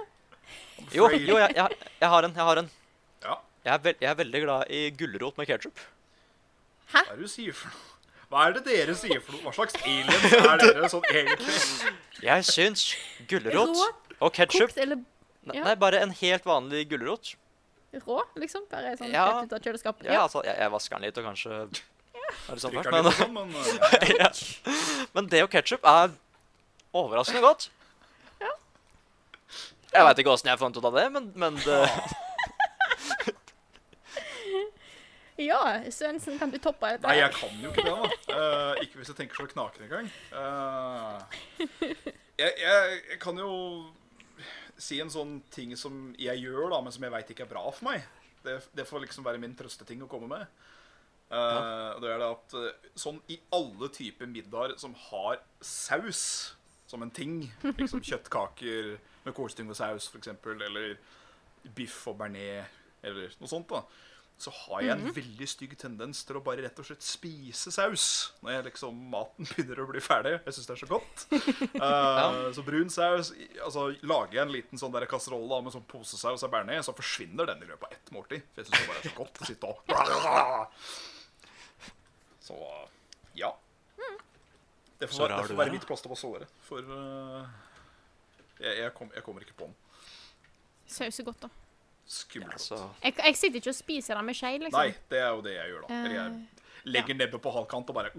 [0.92, 2.34] Jo, jo jeg, jeg, jeg har en.
[2.36, 2.68] Jeg har en.
[3.22, 5.80] Ja, Jeg er, veld, jeg er veldig glad i gulrot med ketsjup.
[6.90, 7.91] hva er det du sier for noe?
[8.32, 9.42] Hva er det dere sier for noe?
[9.44, 11.56] Hva slags aliens er dere sånn egentlig?
[12.24, 12.84] Jeg syns
[13.28, 13.82] gulrot
[14.22, 15.64] og ketsjup ja.
[15.66, 17.34] nei, bare en helt vanlig gulrot.
[18.06, 18.64] rå, liksom.
[18.70, 19.26] Bare sånn Ja.
[19.28, 20.06] rett ut av kjøleskapet.
[20.08, 23.34] Ja, altså, jeg, jeg vasker den litt og kanskje er det sånn først, men, sånn,
[23.36, 23.52] men
[24.00, 24.30] eh, ja.
[24.30, 24.76] ja.
[25.12, 26.14] men det og ketsjup er
[26.96, 27.68] overraskende godt.
[29.92, 31.82] Jeg veit ikke åssen jeg fant ut av det, men, men det,
[35.42, 37.08] Ja, Svendsen, kan du toppe dette?
[37.08, 38.36] Nei, jeg kan jo ikke det, da.
[38.36, 40.10] Uh, ikke hvis jeg tenker så knakende engang.
[40.32, 41.20] Uh,
[42.40, 43.52] jeg, jeg, jeg kan jo
[44.80, 47.64] si en sånn ting som jeg gjør, da, men som jeg veit ikke er bra
[47.70, 48.06] for meg.
[48.42, 50.62] Det, det får liksom være min trøsteting å komme med.
[51.32, 52.56] Eh, og det er det at
[53.00, 56.24] sånn i alle typer middager som har saus
[56.90, 60.96] som en ting, liksom kjøttkaker med kålstyngesaus f.eks., eller
[61.76, 62.68] biff og bearnés,
[63.06, 63.80] eller noe sånt, da,
[64.42, 68.04] så har jeg en veldig stygg tendens til å bare rett og slett spise saus
[68.42, 70.32] når jeg liksom maten begynner å bli ferdig.
[70.42, 71.16] Jeg syns det er så godt.
[71.82, 73.30] Eh, Så brun saus
[73.64, 76.92] Altså Lager jeg en liten sånn der kasserolle da, med sånn posesaus av ned, så
[76.96, 78.40] forsvinner den i løpet av ett måltid.
[78.52, 79.76] For jeg syns det bare er så godt å sitte og
[82.42, 82.56] Så
[83.38, 83.50] ja.
[84.98, 86.48] Det får, det får være mitt mitt plaster på såret.
[86.66, 87.42] For uh,
[88.60, 89.76] jeg, jeg, kom, jeg kommer ikke på den.
[90.92, 91.50] Saus er godt, da.
[92.06, 92.70] Skummelt.
[92.70, 94.80] Ja, Jeg, jeg sitter ikke og spiser det med skje, liksom.
[94.80, 96.00] Nei, det er jo det jeg gjør, da.
[96.00, 98.10] Eller jeg legger legger nebbet på halv kant og bare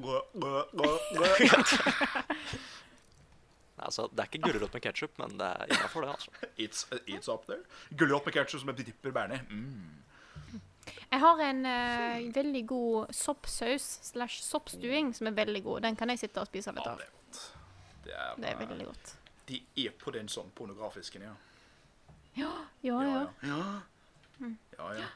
[3.78, 6.10] altså, Det er ikke gulrot med ketsjup, men det er innafor, det.
[6.10, 6.32] altså.
[6.58, 7.64] It's, it's up there.
[7.98, 9.44] Gulrot med ketchup som jeg dipper bearnés.
[9.50, 10.00] Mm.
[11.12, 15.82] Jeg har en uh, veldig god soppsaus slash soppstuing som er veldig god.
[15.82, 17.42] Den kan jeg sitte og spise av Ja, det er godt.
[18.04, 19.16] Det er, Det er veldig godt.
[19.48, 21.34] De er på den sånn pornografisken, ja.
[22.38, 22.54] Ja,
[22.84, 23.02] ja.
[23.04, 23.58] Ja, ja.
[24.42, 24.54] ja.
[24.78, 25.10] ja, ja.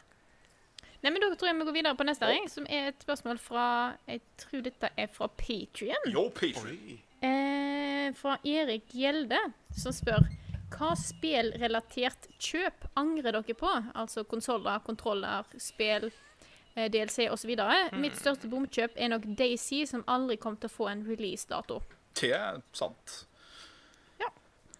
[1.03, 3.39] Nei, men Da tror jeg vi går videre på neste, ring, som er et spørsmål
[3.41, 3.67] fra
[4.09, 6.09] Jeg tror dette er fra Patrion.
[6.11, 6.99] Jo, Patreon.
[7.21, 9.39] Eh, fra Erik Gjelde,
[9.73, 10.25] som spør
[10.73, 13.69] hva spillrelatert kjøp angrer dere på?
[13.95, 16.09] Altså konsoller, kontroller, spill,
[16.75, 17.53] eh, DLC osv.
[17.95, 21.81] Mitt største bomkjøp er nok Daisy, som aldri kom til å få en releasedato.
[22.19, 23.25] Det er sant.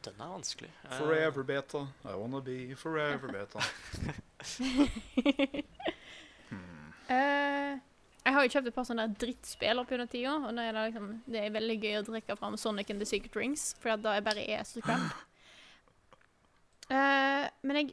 [0.07, 0.69] Den er vanskelig.
[0.87, 1.81] Eh, Forever beta.
[2.07, 3.59] I wanna be forever beta.
[7.07, 7.77] Eh,
[8.27, 10.81] jeg har jo kjøpt et par sånne drittspill opp gjennom tida, og nå er det,
[10.89, 14.17] liksom, det er veldig gøy å drikke fram Sonic and the Secret Rings, for da
[14.17, 15.13] er bare er så crap.
[16.87, 17.89] Eh, men jeg,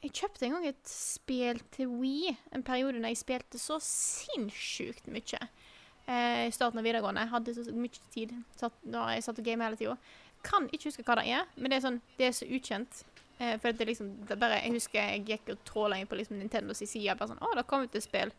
[0.00, 5.10] jeg kjøpte en gang et spill til Wii, en periode da jeg spilte så sinnssykt
[5.12, 5.40] mye.
[6.08, 7.26] Eh, I starten av videregående.
[7.26, 9.98] Jeg hadde så mye tid satt, da jeg satt og gamet hele tida.
[10.46, 13.02] Kan ikke huske hva det er, men det er, sånn, det er så ukjent.
[13.38, 16.18] Eh, for det er liksom, det bare, Jeg husker jeg gikk og tråla inn på
[16.18, 17.16] liksom Nintendos side.
[17.18, 18.34] Bare sånn, å, det kom ut et spill.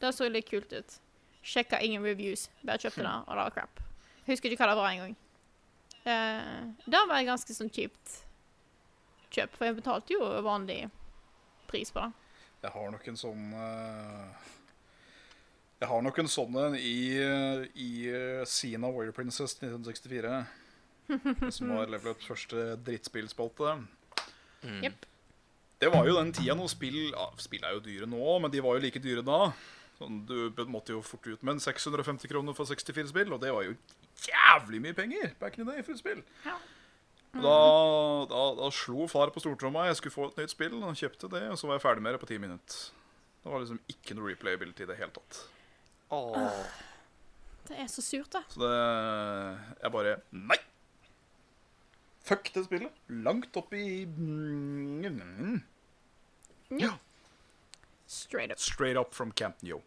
[0.00, 0.98] Det så litt kult ut.
[1.44, 2.48] Sjekka ingen reviews.
[2.62, 3.84] Bare kjøpte det, og det var crap.
[4.28, 5.16] Husker ikke hva det var engang.
[6.04, 8.20] Eh, da var det ganske sånn kjipt
[9.34, 10.84] kjøp, for jeg betalte jo vanlig
[11.70, 12.12] pris på det.
[12.64, 14.50] Jeg har nok en sånn uh
[15.80, 20.44] Jeg har nok en sånn en i, eh, i uh, Sina Warrior Princess 1964.
[21.56, 23.76] som var Level Ups første drittspillspalte.
[24.64, 24.80] mm.
[24.84, 25.10] Yep.
[25.82, 28.62] Det var jo den tida når spill ja, Spill er jo dyre nå, men de
[28.64, 29.50] var jo like dyre da.
[29.98, 33.52] Sånn, du måtte jo fort ut med en 650 kroner for 64 spill, og det
[33.52, 33.74] var jo
[34.24, 36.22] jævlig mye penger back in the day for et spill.
[36.46, 36.56] Ja.
[37.34, 37.42] Mm.
[37.42, 37.54] Da,
[38.30, 39.88] da, da slo far på stortromma.
[39.88, 40.76] Jeg skulle få et nytt spill.
[40.78, 42.84] Og han kjøpte det, og så var jeg ferdig med det på ti minutter.
[43.42, 45.40] Det var liksom ikke noe replayability i det hele tatt.
[46.14, 46.60] Åh.
[47.68, 48.44] Det er så surt, da.
[48.52, 48.70] Så det
[49.82, 50.60] Jeg bare Nei!
[52.24, 52.92] Fuck det spillet.
[53.06, 55.60] Langt opp i mm,
[56.68, 56.98] Ja.
[58.06, 58.58] Straight up.
[58.58, 59.78] Straight up from Camp hmm.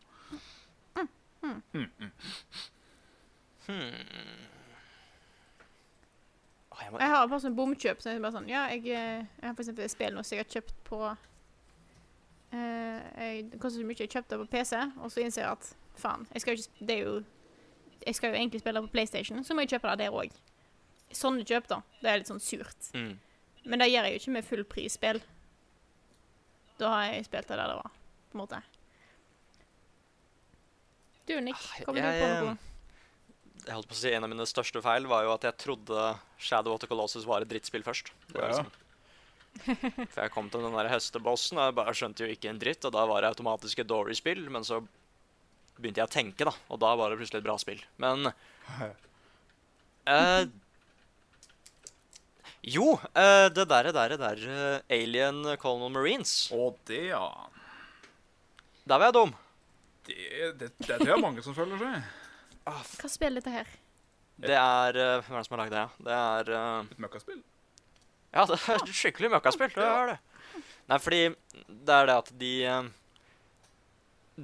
[6.70, 8.02] oh, jeg må, Jeg har bare sånn bomkjøp.
[8.02, 10.38] Så jeg bare sånn, ja, jeg, eh, jeg har for eksempel et spill nå som
[10.38, 11.18] jeg har kjøpt på uh,
[12.54, 16.28] jeg, Det koster så mye jeg kjøpte på PC, og så innser jeg at faen,
[16.36, 17.16] jeg skal jo ikke Det er jo
[18.06, 20.32] Jeg skal jo egentlig spille på PlayStation, så må jeg kjøpe det der òg.
[21.16, 21.82] Sånne kjøp, da.
[22.02, 22.92] Det er litt sånn surt.
[22.94, 23.14] mm.
[23.68, 25.18] Men det gjør jeg jo ikke med fullprisspill.
[26.80, 27.92] Da har jeg spilt det der det var,
[28.32, 28.60] på en måte.
[31.28, 32.58] Du, Nick, kommer jeg, du på noe?
[33.68, 36.04] jeg holdt på å si En av mine største feil var jo at jeg trodde
[36.40, 38.14] Shadow of the Colossus var et drittspill først.
[38.36, 38.48] Ja, Ja.
[38.54, 38.70] liksom,
[40.14, 42.86] for jeg kom til den der hestebossen, og jeg bare skjønte jo ikke en dritt.
[42.88, 44.80] Og da var det automatisk et dårlig spill, men så
[45.78, 46.54] begynte jeg å tenke, da.
[46.72, 47.84] Og da var det plutselig et bra spill.
[48.00, 48.30] Men
[50.08, 50.46] eh,
[52.68, 56.34] Jo, eh, det derre der, der eh, Alien Colonel Marines.
[56.52, 57.24] Å, det, ja.
[58.88, 59.34] Der var jeg dum.
[60.08, 60.16] Det,
[60.60, 62.10] det, det, det er mange som føler seg.
[62.68, 63.70] Hva spiller dette her?
[64.38, 65.84] Det er eh, Hvem er det som har lagd det?
[65.84, 65.90] Ja?
[66.08, 67.40] Det er uh, Et møkkaspill.
[68.36, 69.72] Ja, det er et skikkelig møkkaspill.
[69.74, 70.18] Det er det.
[70.92, 71.22] Nei, fordi
[71.68, 72.52] det er det at de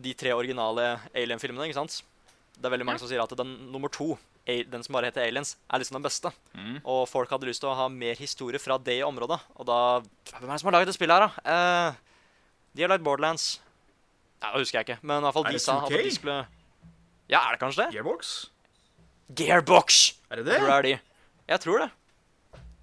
[0.08, 2.00] De tre originale Alien-filmene, ikke sant
[2.58, 3.04] Det er veldig mange Ja.
[3.04, 6.32] som sier at den nummer to, den som bare heter Aliens, er liksom den beste.
[6.54, 6.80] Mm.
[6.84, 9.40] Og folk hadde lyst til å ha mer historie fra det området.
[9.56, 11.54] Og da Hvem er det som har laget det spillet her, da?
[11.54, 12.02] Eh,
[12.76, 13.62] de har lagd Borderlands.
[14.42, 16.02] Ja, det husker jeg ikke, men i hvert fall de sa at 2K?
[16.04, 16.40] de skulle
[17.32, 17.94] Ja, er det kanskje det?
[17.96, 18.34] Gearbox?
[19.34, 20.02] Gearbox!
[20.30, 20.60] Er det Jeg det?
[20.60, 21.00] tror det er de.
[21.54, 21.90] Jeg tror det.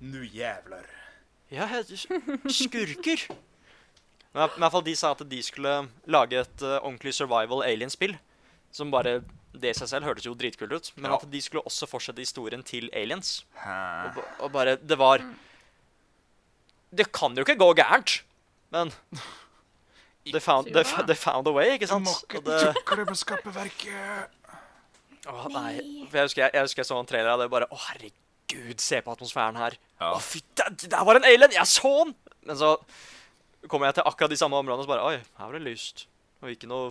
[0.01, 0.87] Nu jævler.
[1.51, 1.67] Ja,
[2.49, 3.27] skurker.
[4.33, 5.73] Men i hvert fall de sa at de skulle
[6.07, 8.17] lage et uh, ordentlig survival alien-spill.
[8.73, 9.19] Som bare
[9.53, 10.91] Det i seg selv hørtes jo dritkult ut.
[10.97, 11.17] Men Ja.
[11.19, 13.45] at de skulle også fortsette historien til aliens.
[13.67, 15.25] Og, og bare Det var
[16.95, 18.23] Det kan jo ikke gå gærent.
[18.71, 18.93] Men
[20.33, 22.07] they found, they, they found a way, ikke sant?
[22.09, 24.31] Og det, tukle med skappeverket.
[25.27, 25.77] å, nei.
[25.83, 26.07] Nei.
[26.11, 28.81] For jeg husker jeg, jeg husker jeg så en trailer av det, bare Å, herregud,
[28.83, 29.77] se på atmosfæren her.
[30.01, 30.13] Ja.
[30.15, 31.51] Å, fy, der, der var en alien!
[31.59, 32.15] Jeg så den!
[32.47, 32.77] Men så
[33.69, 36.07] kommer jeg til akkurat de samme områdene og så bare Oi, her var det lyst.
[36.41, 36.91] Og ikke noe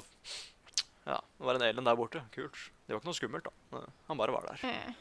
[1.09, 2.21] Ja, det var en alien der borte.
[2.35, 2.57] Kult.
[2.85, 3.81] Det var ikke noe skummelt, da.
[4.09, 4.61] Han bare var der.
[4.61, 4.97] Mm.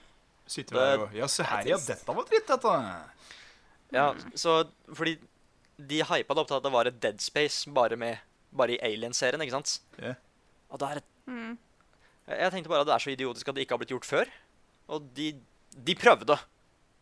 [0.48, 1.76] Sitter der og Ja, se her, ja.
[1.84, 2.72] Dette var dritt, dette.
[3.92, 4.06] Ja,
[4.36, 4.54] så
[4.96, 5.18] fordi
[5.78, 8.24] de hypa det opp til at det var et Dead Space bare med
[8.56, 9.74] Bare i Alien-serien, ikke sant?
[10.00, 10.14] Ja.
[10.72, 11.58] Og det er et mm.
[12.28, 14.30] Jeg tenkte bare at det er så idiotisk at det ikke har blitt gjort før.
[14.88, 15.34] Og de
[15.76, 16.38] De prøvde.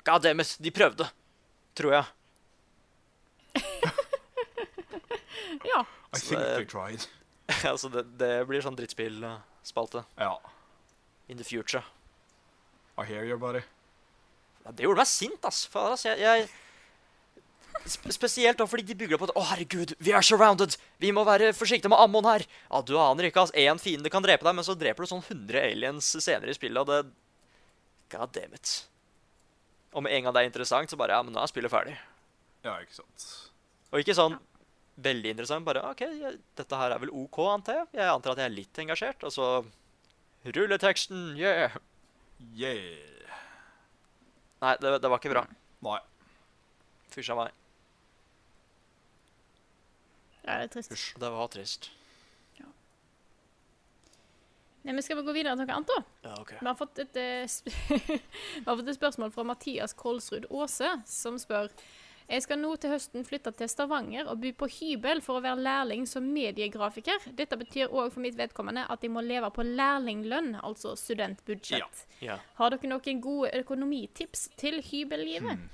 [0.04, 1.06] God damn it, de prøvde.
[1.78, 2.04] Tror jeg.
[5.66, 5.84] Ja.
[6.14, 7.06] I think they tried.
[7.72, 10.34] Altså, det, det blir sånn drittspillspalte Ja.
[11.28, 11.82] in the future.
[12.98, 13.60] I hear you, buddy.
[14.64, 15.64] Ja, det gjorde meg sint, ass.
[15.70, 16.05] Fader, ass.
[16.09, 16.48] Jeg, jeg
[17.86, 20.74] Spesielt da fordi de bygger opp at Å, herregud, vi er surrounded!
[20.98, 22.43] Vi må være forsiktige med ammon her!
[22.70, 23.52] Ja, du aner ikke, ass.
[23.55, 26.80] Én fiende kan drepe deg, men så dreper du sånn 100 aliens senere i spillet,
[26.82, 27.02] og det
[28.16, 28.72] God damn it.
[29.93, 31.94] Og med en gang det er interessant, så bare Ja, men nå er spillet ferdig.
[32.66, 33.28] Ja, ikke sant.
[33.93, 34.38] Og ikke sånn
[34.97, 37.90] veldig interessant, bare OK, jeg, dette her er vel OK, antar jeg.
[37.98, 39.51] Jeg antar at jeg er litt engasjert, og så
[40.47, 41.74] Rulleteksten, yeah!
[42.55, 43.35] Yeah.
[44.62, 45.43] Nei, det, det var ikke bra.
[45.85, 45.98] Nei.
[47.12, 47.62] Fysj av meg.
[50.44, 50.93] ja, det er trist.
[50.94, 51.12] Hysj.
[51.20, 51.90] Det var trist.
[54.86, 56.28] Nei, men Skal vi gå videre til noe annet, da?
[56.28, 56.52] Ja, OK.
[56.60, 57.66] Vi har fått et, eh, sp
[58.62, 61.73] vi har fått et spørsmål fra Mathias Kolsrud Aase, som spør
[62.28, 65.62] jeg skal nå til høsten flytte til Stavanger og by på hybel for å være
[65.62, 67.23] lærling som mediegrafiker.
[67.39, 72.07] Dette betyr òg for mitt vedkommende at jeg må leve på lærlinglønn, altså studentbudsjett.
[72.27, 72.40] Ja.
[72.59, 75.55] Har dere noen gode økonomitips til hybellivet?
[75.55, 75.69] Hmm.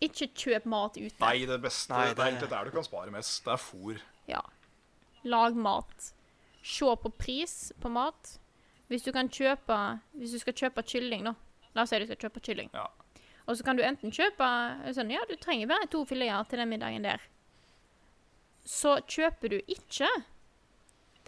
[0.00, 1.16] Ikke kjøp mat ute.
[1.20, 2.16] Nei, det beste Nei, det...
[2.16, 3.42] det- er det der du kan spare mest.
[3.44, 3.98] Det er fôr.
[4.30, 4.40] Ja.
[5.24, 6.12] Lag mat.
[6.62, 8.38] Se på pris på mat.
[8.88, 9.76] Hvis du kan kjøpe
[10.16, 11.34] Hvis du skal kjøpe kylling, da.
[11.74, 12.70] La oss si du skal kjøpe kylling.
[12.72, 12.86] Ja.
[13.48, 14.46] Og så kan du enten kjøpe
[14.92, 17.22] sånn, Ja, du trenger bare to fileter til den middagen der.
[18.68, 20.08] Så kjøper du ikke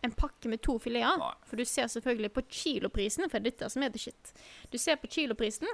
[0.05, 1.39] en pakke med to fileter.
[1.49, 4.35] For du ser selvfølgelig på kiloprisen, for det er dette som er the shit.
[4.73, 5.69] Du ser på kiloprisen,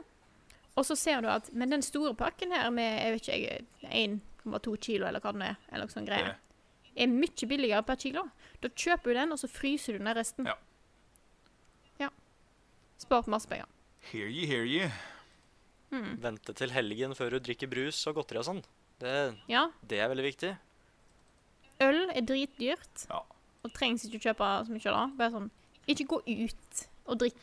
[0.77, 4.77] og så ser du at Men den store pakken her med jeg vet ikke, 1,2
[4.77, 6.37] kilo, eller hva det nå er, eller noe sånt greier,
[6.97, 8.23] er mye billigere per kilo.
[8.63, 10.47] Da kjøper du den, og så fryser du ned resten.
[10.47, 10.55] Ja.
[12.01, 12.09] Ja.
[12.99, 13.67] Spart masse penger.
[14.13, 14.91] Hear you, hear ye.
[15.93, 16.17] Mm.
[16.21, 18.63] Vente til helgen før du drikker brus og godteri og sånn.
[18.99, 19.69] Det, Ja.
[19.87, 20.57] det er veldig viktig.
[21.81, 23.21] Øl er dritdyrt, Ja.
[23.65, 25.07] og trengs ikke å kjøpe så mye da.
[25.17, 25.51] Bare sånn,
[25.87, 27.37] ikke gå ut og drikk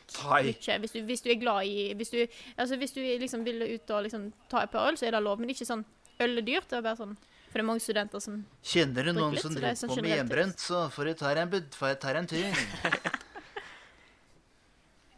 [0.60, 2.26] mye hvis du, hvis du er glad i Hvis du,
[2.58, 5.22] altså hvis du liksom vil ut og liksom ta et par øl, så er det
[5.22, 5.84] lov, men ikke sånn
[6.20, 6.68] øl er dyrt.
[6.68, 7.16] Det er bare sånn
[7.48, 10.02] For det er mange studenter som Kjenner du noen litt, som er driver sånn på
[10.02, 11.70] med hjemmebrent, så får du ta deg en,
[12.02, 12.44] jeg en tur.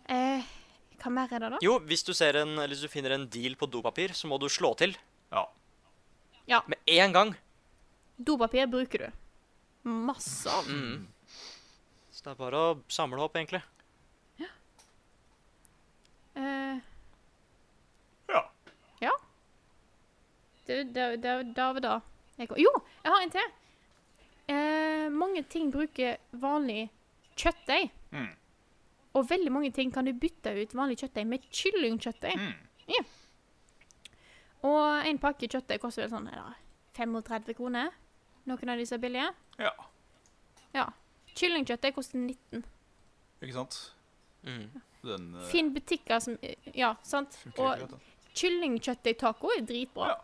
[0.09, 0.43] eh,
[1.07, 1.59] Hva mer er det, da?
[1.63, 4.41] Jo, hvis du, ser en, eller hvis du finner en deal på dopapir, så må
[4.43, 4.97] du slå til
[5.31, 5.45] Ja.
[6.51, 6.61] ja.
[6.67, 7.31] med en gang.
[8.19, 9.13] Dopapir bruker du.
[9.87, 10.67] Masse av.
[10.67, 11.05] Mm.
[12.11, 13.63] Så det er bare å samle opp, egentlig.
[14.43, 14.49] Ja.
[16.35, 16.81] Eh,
[19.01, 19.13] Ja.
[20.67, 21.95] det, det, det, det det.
[22.41, 22.73] Jeg, kom- jo,
[23.05, 23.53] jeg har en til.
[24.51, 26.89] Uh, mange ting bruker vanlig
[27.39, 27.91] kjøttdeig.
[28.11, 28.33] Mm.
[29.17, 32.37] Og veldig mange ting kan du bytte ut vanlig kjøttdeig med kyllingkjøttdeig.
[32.37, 33.07] Mm.
[34.67, 36.43] Og en pakke kjøttdeig koster vel sånn er
[36.97, 37.93] 35 kroner.
[38.47, 39.33] Noen av disse er billige.
[39.63, 39.75] ja.
[40.77, 40.91] Ja.
[41.37, 42.65] Kyllingkjøttdeig koster 19.
[43.45, 43.77] Ikke sant?
[44.47, 44.69] Mm.
[45.05, 46.37] Den uh, Finn butikker som
[46.75, 47.37] Ja, sant?
[47.57, 47.99] Og
[48.37, 50.15] kyllingkjøttdeigtaco er dritbra.
[50.15, 50.23] Ja.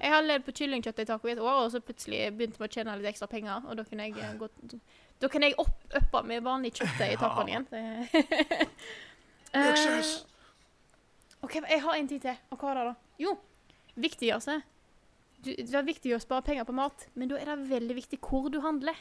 [0.00, 2.96] Jeg har levd på kyllingkjøttdeigtaco i et år, og så plutselig begynte vi å tjene
[2.98, 3.68] litt ekstra penger.
[3.68, 4.56] Og da kunne jeg eh, gått
[5.20, 7.66] Da kan jeg opp, uppe med vanlig kjøttdeig i tacoen igjen.
[9.56, 10.10] Luksus!
[10.20, 12.38] Eh, OK, jeg har en ting til.
[12.52, 12.94] Og hva er det, da?
[13.22, 13.36] Jo,
[13.96, 14.58] viktigste.
[15.40, 18.18] Du, det er viktig å spare penger på mat, men da er det veldig viktig
[18.24, 18.98] hvor du handler.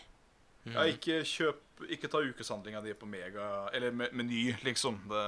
[0.66, 1.62] Ja, ikke kjøp
[1.94, 4.96] Ikke ta ukeshandlinga di på Mega Eller me Meny, liksom.
[5.12, 5.26] Det,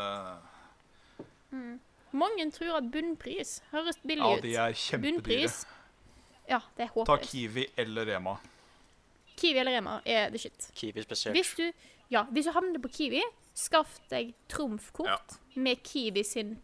[2.17, 4.37] Mange tror at bunnpris høres billig ut.
[4.37, 5.11] ja, de er kjempedyre.
[5.11, 5.59] Bunnpris
[6.49, 7.17] Ja, det er Ta.
[7.21, 8.37] Kiwi eller Rema.
[9.37, 10.69] Kiwi eller Rema er the shit.
[10.75, 11.35] Kiwi spesielt.
[11.37, 11.71] Hvis du,
[12.11, 13.21] ja, hvis du havner på Kiwi,
[13.57, 15.17] skaff deg trumfkort Ja.
[15.55, 16.55] med Kiwi sin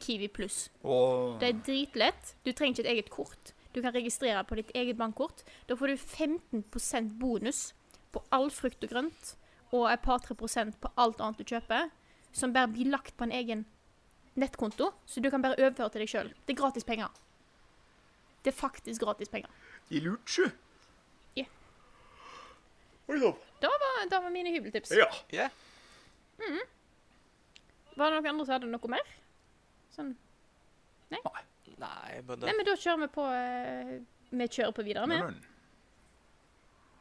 [0.00, 0.70] Kiwi pluss.
[0.84, 1.38] Oh.
[1.40, 2.34] Det er dritlett.
[2.44, 3.52] Du trenger ikke et eget kort.
[3.74, 5.42] Du kan registrere på ditt eget bankkort.
[5.68, 7.72] Da får du 15% bonus
[8.12, 9.36] på all frukt og grønt
[9.72, 11.90] og et par-tre prosent på alt annet du kjøper,
[12.32, 13.64] som bare blir lagt på en egen
[14.36, 16.28] nettkonto, så du kan bare overføre til deg sjøl.
[16.46, 17.08] Det er gratis penger.
[18.44, 19.48] Det er faktisk gratis penger.
[19.90, 20.50] De lurt, Ja.
[23.06, 23.34] Oi sann.
[23.62, 24.90] Det var, mine hybeltips.
[24.98, 25.06] Ja.
[25.34, 25.48] Ja.
[27.96, 29.12] Var det noen andre som hadde noe mer?
[29.94, 30.14] Sånn.
[31.12, 31.20] Nei,
[32.26, 33.92] men Nei, men da kjører vi på eh,
[34.32, 35.28] Vi kjører på videre med.
[35.30, 35.44] Men,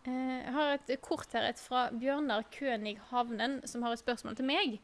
[0.06, 4.36] Eh, Jeg har et kort her et fra Bjørnar Kønig Havnen, som har et spørsmål
[4.38, 4.76] til meg.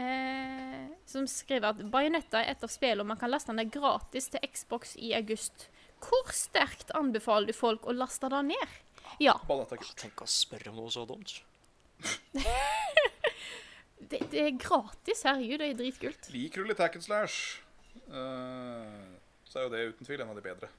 [0.00, 4.40] Eh, som skriver at Bajonetta er et av spillene man kan laste ned gratis til
[4.48, 5.66] Xbox i august.
[6.00, 8.76] Hvor sterkt anbefaler du folk å laste det ned?
[9.22, 11.38] Ja, Balletta Tenk å spørre om noe så dumt.
[14.10, 15.24] det, det er gratis.
[15.26, 16.28] Herregud, det er dritkult.
[16.34, 17.62] Liker du litt hack and slash,
[18.10, 19.16] uh,
[19.48, 20.70] så er jo det uten tvil en av de bedre.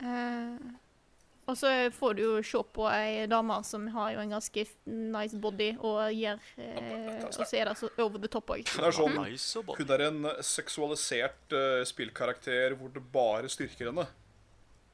[0.00, 0.76] Eh,
[1.50, 5.38] og så får du jo se på ei dame som har jo en ganske nice
[5.42, 8.62] body, og gjør eh, Og så er det så over the top òg.
[8.70, 9.82] Hun er sånn Nice og body.
[9.82, 14.06] Hun er en seksualisert eh, spillkarakter hvor det bare styrker henne.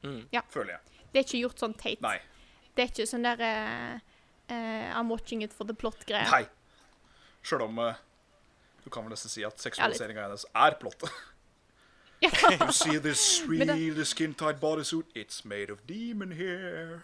[0.03, 0.27] Mm.
[0.33, 0.43] Ja.
[0.49, 0.99] Føler jeg.
[1.11, 2.03] Det er ikke gjort sånn teit.
[2.05, 2.17] Nei.
[2.75, 3.95] Det er ikke sånn der uh,
[4.51, 6.27] uh, I'm watching it for the plot-greie.
[6.29, 6.43] Nei.
[7.47, 7.95] Sjøl om uh,
[8.83, 11.11] du kan vel nesten si at seksualiseringa hennes er plottet.
[12.19, 12.31] Ja.
[12.49, 15.05] You see this really skin-tight bodysuit?
[15.13, 17.03] It's made of demon hair.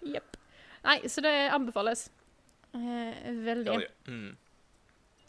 [0.00, 0.36] Jepp.
[0.82, 2.10] Nei, så det anbefales.
[2.72, 3.72] Eh, veldig.
[3.72, 3.88] Ja, ja.
[4.06, 4.36] Mm.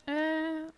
[0.08, 0.72] Eh,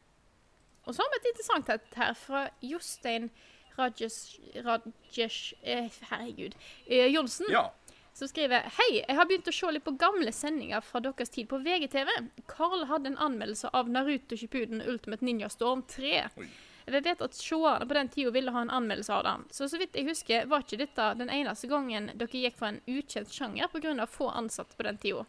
[0.83, 3.29] og så har vi et interessant et her fra Jostein
[3.77, 6.55] Rajesh, Rajesh eh, Herregud.
[6.85, 7.45] Eh, Johnsen.
[7.49, 7.71] ja.
[8.13, 11.49] som skriver Hei, jeg har begynt å se litt på gamle sendinger fra deres tid
[11.51, 12.11] på VGTV.
[12.47, 16.21] Carl hadde en anmeldelse av Naruto Shippuden Ultimate Ninja Storm 3.
[16.39, 16.47] Oi.
[16.85, 19.43] Jeg vet at seerne på den tida ville ha en anmeldelse av den.
[19.51, 22.81] Så så vidt jeg husker, var ikke dette den eneste gangen dere gikk for en
[22.85, 24.05] ukjent sjanger pga.
[24.05, 25.25] få ansatte på den tida.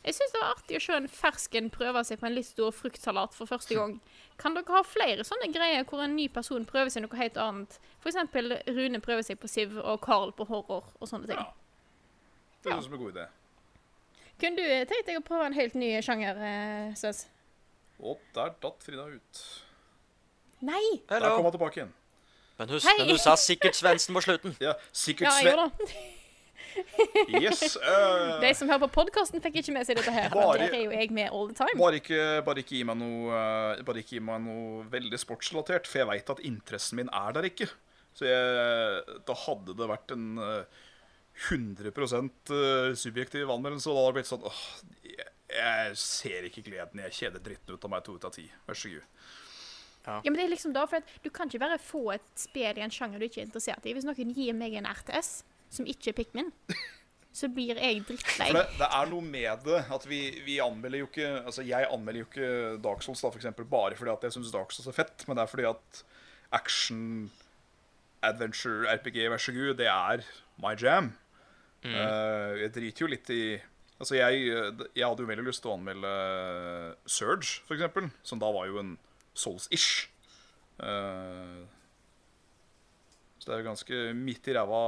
[0.00, 2.72] Jeg syns det var artig å se en fersken prøve seg på en litt stor
[2.72, 3.98] fruktsalat for første gang.
[4.40, 7.76] Kan dere ha flere sånne greier hvor en ny person prøver seg noe helt annet?
[8.00, 8.16] F.eks.
[8.72, 11.36] Rune prøver seg på Siv og Carl på horror og sånne ting.
[11.36, 11.52] Ja.
[12.64, 13.26] Det høres ut som en god idé.
[14.40, 17.26] Kunne du tenkt deg å prøve en helt ny sjanger, eh, Svens?
[18.00, 19.42] Og der datt Frida ut.
[20.64, 20.80] Nei!
[21.08, 21.34] Der Hello.
[21.36, 21.92] kom hun tilbake igjen.
[22.56, 22.96] Men husk, Hei.
[23.02, 24.56] men du sa sikkert Svendsen på slutten.
[24.60, 26.00] Ja, sikkert Ja, jeg gjorde det.
[27.40, 27.76] Yes.
[27.76, 30.28] Uh, De som hører på podkasten, fikk ikke med seg dette her.
[30.34, 31.78] Bare- der er jo jeg med all the time.
[31.80, 35.90] Bare ikke, bare ikke gi meg noe eh, Bare ikke gi meg noe veldig sportsrelatert,
[35.90, 37.70] for jeg veit at interessen min er der ikke.
[38.16, 40.80] Så jeg, da hadde det vært en eh,
[41.48, 44.64] 100 eh, subjektiv anmeldelse, og da hadde det blitt sånn åh,
[45.06, 47.04] jeg, Jeg ser ikke gleden.
[47.06, 48.46] Jeg kjeder dritten ut av meg to ut av ti.
[48.68, 49.06] Vær så god.
[50.08, 52.78] Ja, men det er liksom da, for at Du kan ikke bare få et spill
[52.78, 53.94] i en sjanger du ikke er interessert i.
[53.96, 56.50] Hvis noen gir meg en RTS som ikke er Pikmin,
[57.40, 58.50] så blir jeg drittlei.
[58.50, 61.86] For det, det er noe med det at vi, vi anmelder jo ikke Altså, jeg
[61.86, 62.50] anmelder jo ikke
[62.82, 65.38] Dark Souls da, for eksempel, bare fordi at jeg syns Dark Souls er fett, men
[65.38, 66.02] det er fordi at
[66.58, 67.30] action,
[68.26, 70.24] adventure, RPG, vær så god, det er
[70.60, 71.12] my jam.
[71.86, 73.42] Eh, jeg driter jo litt i
[74.00, 74.46] Altså, jeg,
[74.96, 76.10] jeg hadde jo veldig lyst til å anmelde
[77.04, 78.94] Surge, for eksempel, som da var jo en
[79.36, 80.06] Souls-ish.
[80.80, 81.58] Eh,
[83.40, 84.80] så det er jo ganske midt i ræva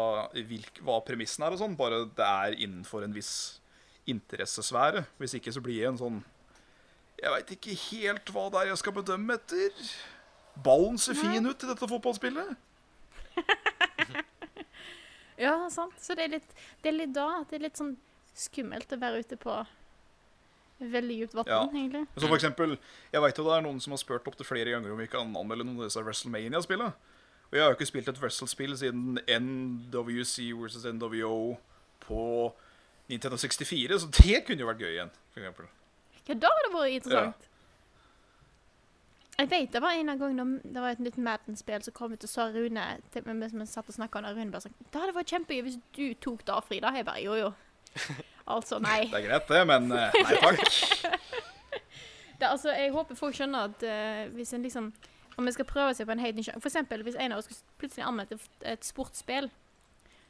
[0.85, 3.33] hva premissen er og sånn, bare det er innenfor en viss
[4.07, 5.07] interessesfære.
[5.19, 6.19] Hvis ikke så blir jeg en sånn
[7.23, 9.71] Jeg veit ikke helt hva det er jeg skal bedømme etter.
[10.65, 12.53] Ballen ser fin ut i dette fotballspillet.
[15.43, 15.95] Ja, sant.
[15.99, 16.51] Så det er litt,
[16.85, 17.95] det er litt da at det er litt sånn
[18.39, 19.55] skummelt å være ute på
[20.93, 21.63] veldig dypt vann, Ja.
[21.67, 22.05] egentlig.
[22.19, 22.79] Så for eksempel,
[23.13, 25.35] Jeg veit jo det er noen som har spurt opptil flere ganger om vi kan
[25.35, 26.93] anmelde noen av disse WrestleMania-spillene.
[27.53, 31.59] Og jeg har jo ikke spilt et wrestle-spill siden NWC versus NWO
[32.01, 32.23] på
[33.13, 35.11] Nintendo 64, så det kunne jo vært gøy igjen.
[35.35, 35.67] For eksempel.
[36.29, 37.49] Ja, da hadde det vært interessant.
[39.39, 42.31] Jeg vet det var en gang det var et nytt Madden-spill som kom ut, og
[42.31, 45.17] sa Rune til mens vi satt og snakka om det, Rune bare sånn Det hadde
[45.17, 46.93] vært kjempegøy hvis du tok det, Frida.
[46.97, 47.53] Jeg bare jo, jo.
[48.53, 49.05] Altså, nei.
[49.07, 50.63] Det er greit, det, men eh, nei takk.
[52.43, 54.89] Det, altså, jeg håper folk skjønner at uh, hvis en liksom
[55.37, 57.41] Om vi skal prøve seg på en helt ny sjanger For eksempel hvis en av
[57.41, 58.39] oss skulle plutselig anmeldte
[58.69, 59.49] et, sportsspill,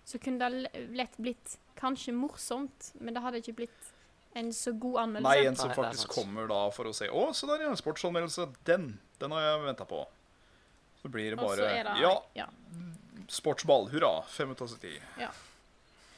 [0.07, 3.93] så kunne det lett blitt kanskje morsomt, men det hadde ikke blitt
[4.39, 5.29] en så god anmeldelse.
[5.43, 7.73] Nei, en som faktisk kommer da for å se Å, se der, ja.
[7.77, 8.49] Sportsanmeldelse.
[8.69, 8.95] Den.
[9.21, 10.01] Den har jeg venta på.
[11.03, 12.47] Så blir det bare det Ja, ja.
[13.29, 13.91] sportsball.
[13.93, 14.23] Hurra.
[14.33, 14.95] Fem ut av ti.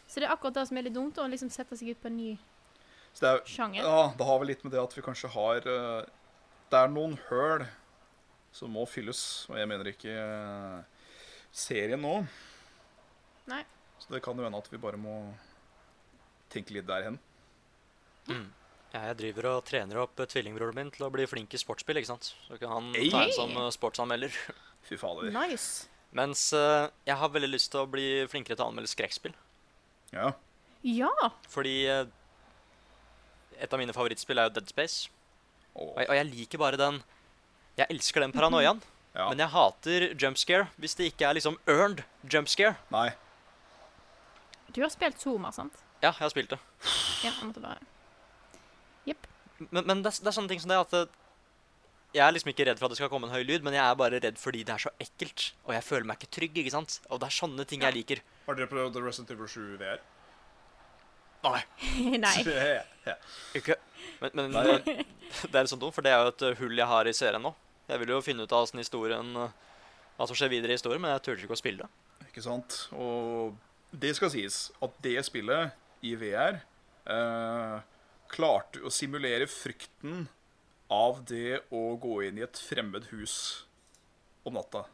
[0.06, 2.06] Så det er akkurat det som er litt dumt, å liksom sette seg ut på
[2.06, 2.34] en ny
[3.16, 3.82] Så er sjanger.
[3.82, 6.04] Ja, det har vel litt med det at vi kanskje har eh,
[6.70, 7.64] Det er noen høl
[8.54, 9.20] som må fylles,
[9.50, 11.06] og jeg mener ikke eh,
[11.54, 12.20] serien nå.
[13.50, 13.62] Nei.
[13.98, 15.14] Så det kan jo hende at vi bare må
[16.52, 17.18] tenke litt der hen.
[18.94, 21.98] Ja, jeg driver og trener opp eh, tvillingbroren min til å bli flink i sportsspill,
[21.98, 22.30] ikke sant.
[22.46, 23.08] Så kan han Ei.
[23.10, 24.38] ta en som eh, sportsanmelder.
[24.86, 25.32] Fy fader.
[25.34, 25.88] Nice.
[26.14, 29.32] Mens uh, jeg har veldig lyst til å bli flinkere til å anmelde skrekkspill.
[30.14, 30.28] Ja.
[30.86, 31.10] Ja.
[31.50, 32.04] Fordi uh,
[33.58, 35.08] et av mine favorittspill er jo Dead Space.
[35.72, 35.88] Oh.
[35.88, 37.00] Og jeg, og jeg liker bare den
[37.78, 38.82] Jeg elsker den paranoiaen.
[39.18, 39.28] ja.
[39.30, 42.76] Men jeg hater jump scare hvis det ikke er liksom earned jump scare.
[42.94, 43.10] Nei.
[44.74, 45.76] Du har spilt Zoomer, sant?
[46.02, 46.60] Ja, jeg har spilt det.
[47.22, 47.80] Ja, jeg måtte bare
[49.70, 51.12] Men, men det, er, det er sånne ting som det at eh,
[52.14, 53.82] jeg er liksom ikke redd for at det skal komme en høy lyd, men jeg
[53.82, 55.46] er bare redd fordi det er så ekkelt.
[55.66, 56.98] Og jeg føler meg ikke trygg, ikke sant?
[57.10, 58.20] Og det er sånne ting jeg liker.
[58.48, 60.02] Har dere prøvd Resident Evil 7 VR?
[61.44, 61.62] Nei.
[62.24, 62.34] Nei.
[63.08, 63.16] ja.
[63.58, 63.78] Ikke.
[64.22, 64.96] Men, men det,
[65.50, 67.42] det er sånn dumt, for det er jo et uh, hull jeg har i serien
[67.44, 67.54] nå.
[67.90, 69.50] Jeg vil jo finne ut av historien uh,
[70.16, 72.28] Hva som skjer videre i historien, men jeg tør ikke å spille det.
[72.30, 72.78] Ikke sant?
[72.96, 73.54] Og
[73.94, 75.74] det skal sies at det spillet
[76.04, 76.58] i VR
[77.06, 77.76] eh,
[78.32, 80.26] klarte å simulere frykten
[80.92, 83.36] av det å gå inn i et fremmed hus
[84.44, 84.84] om natta.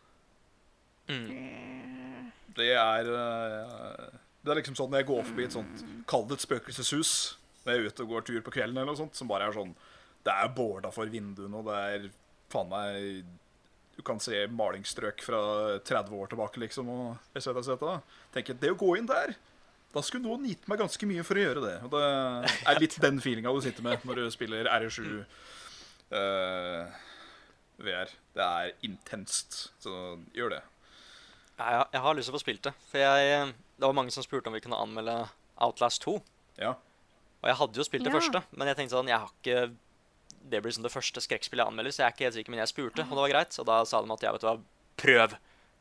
[1.10, 2.30] Mm.
[2.54, 5.80] Det er eh, Det er liksom sånn når jeg går forbi et sånt
[6.10, 7.14] Kall det et spøkelseshus
[7.64, 9.56] når jeg er ute og går tur på kvelden, eller noe sånt, som bare er
[9.56, 9.74] sånn
[10.24, 12.08] Det er borda for vinduene, og det er
[12.52, 13.28] faen meg
[13.96, 15.42] Du kan se malingsstrøk fra
[15.84, 17.52] 30 år tilbake, liksom, og etc.
[17.60, 17.86] etc.
[18.34, 19.36] Tenker det å gå inn der
[19.90, 21.76] da skulle noen gitt meg ganske mye for å gjøre det.
[21.86, 22.02] Og det
[22.70, 25.00] er litt den feelinga du sitter med når du spiller RE7
[26.14, 27.00] uh,
[27.82, 28.12] VR.
[28.36, 29.94] Det er intenst, så
[30.36, 30.60] gjør det.
[31.58, 32.74] Jeg, jeg, har lyst til å få spilt det.
[32.92, 35.16] For jeg, uh, det var mange som spurte om vi kunne anmelde
[35.66, 36.20] Outlast 2.
[36.62, 36.76] Ja.
[37.40, 38.18] Og jeg hadde jo spilt det Ja.
[38.20, 39.76] første, men jeg tenkte sånn Jeg har ikke
[40.50, 42.60] Det blir liksom det første skrekkspillet jeg anmelder, så jeg er ikke helt sikker, men
[42.60, 43.58] jeg spurte, og det var greit.
[43.60, 44.54] Og da sa de at ja, vet du hva,
[44.96, 45.34] prøv.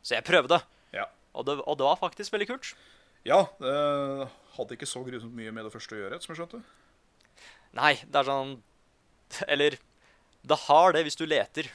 [0.04, 0.62] Så jeg prøvde.
[0.94, 1.06] Ja.
[1.34, 2.74] Og det, og det var faktisk veldig kult.
[3.26, 6.62] Ja, det hadde ikke så grusomt mye med det første å gjøre, som jeg skjønte.
[7.80, 8.62] Nei, det er sånn
[9.48, 9.78] Eller
[10.44, 11.68] det har det hvis du leter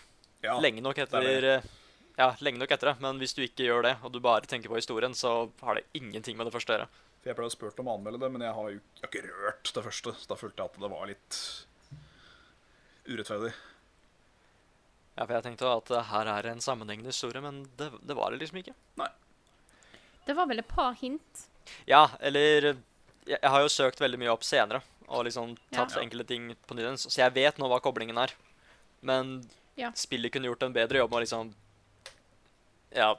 [0.43, 1.70] Ja, lenge nok etter det det.
[2.19, 3.01] Ja, lenge nok etter det.
[3.01, 5.85] Men hvis du ikke gjør det, og du bare tenker på historien, så har det
[5.94, 6.89] ingenting med det første å gjøre.
[7.25, 9.11] For jeg ble jo spurt om å anmelde det, men jeg har jo jeg har
[9.11, 10.13] ikke rørt det første.
[10.21, 11.39] Så da følte jeg at det var litt
[13.09, 13.53] urettferdig.
[15.15, 18.41] Ja, for jeg tenkte at her er en sammenhengende historie, men det, det var det
[18.43, 18.75] liksom ikke.
[19.01, 19.09] Nei.
[20.27, 21.45] Det var vel et par hint.
[21.89, 22.79] Ja, eller jeg,
[23.31, 26.01] jeg har jo søkt veldig mye opp senere og liksom tatt Ja.
[26.03, 28.33] enkelte ting på nytt, så jeg vet nå hva koblingen er.
[29.05, 29.43] Men
[29.77, 29.91] Ja.
[29.97, 31.55] spillet kunne gjort en bedre jobb med å liksom
[32.95, 33.15] Ja,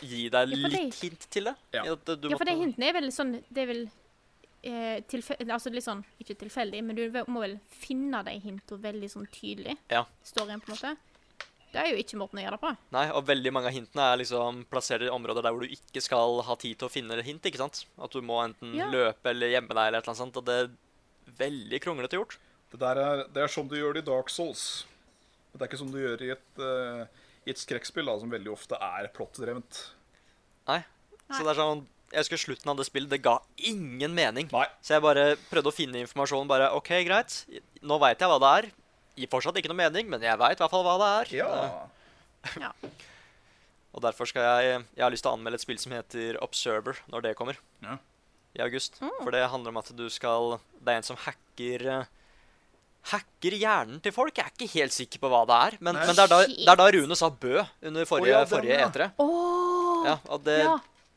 [0.00, 1.54] gi deg Ja, litt det- hint til det.
[1.74, 1.82] Ja.
[1.92, 3.90] At du Ja, for de hintene er vel sånn Det er vel
[4.64, 5.00] eh,
[5.48, 9.76] altså litt sånn, ikke tilfeldig, men du må vel finne de hintene veldig sånn tydelig.
[9.90, 10.04] Ja.
[10.24, 10.96] Storyen, på en måte.
[11.70, 12.76] Det er jo ikke måten å gjøre det på.
[12.92, 16.00] Nei, og veldig mange av hintene er liksom plassert i områder der hvor du ikke
[16.02, 17.84] skal ha tid til å finne hint, ikke sant?
[18.00, 18.88] At du må enten Ja.
[18.90, 20.70] løpe eller gjemme deg eller et eller annet sånt, og det er
[21.38, 22.38] veldig kronglete gjort.
[22.72, 24.84] Det der er, det er sånn du gjør det i Dark Souls.
[25.52, 27.06] Det er ikke som du gjør i et, eh,
[27.48, 29.80] i et skrekkspill, da, som veldig ofte er plottdrevent.
[30.68, 30.82] Nei.
[31.28, 33.34] Så det er sånn Jeg husker slutten av det spillet, det ga
[33.68, 34.48] ingen mening.
[34.52, 34.64] Nei.
[34.84, 36.48] Så jeg bare prøvde å finne informasjon.
[36.48, 37.42] Bare OK, greit.
[37.84, 38.68] Nå veit jeg hva det er.
[39.18, 41.32] Gir fortsatt ikke noe mening, men jeg veit i hvert fall hva det er.
[41.42, 41.50] Ja.
[42.64, 42.72] ja.
[43.92, 47.00] Og derfor skal jeg Jeg har lyst til å anmelde et spill som heter Observer,
[47.12, 47.60] når det kommer.
[47.84, 47.98] Ja.
[48.56, 48.96] I august.
[49.00, 52.14] For det handler om at du skal Det er en som hacker eh,
[53.08, 54.36] Hacker hjernen til folk.
[54.36, 55.76] Jeg er ikke helt sikker på hva det er.
[55.80, 58.44] Men, men det, er da, det er da Rune sa Bø under forrige, oh, ja,
[58.50, 58.88] forrige ja.
[58.88, 59.10] etere.
[59.22, 60.74] Oh, Ja, og det, ja.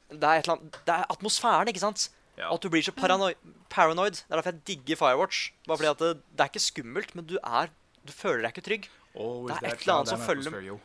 [0.09, 2.07] det er et eller annet Det er atmosfæren, ikke sant?
[2.37, 2.47] Ja.
[2.53, 3.35] At du blir så paranoid,
[3.69, 4.21] paranoid.
[4.21, 5.41] Det er derfor jeg digger Firewatch.
[5.67, 7.69] Bare fordi at det, det er ikke skummelt, men du er
[8.07, 8.87] Du føler deg ikke trygg.
[9.13, 10.79] Oh, Det er et eller annet som følger-.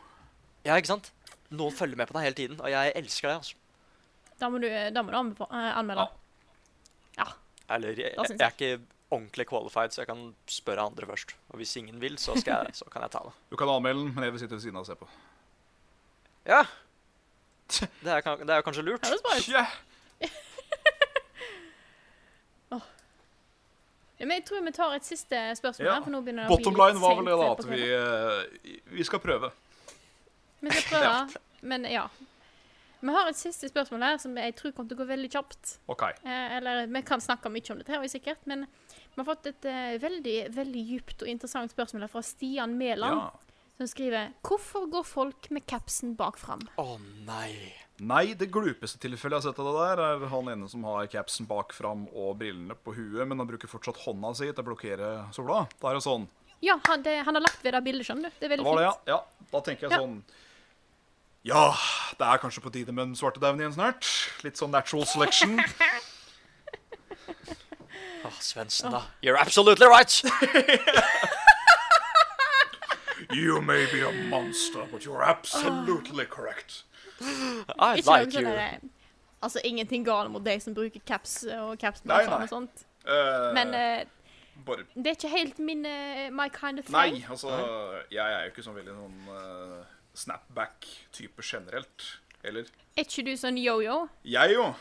[0.67, 1.11] Ja, ikke sant?
[1.49, 3.35] Noen følger med på deg hele tiden, og jeg elsker det.
[3.39, 3.55] altså.
[4.37, 6.03] Da må du, da må du eh, anmelde.
[7.17, 7.25] Ja.
[7.73, 11.31] Eller jeg, jeg, jeg er ikke ordentlig qualified, så jeg kan spørre andre først.
[11.49, 13.31] Og hvis ingen vil, så, skal jeg, så kan jeg ta det.
[13.51, 15.07] Du kan anmelde den, men jeg vil sitte ved siden av og se på.
[16.47, 16.63] Ja.
[18.03, 19.03] Det er, det er jo kanskje lurt.
[19.03, 19.47] Det bra ut.
[19.51, 19.65] Ja.
[24.17, 25.91] Ja, Men jeg tror vi tar et siste spørsmål Ja.
[25.93, 27.65] her, for nå begynner det å bli Bottom litt line var vel det da at
[27.69, 29.51] vi, eh, vi skal prøve.
[30.59, 32.07] Vi skal prøve, men ja.
[32.99, 35.75] Vi har et siste spørsmål her som jeg tror kommer til å gå veldig kjapt.
[35.93, 36.01] OK.
[36.25, 38.65] Eh, eller vi kan snakke mye om dette, her, sikkert, men
[39.17, 43.31] vi har fått et uh, veldig veldig djupt og interessant spørsmål fra Stian Mæland, Ja.
[43.79, 46.61] som skriver Hvorfor går folk med capsen bak fram?
[46.77, 47.73] Å nei.
[47.99, 51.07] Nei, det glupeste tilfellet jeg har sett av det der, er han ene som har
[51.09, 54.67] capsen bak fram og brillene på huet, men han bruker fortsatt hånda si til å
[54.67, 55.63] blokkere sola.
[55.81, 56.27] Da er det sånn.
[56.61, 58.35] Ja, han, det, han har lagt ved det bildet, skjønner du.
[58.37, 58.77] Det er Det veldig fint.
[58.77, 59.17] det, ja.
[59.17, 59.47] ja.
[59.51, 60.03] Da tenker jeg Ja.
[60.05, 60.21] sånn
[61.47, 61.65] Ja,
[62.19, 64.05] det er kanskje på tide med en svartedauden igjen snart.
[64.43, 65.57] Litt sånn natural selection.
[68.27, 69.05] Å, Svendsen, da.
[69.21, 70.21] You're absolutely right!
[73.33, 76.83] You may be a monster, but you're absolutely correct.
[77.79, 78.41] I like you.
[78.45, 78.79] der,
[79.41, 82.39] Altså, ingenting galt mot deg som bruker caps og caps Nei, nei.
[82.41, 82.85] og sånt.
[83.05, 86.95] Uh, Men uh, det er ikke helt min uh, my kind of thing.
[86.97, 87.51] Nei, altså
[88.09, 89.85] Jeg er jo ikke sånn veldig noen
[90.17, 92.07] snapback-type generelt.
[92.43, 92.65] Eller
[92.97, 94.07] Er ikke du sånn yo-yo?
[94.25, 94.71] Jeg jo.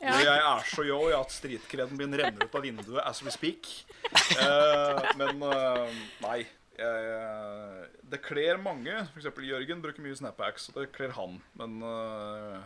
[0.00, 0.14] Ja.
[0.16, 3.68] Og jeg er så yo at stritkreden min renner ut av vinduet as we speak.
[4.10, 6.40] Eh, men eh, nei.
[6.80, 8.94] Jeg, det kler mange.
[9.10, 11.36] For eksempel Jørgen bruker mye snapbacks, og det kler han.
[11.60, 12.60] Men eh,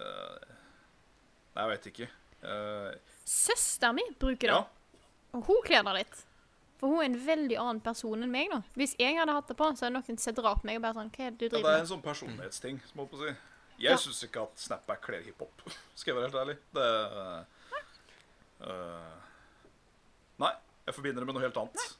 [0.00, 0.52] eh,
[1.54, 2.06] Nei, jeg vet ikke.
[2.44, 2.88] Uh,
[3.24, 5.04] Søstera mi bruker det, ja.
[5.32, 6.24] og hun kler det litt.
[6.80, 8.50] For hun er en veldig annen person enn meg.
[8.50, 8.58] nå.
[8.74, 10.98] Hvis jeg hadde hatt det på, så hadde noen sett rart på meg og bare
[10.98, 13.20] sånn Hva er det du ja, det er en sånn personlighetsting, som jeg holdt på
[13.20, 13.36] å si.
[13.78, 13.96] Jeg Ja.
[13.98, 15.62] syns ikke at snapback kler hiphop,
[15.98, 16.56] skal jeg være helt ærlig.
[16.74, 16.88] Det
[18.64, 19.20] uh,
[20.38, 20.52] Nei,
[20.86, 21.96] jeg forbinder det med noe helt annet.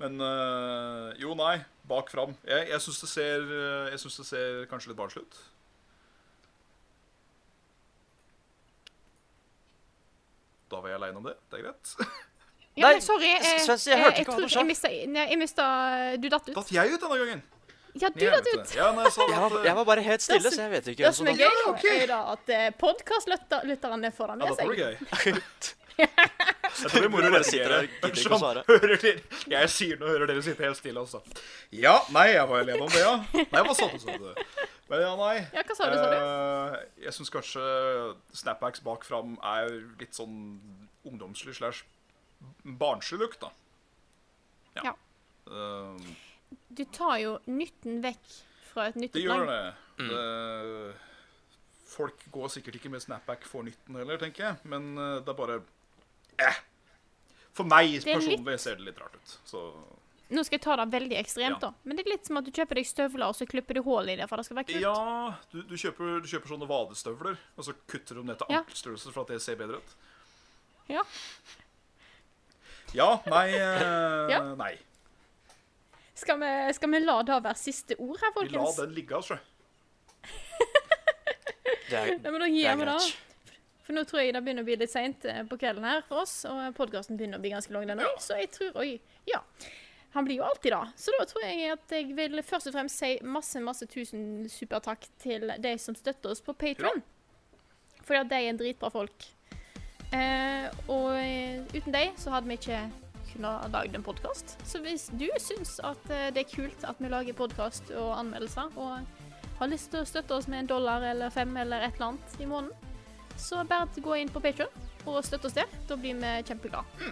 [0.00, 1.58] Men uh, jo, nei.
[1.88, 2.36] Bak fram.
[2.46, 3.48] Jeg, jeg syns det, ser,
[3.90, 5.40] jeg synes det ser kanskje litt barnslig ut.
[10.70, 11.34] Da var jeg aleine om det.
[11.50, 11.94] Det er greit.
[12.78, 13.26] Ja, Nei, men sorry.
[13.26, 14.04] Jeg, jeg, jeg jeg, jeg,
[14.54, 15.06] jeg.
[15.10, 15.64] Jeg jeg mista
[16.22, 16.54] Du datt ut.
[16.54, 17.42] Datt jeg ut denne gangen?
[17.98, 18.74] Ja, du Jeg datt ut.
[18.76, 21.04] Ja, nei, sånn at, Jeg var, jeg var bare helt stille, så jeg vet ikke.
[21.08, 21.84] Det som er gøy, Ja, da, ok.
[21.90, 24.78] er da at eh, podkastlytterne får det Ja, med dette seg.
[24.78, 24.94] gøy.
[26.00, 28.60] Jeg tror det er moro å Dere sitter her, gidder ikke å svare.
[28.70, 29.10] hører dere,
[29.52, 31.18] jeg sier noe, hører dere sitte helt stille, altså.
[31.76, 33.10] Ja, nei, jeg var alene om det, ja.
[33.36, 34.30] Nei, hva sa du, sa du?
[34.88, 35.34] Men ja, nei.
[35.52, 36.16] Ja, hva sa du, sa du?
[36.16, 37.66] Eh, jeg syns kanskje
[38.40, 39.68] snapbacks bak fram er
[40.00, 40.38] litt sånn
[41.10, 41.82] ungdomslig slash
[42.80, 43.52] barnslig lukt, da.
[44.80, 44.94] Ja.
[45.50, 46.08] Eh,
[46.70, 48.34] Du tar jo nytten vekk
[48.70, 49.60] fra et det gjør det.
[49.98, 50.94] det.
[51.90, 54.60] Folk går sikkert ikke med snapback for nytten heller, tenker jeg.
[54.70, 55.56] Men eh, det er bare
[56.38, 56.60] eh.
[57.52, 59.32] For meg er litt- personlig ser det litt rart ut.
[59.50, 59.64] Så
[60.30, 61.58] Nå skal jeg ta det veldig ekstremt, Ja.
[61.58, 61.70] da.
[61.82, 64.06] Men det er litt som at du kjøper deg støvler, og så klipper du hull
[64.08, 64.84] i det for det skal være kult.
[64.84, 68.46] Ja, du, du, kjøper, du kjøper sånne vadestøvler, og så kutter du dem ned til
[68.54, 68.60] Ja.
[68.62, 69.96] ankelstørrelse for at det ser bedre ut.
[70.88, 71.02] Ja.
[72.94, 74.40] Ja, nei eh, Ja.
[74.54, 74.76] Nei.
[76.20, 79.40] Skal, vi, skal vi la det være siste ord her, Vi la den ligge, altså.
[81.90, 82.96] Det er, Nei, men da det gir er vi det.
[83.82, 86.44] For nå tror jeg det begynner å bli litt seint på kvelden her for oss,
[86.46, 88.20] og podkasten begynner å bli ganske lang, den òg.
[88.22, 88.92] Så jeg tror Oi.
[89.26, 89.40] Ja.
[90.14, 90.82] Han blir jo alltid det.
[90.98, 95.06] Så da tror jeg at jeg vil først og fremst si masse, masse tusen supertakk
[95.22, 97.02] til de som støtter oss på Patron.
[98.02, 99.28] Fordi at de er dritbra folk.
[100.10, 102.80] Eh, og eh, uten de så hadde vi ikke
[103.32, 104.56] kunnet lage en podkast.
[104.66, 108.70] Så hvis du syns at eh, det er kult at vi lager podkast og anmeldelser,
[108.76, 109.00] og
[109.60, 112.40] har lyst til å støtte oss med en dollar eller fem eller et eller annet
[112.40, 112.88] i måneden,
[113.40, 115.68] så bare gå inn på Patreon og støtte oss der.
[115.88, 117.08] Da blir vi kjempeglade.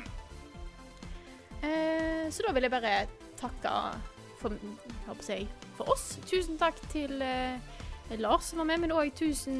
[1.62, 2.94] Eh, så da vil jeg bare
[3.38, 3.72] takke
[4.38, 4.54] for,
[5.28, 6.12] jeg for oss.
[6.28, 7.58] Tusen takk til eh,
[8.18, 9.58] Lars som var med, men òg tusen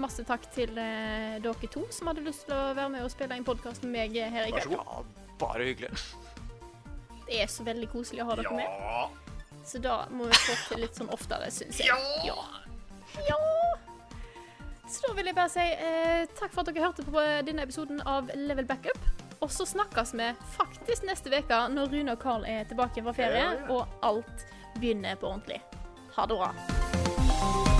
[0.00, 3.36] masse takk til eh, dere to som hadde lyst til å være med og spille
[3.38, 5.23] inn podkast med meg her i kveld.
[5.34, 5.90] Ja, bare hyggelig.
[7.26, 9.20] Det er så veldig koselig å ha dere med.
[9.64, 11.88] Så da må vi få til litt sånn oftere, syns jeg.
[12.26, 12.36] Ja.
[13.28, 13.38] ja.
[14.84, 18.02] Så da vil jeg bare si eh, takk for at dere hørte på denne episoden
[18.04, 19.00] av Level Backup.
[19.40, 23.40] Og så snakkes vi faktisk neste uke når Rune og Carl er tilbake fra ferie,
[23.40, 23.72] Ja, ja, ja.
[23.72, 24.46] og alt
[24.78, 25.60] begynner på ordentlig.
[26.16, 27.73] Ha det bra.